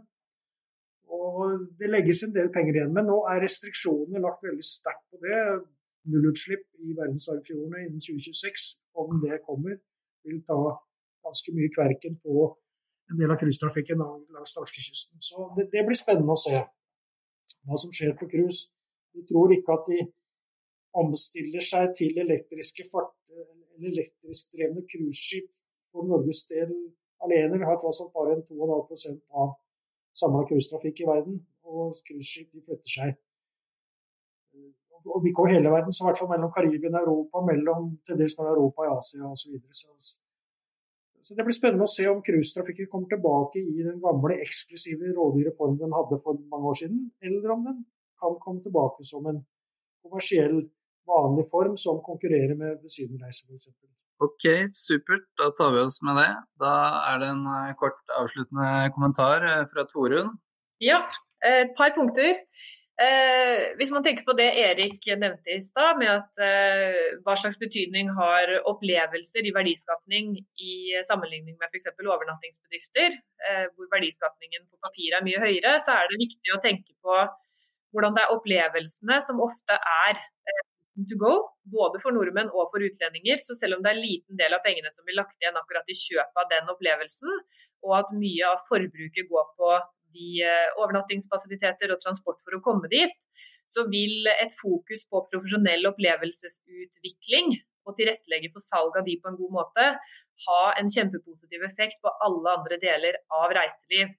Og 1.10 1.66
det 1.78 1.90
legges 1.90 2.22
en 2.26 2.34
del 2.36 2.52
penger 2.54 2.78
igjen. 2.78 2.94
Men 2.94 3.08
nå 3.10 3.18
er 3.32 3.42
restriksjonene 3.42 4.22
lagt 4.22 4.44
veldig 4.46 4.66
sterkt 4.66 5.06
på 5.10 5.18
det. 5.24 5.40
Nullutslipp 6.10 6.68
i 6.86 6.94
verdensarvfjordene 6.96 7.82
innen 7.86 8.00
2026, 8.00 8.68
om 9.02 9.18
det 9.24 9.42
kommer, 9.44 9.74
vil 10.24 10.38
ta 10.46 10.58
ganske 11.26 11.52
mye 11.56 11.72
kverken 11.74 12.16
på 12.22 12.46
en 13.10 13.18
del 13.18 13.32
av 13.32 13.38
cruisetrafikken 13.40 14.00
langs 14.00 14.54
norskekysten. 14.56 15.18
Så 15.20 15.50
det, 15.56 15.68
det, 15.74 15.82
blir 15.86 15.98
spennende 15.98 16.36
å 16.36 16.40
se 16.40 16.62
hva 17.66 17.80
som 17.82 17.92
skjer 17.94 18.14
på 18.18 18.30
cruise. 18.30 18.70
Vi 19.16 19.24
tror 19.30 19.52
ikke 19.54 19.76
at 19.76 19.88
de 19.90 20.00
omstiller 21.00 21.64
seg 21.64 21.94
til 21.98 22.18
elektriske 22.24 22.86
eller 22.90 23.88
elektrisk 23.90 24.54
drevne 24.54 24.82
cruiseskip 24.90 25.50
for 25.90 26.06
Norges 26.10 26.44
del 26.50 26.72
alene. 27.24 27.58
Vi 27.58 27.68
har 27.68 27.78
tross 27.80 28.02
alt 28.04 28.12
bare 28.14 28.36
en 28.36 28.46
2,5% 28.46 29.20
av 29.42 29.54
samla 30.20 30.46
cruisetrafikk 30.48 31.02
i 31.02 31.10
verden. 31.10 31.42
Og 31.70 31.94
cruiseskip 32.06 32.50
flytter 32.66 32.96
seg 32.96 33.18
om 35.00 35.24
ikke 35.26 35.40
over 35.40 35.54
hele 35.54 35.70
verden, 35.72 35.92
så 35.92 36.04
i 36.04 36.06
hvert 36.10 36.18
fall 36.20 36.28
mellom 36.28 36.50
Karibia 36.52 36.90
og 36.90 36.98
Europa, 37.00 37.40
mellom 37.46 37.86
til 38.04 38.18
dels 38.20 38.34
mellom 38.36 38.52
Europa 38.52 38.84
og 38.84 38.98
Asia 38.98 39.30
osv. 39.30 39.54
Så, 39.72 39.94
så 39.96 40.18
så 41.20 41.36
det 41.36 41.44
blir 41.44 41.56
spennende 41.56 41.84
å 41.84 41.90
se 41.90 42.06
om 42.08 42.22
cruisetrafikken 42.24 42.88
kommer 42.92 43.10
tilbake 43.10 43.60
i 43.60 43.82
den 43.84 43.98
gamle 44.00 44.38
eksklusive 44.40 45.10
rådyre 45.16 45.52
form 45.56 45.76
den 45.80 45.92
hadde 45.92 46.16
for 46.24 46.38
mange 46.52 46.70
år 46.72 46.78
siden, 46.80 47.02
eller 47.20 47.52
om 47.54 47.66
den 47.66 47.82
kan 48.20 48.36
komme 48.44 48.62
tilbake 48.64 49.06
som 49.06 49.26
en 49.30 49.40
kommersiell, 50.04 50.62
vanlig 51.10 51.46
form 51.50 51.76
som 51.80 52.02
konkurrerer 52.06 52.54
med 52.58 52.84
Sydenreise 52.92 53.48
f.eks. 53.48 53.70
Ok, 54.20 54.44
supert. 54.76 55.24
Da 55.40 55.48
tar 55.56 55.72
vi 55.74 55.80
oss 55.80 55.96
med 56.04 56.18
det. 56.20 56.28
Da 56.60 56.74
er 57.08 57.22
det 57.22 57.30
en 57.32 57.46
eh, 57.48 57.72
kort 57.80 58.12
avsluttende 58.20 58.90
kommentar 58.94 59.46
eh, 59.48 59.64
fra 59.72 59.86
Torunn. 59.88 60.34
Ja, 60.84 61.00
et 61.44 61.72
par 61.78 61.94
punkter. 61.96 62.36
Eh, 63.00 63.70
hvis 63.78 63.92
man 63.94 64.04
tenker 64.04 64.26
på 64.26 64.34
det 64.36 64.48
Erik 64.60 65.06
nevnte 65.08 65.54
i 65.54 65.62
stad, 65.64 65.96
med 66.02 66.10
at 66.12 66.42
eh, 66.44 67.14
hva 67.24 67.36
slags 67.40 67.56
betydning 67.60 68.10
har 68.18 68.52
opplevelser 68.68 69.48
i 69.48 69.54
verdiskapning 69.56 70.34
i 70.60 70.74
sammenligning 71.08 71.56
med 71.56 71.70
f.eks. 71.70 71.88
overnattingsbedrifter, 71.96 73.16
eh, 73.48 73.66
hvor 73.72 73.88
verdiskapningen 73.94 74.66
på 74.68 74.82
papir 74.84 75.16
er 75.16 75.24
mye 75.24 75.40
høyere, 75.40 75.78
så 75.86 75.96
er 75.96 76.12
det 76.12 76.20
viktig 76.26 76.52
å 76.52 76.60
tenke 76.66 76.92
på 77.00 77.16
hvordan 77.94 78.16
det 78.16 78.24
er 78.24 78.34
opplevelsene 78.34 79.20
som 79.26 79.42
ofte 79.44 79.76
er 79.76 80.18
eh, 80.18 80.66
to 81.08 81.16
go, 81.20 81.32
både 81.72 82.00
for 82.02 82.14
nordmenn 82.14 82.50
og 82.52 82.68
for 82.72 82.84
utlendinger. 82.84 83.40
Så 83.44 83.56
selv 83.58 83.78
om 83.78 83.84
det 83.84 83.92
er 83.92 83.98
en 83.98 84.04
liten 84.04 84.40
del 84.40 84.56
av 84.56 84.62
pengene 84.66 84.92
som 84.94 85.06
blir 85.06 85.18
lagt 85.18 85.36
igjen 85.40 85.58
akkurat 85.58 85.88
i 85.88 85.96
kjøpet 85.96 86.42
av 86.42 86.50
den 86.52 86.70
opplevelsen, 86.74 87.40
og 87.86 87.96
at 88.02 88.12
mye 88.12 88.52
av 88.52 88.62
forbruket 88.68 89.30
går 89.30 89.50
på 89.56 89.72
de 90.16 90.30
eh, 90.44 90.70
overnattingsfasiliteter 90.76 91.94
og 91.94 92.02
transport 92.02 92.40
for 92.44 92.58
å 92.58 92.62
komme 92.64 92.90
dit, 92.92 93.12
så 93.70 93.86
vil 93.90 94.26
et 94.32 94.54
fokus 94.58 95.04
på 95.06 95.22
profesjonell 95.30 95.86
opplevelsesutvikling 95.92 97.52
og 97.86 97.94
tilrettelegge 97.98 98.50
for 98.54 98.66
salg 98.66 98.98
av 98.98 99.06
de 99.06 99.14
på 99.22 99.30
en 99.30 99.38
god 99.38 99.54
måte, 99.54 99.86
ha 100.46 100.62
en 100.80 100.90
kjempepositiv 100.90 101.62
effekt 101.68 102.00
på 102.02 102.10
alle 102.26 102.56
andre 102.58 102.80
deler 102.82 103.18
av 103.36 103.52
reiseliv. 103.56 104.10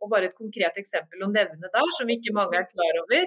Og 0.00 0.06
bare 0.12 0.26
et 0.30 0.38
konkret 0.38 0.74
eksempel 0.80 1.18
å 1.22 1.32
nevne 1.32 1.68
da, 1.72 1.82
som 1.98 2.12
ikke 2.12 2.36
mange 2.36 2.56
er 2.58 2.70
klar 2.70 2.94
over, 3.02 3.24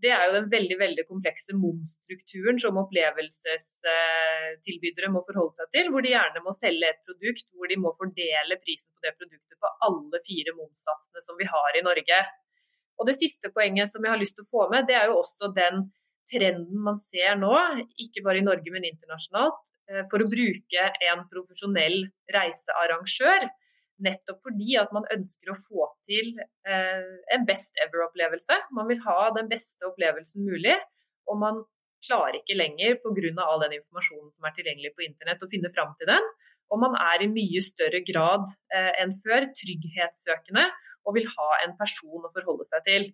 det 0.00 0.10
er 0.14 0.22
jo 0.26 0.36
den 0.38 0.48
veldig 0.52 0.76
veldig 0.80 1.04
komplekse 1.08 1.54
momsstrukturen 1.56 2.58
som 2.62 2.78
opplevelsestilbydere 2.80 5.08
må 5.12 5.20
forholde 5.28 5.54
seg 5.58 5.66
til. 5.76 5.86
Hvor 5.92 6.02
de 6.04 6.14
gjerne 6.14 6.40
må 6.44 6.50
selge 6.56 6.86
et 6.88 7.06
produkt 7.08 7.46
hvor 7.52 7.66
de 7.68 7.76
må 7.80 7.90
fordele 7.98 8.62
prisen 8.64 8.90
på 8.94 9.00
det 9.04 9.18
produktet 9.18 9.56
på 9.60 9.68
alle 9.88 10.18
fire 10.24 10.52
momssatsene 10.56 11.20
som 11.26 11.34
vi 11.40 11.46
har 11.50 11.70
i 11.76 11.84
Norge. 11.84 12.18
Og 13.00 13.04
Det 13.08 13.16
siste 13.20 13.46
poenget 13.52 13.88
som 13.92 14.02
jeg 14.04 14.12
har 14.12 14.20
lyst 14.20 14.34
til 14.36 14.44
å 14.44 14.52
få 14.52 14.62
med, 14.72 14.86
det 14.88 14.96
er 14.96 15.06
jo 15.08 15.20
også 15.20 15.44
den 15.56 15.76
trenden 16.30 16.78
man 16.84 16.98
ser 17.10 17.32
nå, 17.40 17.54
ikke 17.98 18.22
bare 18.26 18.38
i 18.40 18.46
Norge, 18.46 18.70
men 18.72 18.84
internasjonalt, 18.86 19.58
eh, 19.90 20.04
for 20.12 20.18
å 20.22 20.30
bruke 20.30 20.82
en 21.08 21.20
profesjonell 21.32 21.98
reisearrangør 22.36 23.42
Nettopp 24.04 24.40
fordi 24.46 24.76
at 24.80 24.92
man 24.96 25.08
ønsker 25.12 25.52
å 25.52 25.58
få 25.60 25.88
til 26.08 26.32
eh, 26.40 27.10
en 27.34 27.44
best 27.48 27.76
ever-opplevelse. 27.84 28.56
Man 28.76 28.88
vil 28.90 29.02
ha 29.04 29.18
den 29.36 29.50
beste 29.50 29.88
opplevelsen 29.90 30.46
mulig. 30.46 30.76
Og 31.30 31.38
man 31.40 31.62
klarer 32.06 32.40
ikke 32.40 32.56
lenger 32.56 32.96
pga. 33.02 33.32
all 33.44 33.64
den 33.64 33.76
informasjonen 33.80 34.30
som 34.32 34.46
er 34.46 34.54
tilgjengelig 34.56 34.94
på 34.96 35.04
internett, 35.04 35.42
å 35.42 35.50
finne 35.52 35.72
fram 35.74 35.92
til 36.00 36.08
den. 36.10 36.30
Og 36.70 36.78
man 36.80 36.94
er 36.96 37.24
i 37.24 37.30
mye 37.30 37.62
større 37.66 38.00
grad 38.06 38.46
eh, 38.72 38.92
enn 39.02 39.16
før 39.24 39.50
trygghetssøkende 39.58 40.68
og 41.06 41.16
vil 41.16 41.26
ha 41.32 41.50
en 41.64 41.74
person 41.78 42.24
å 42.24 42.32
forholde 42.32 42.68
seg 42.70 42.86
til. 42.86 43.10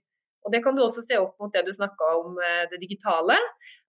Og 0.47 0.53
Det 0.55 0.61
kan 0.63 0.77
du 0.77 0.85
også 0.85 1.03
se 1.03 1.19
opp 1.19 1.35
mot 1.43 1.51
det 1.51 1.65
du 1.67 1.73
snakka 1.75 2.09
om 2.21 2.37
eh, 2.39 2.65
det 2.71 2.79
digitale. 2.85 3.35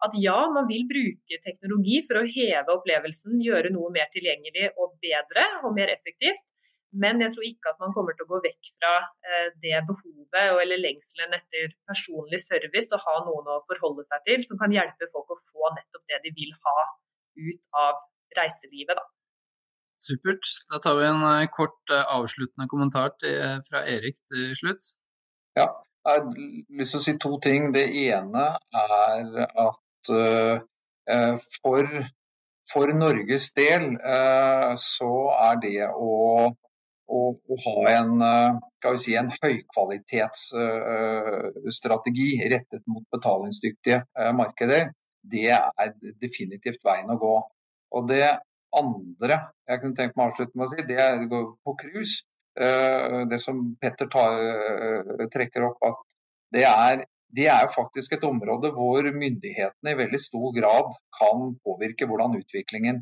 At 0.01 0.15
ja, 0.17 0.39
man 0.49 0.65
vil 0.69 0.87
bruke 0.89 1.41
teknologi 1.43 2.01
for 2.07 2.21
å 2.21 2.25
heve 2.25 2.73
opplevelsen, 2.73 3.37
gjøre 3.45 3.73
noe 3.75 3.91
mer 3.93 4.09
tilgjengelig 4.13 4.71
og 4.77 4.95
bedre 5.03 5.45
og 5.61 5.75
mer 5.77 5.93
effektivt. 5.93 6.41
Men 6.95 7.19
jeg 7.21 7.33
tror 7.33 7.45
ikke 7.47 7.71
at 7.73 7.81
man 7.83 7.93
kommer 7.95 8.15
til 8.15 8.23
å 8.23 8.31
gå 8.31 8.39
vekk 8.45 8.69
fra 8.79 8.93
eh, 9.27 9.49
det 9.63 9.81
behovet 9.89 10.61
eller 10.63 10.79
lengselen 10.79 11.35
etter 11.35 11.73
personlig 11.89 12.39
service 12.45 12.93
og 12.95 13.03
ha 13.03 13.15
noen 13.25 13.49
å 13.51 13.59
forholde 13.67 14.05
seg 14.07 14.23
til 14.29 14.45
som 14.47 14.61
kan 14.61 14.73
hjelpe 14.73 15.09
folk 15.11 15.35
å 15.35 15.39
få 15.51 15.73
nettopp 15.75 16.05
det 16.07 16.21
de 16.23 16.33
vil 16.37 16.53
ha 16.63 16.77
ut 17.37 17.81
av 17.83 17.99
reiselivet. 18.37 18.95
Da. 18.95 19.03
Supert. 20.07 20.47
Da 20.71 20.79
tar 20.83 20.95
vi 20.99 21.09
en 21.09 21.25
eh, 21.27 21.49
kort 21.53 21.93
eh, 21.93 22.05
avsluttende 22.15 22.69
kommentar 22.71 23.11
til, 23.21 23.59
fra 23.67 23.83
Erik 23.89 24.17
til 24.31 24.55
slutt. 24.61 24.91
Ja, 25.57 25.71
jeg 26.07 26.23
har 26.23 26.27
lyst 26.79 26.93
til 26.93 27.01
å 27.01 27.03
si 27.03 27.15
to 27.19 27.33
ting. 27.43 27.71
Det 27.75 27.83
ene 28.05 28.45
er 28.79 29.39
at 29.43 30.11
uh, 30.13 31.39
for, 31.57 31.89
for 32.71 32.93
Norges 32.95 33.49
del 33.57 33.89
uh, 33.97 34.77
så 34.79 35.11
er 35.49 35.59
det 35.65 35.89
å 35.89 36.13
å, 37.07 37.39
å 37.39 37.55
ha 37.63 37.91
en, 37.93 38.21
eh, 38.21 38.59
si, 39.01 39.15
en 39.19 39.31
høykvalitetsstrategi 39.33 42.29
uh, 42.35 42.41
rettet 42.53 42.83
mot 42.91 43.05
betalingsdyktige 43.13 43.99
uh, 44.19 44.31
markeder, 44.35 44.83
det 45.27 45.51
er 45.55 45.89
definitivt 46.21 46.81
veien 46.87 47.09
å 47.11 47.21
gå. 47.21 47.35
Og 47.97 48.01
Det 48.11 48.27
andre 48.77 49.35
jeg 49.67 49.79
kunne 49.81 49.97
tenkt 49.97 50.15
meg 50.15 50.25
å 50.25 50.27
avslutte 50.31 50.57
med 50.59 50.67
å 50.67 50.71
si, 50.73 50.79
det 50.87 50.99
er 51.01 51.11
å 51.23 51.31
gå 51.31 51.39
på 51.65 51.71
cruise. 51.83 52.17
Det 52.57 53.37
som 53.37 53.57
Petter 53.77 54.07
tar, 54.09 54.33
trekker 55.29 55.61
opp, 55.67 55.79
at 55.85 55.97
det 56.55 56.65
er, 56.65 57.03
det 57.37 57.47
er 57.53 57.67
faktisk 57.69 58.13
et 58.15 58.25
område 58.25 58.71
hvor 58.73 59.05
myndighetene 59.13 59.91
i 59.93 59.99
veldig 59.99 60.21
stor 60.23 60.49
grad 60.55 60.89
kan 61.19 61.37
påvirke 61.61 62.07
hvordan 62.09 62.33
utviklingen 62.39 62.97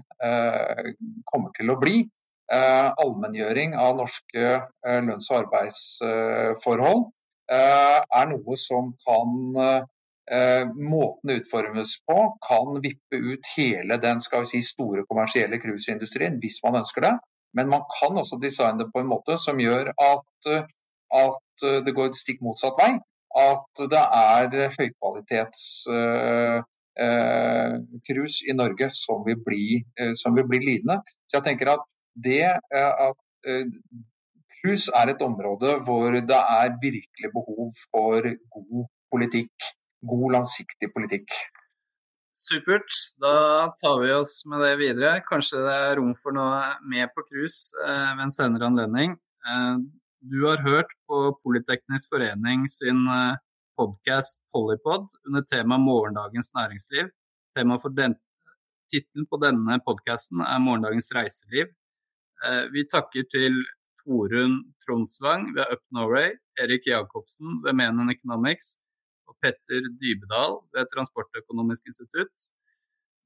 kommer 1.32 1.49
til 1.56 1.72
å 1.72 1.80
bli. 1.80 2.03
Eh, 2.45 2.89
allmenngjøring 3.01 3.73
av 3.73 3.95
norske 3.97 4.41
eh, 4.45 4.99
lønns- 5.01 5.31
og 5.31 5.39
arbeidsforhold 5.39 6.99
eh, 7.49 8.01
er 8.05 8.27
noe 8.29 8.57
som 8.61 8.93
kan 9.05 9.85
Måten 10.25 11.29
det 11.29 11.35
utformes 11.43 11.91
på 12.09 12.15
kan 12.41 12.79
vippe 12.81 13.13
ut 13.13 13.45
hele 13.51 13.99
den 14.01 14.23
skal 14.25 14.41
vi 14.41 14.55
si, 14.55 14.61
store 14.65 15.03
kommersielle 15.05 15.59
cruiseindustrien, 15.61 16.39
hvis 16.41 16.57
man 16.63 16.79
ønsker 16.79 17.05
det. 17.05 17.11
Men 17.53 17.69
man 17.69 17.83
kan 17.91 18.17
også 18.17 18.39
designe 18.41 18.79
det 18.79 18.87
på 18.89 19.03
en 19.03 19.11
måte 19.11 19.35
som 19.37 19.61
gjør 19.61 19.91
at, 19.93 20.49
at 21.13 21.67
det 21.85 21.93
går 21.93 22.17
stikk 22.17 22.41
motsatt 22.41 22.73
vei. 22.81 22.95
At 23.37 23.85
det 23.93 24.01
er 24.01 24.73
høykvalitets 24.73 25.61
uh, 25.93 26.65
i 28.49 28.57
Norge 28.57 28.89
som 28.97 29.21
vil, 29.29 29.37
bli, 29.45 29.83
som 30.17 30.33
vil 30.33 30.49
bli 30.49 30.63
lidende. 30.65 31.03
Så 31.29 31.37
jeg 31.37 31.51
tenker 31.51 31.75
at 31.75 31.85
det 32.16 32.43
at 32.45 33.20
cruise 34.61 34.88
eh, 34.91 34.99
er 35.01 35.13
et 35.13 35.22
område 35.26 35.80
hvor 35.88 36.16
det 36.16 36.41
er 36.41 36.78
virkelig 36.82 37.32
behov 37.34 37.72
for 37.91 38.22
god 38.55 38.88
politikk. 39.11 39.53
God, 40.05 40.32
langsiktig 40.38 40.91
politikk. 40.93 41.32
Supert. 42.36 42.91
Da 43.24 43.36
tar 43.80 44.01
vi 44.03 44.11
oss 44.13 44.41
med 44.45 44.59
det 44.66 44.74
videre. 44.82 45.22
Kanskje 45.30 45.63
det 45.63 45.76
er 45.76 45.95
rom 45.99 46.11
for 46.22 46.36
noe 46.36 46.76
mer 46.91 47.07
på 47.16 47.24
cruise 47.30 47.72
eh, 47.86 48.11
ved 48.18 48.26
en 48.28 48.36
senere 48.38 48.68
anledning. 48.68 49.16
Eh, 49.47 49.78
du 50.26 50.39
har 50.43 50.63
hørt 50.66 50.91
på 51.07 51.22
Politeknisk 51.45 52.11
forening 52.11 52.68
sin 52.72 53.05
eh, 53.07 53.39
podkast 53.80 54.41
Polypod 54.51 55.07
under 55.28 55.43
temaet 55.51 55.84
'Morgendagens 55.86 56.51
næringsliv'. 56.57 57.11
Tittelen 58.91 59.26
på 59.32 59.38
denne 59.45 59.80
podkasten 59.88 60.41
er 60.41 60.59
'Morgendagens 60.59 61.11
reiseliv'. 61.16 61.74
Eh, 62.43 62.65
vi 62.73 62.83
takker 62.91 63.23
til 63.31 63.61
Torunn 64.03 64.59
Tronsvang 64.83 65.53
ved 65.55 65.71
Up 65.73 65.83
Norway, 65.95 66.36
Erik 66.61 66.86
Jacobsen 66.88 67.61
ved 67.63 67.73
Menon 67.79 68.11
Economics 68.11 68.75
og 69.27 69.38
Petter 69.41 69.88
Dybedal 70.01 70.59
ved 70.75 70.91
Transportøkonomisk 70.93 71.88
institutt. 71.89 72.49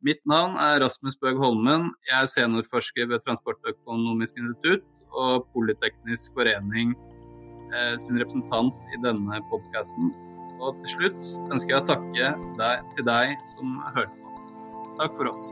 Mitt 0.06 0.22
navn 0.26 0.56
er 0.56 0.80
Rasmus 0.80 1.18
Bøg 1.20 1.42
Holmen. 1.42 1.90
Jeg 2.08 2.22
er 2.22 2.32
seniorforsker 2.32 3.10
ved 3.12 3.20
Transportøkonomisk 3.26 4.38
institutt 4.40 4.88
og 5.12 5.50
Politeknisk 5.54 6.32
forening 6.38 6.94
eh, 7.74 7.96
sin 8.00 8.22
representant 8.22 8.76
i 8.96 9.02
denne 9.04 9.42
podkasten. 9.52 10.14
Og 10.60 10.80
til 10.84 10.94
slutt 10.96 11.34
ønsker 11.52 11.76
jeg 11.76 11.84
å 11.84 11.90
takke 11.92 12.32
deg, 12.62 12.94
til 12.96 13.10
deg 13.12 13.36
som 13.56 13.82
hørte 13.96 14.16
på. 14.22 14.38
Takk 15.00 15.20
for 15.20 15.34
oss. 15.34 15.52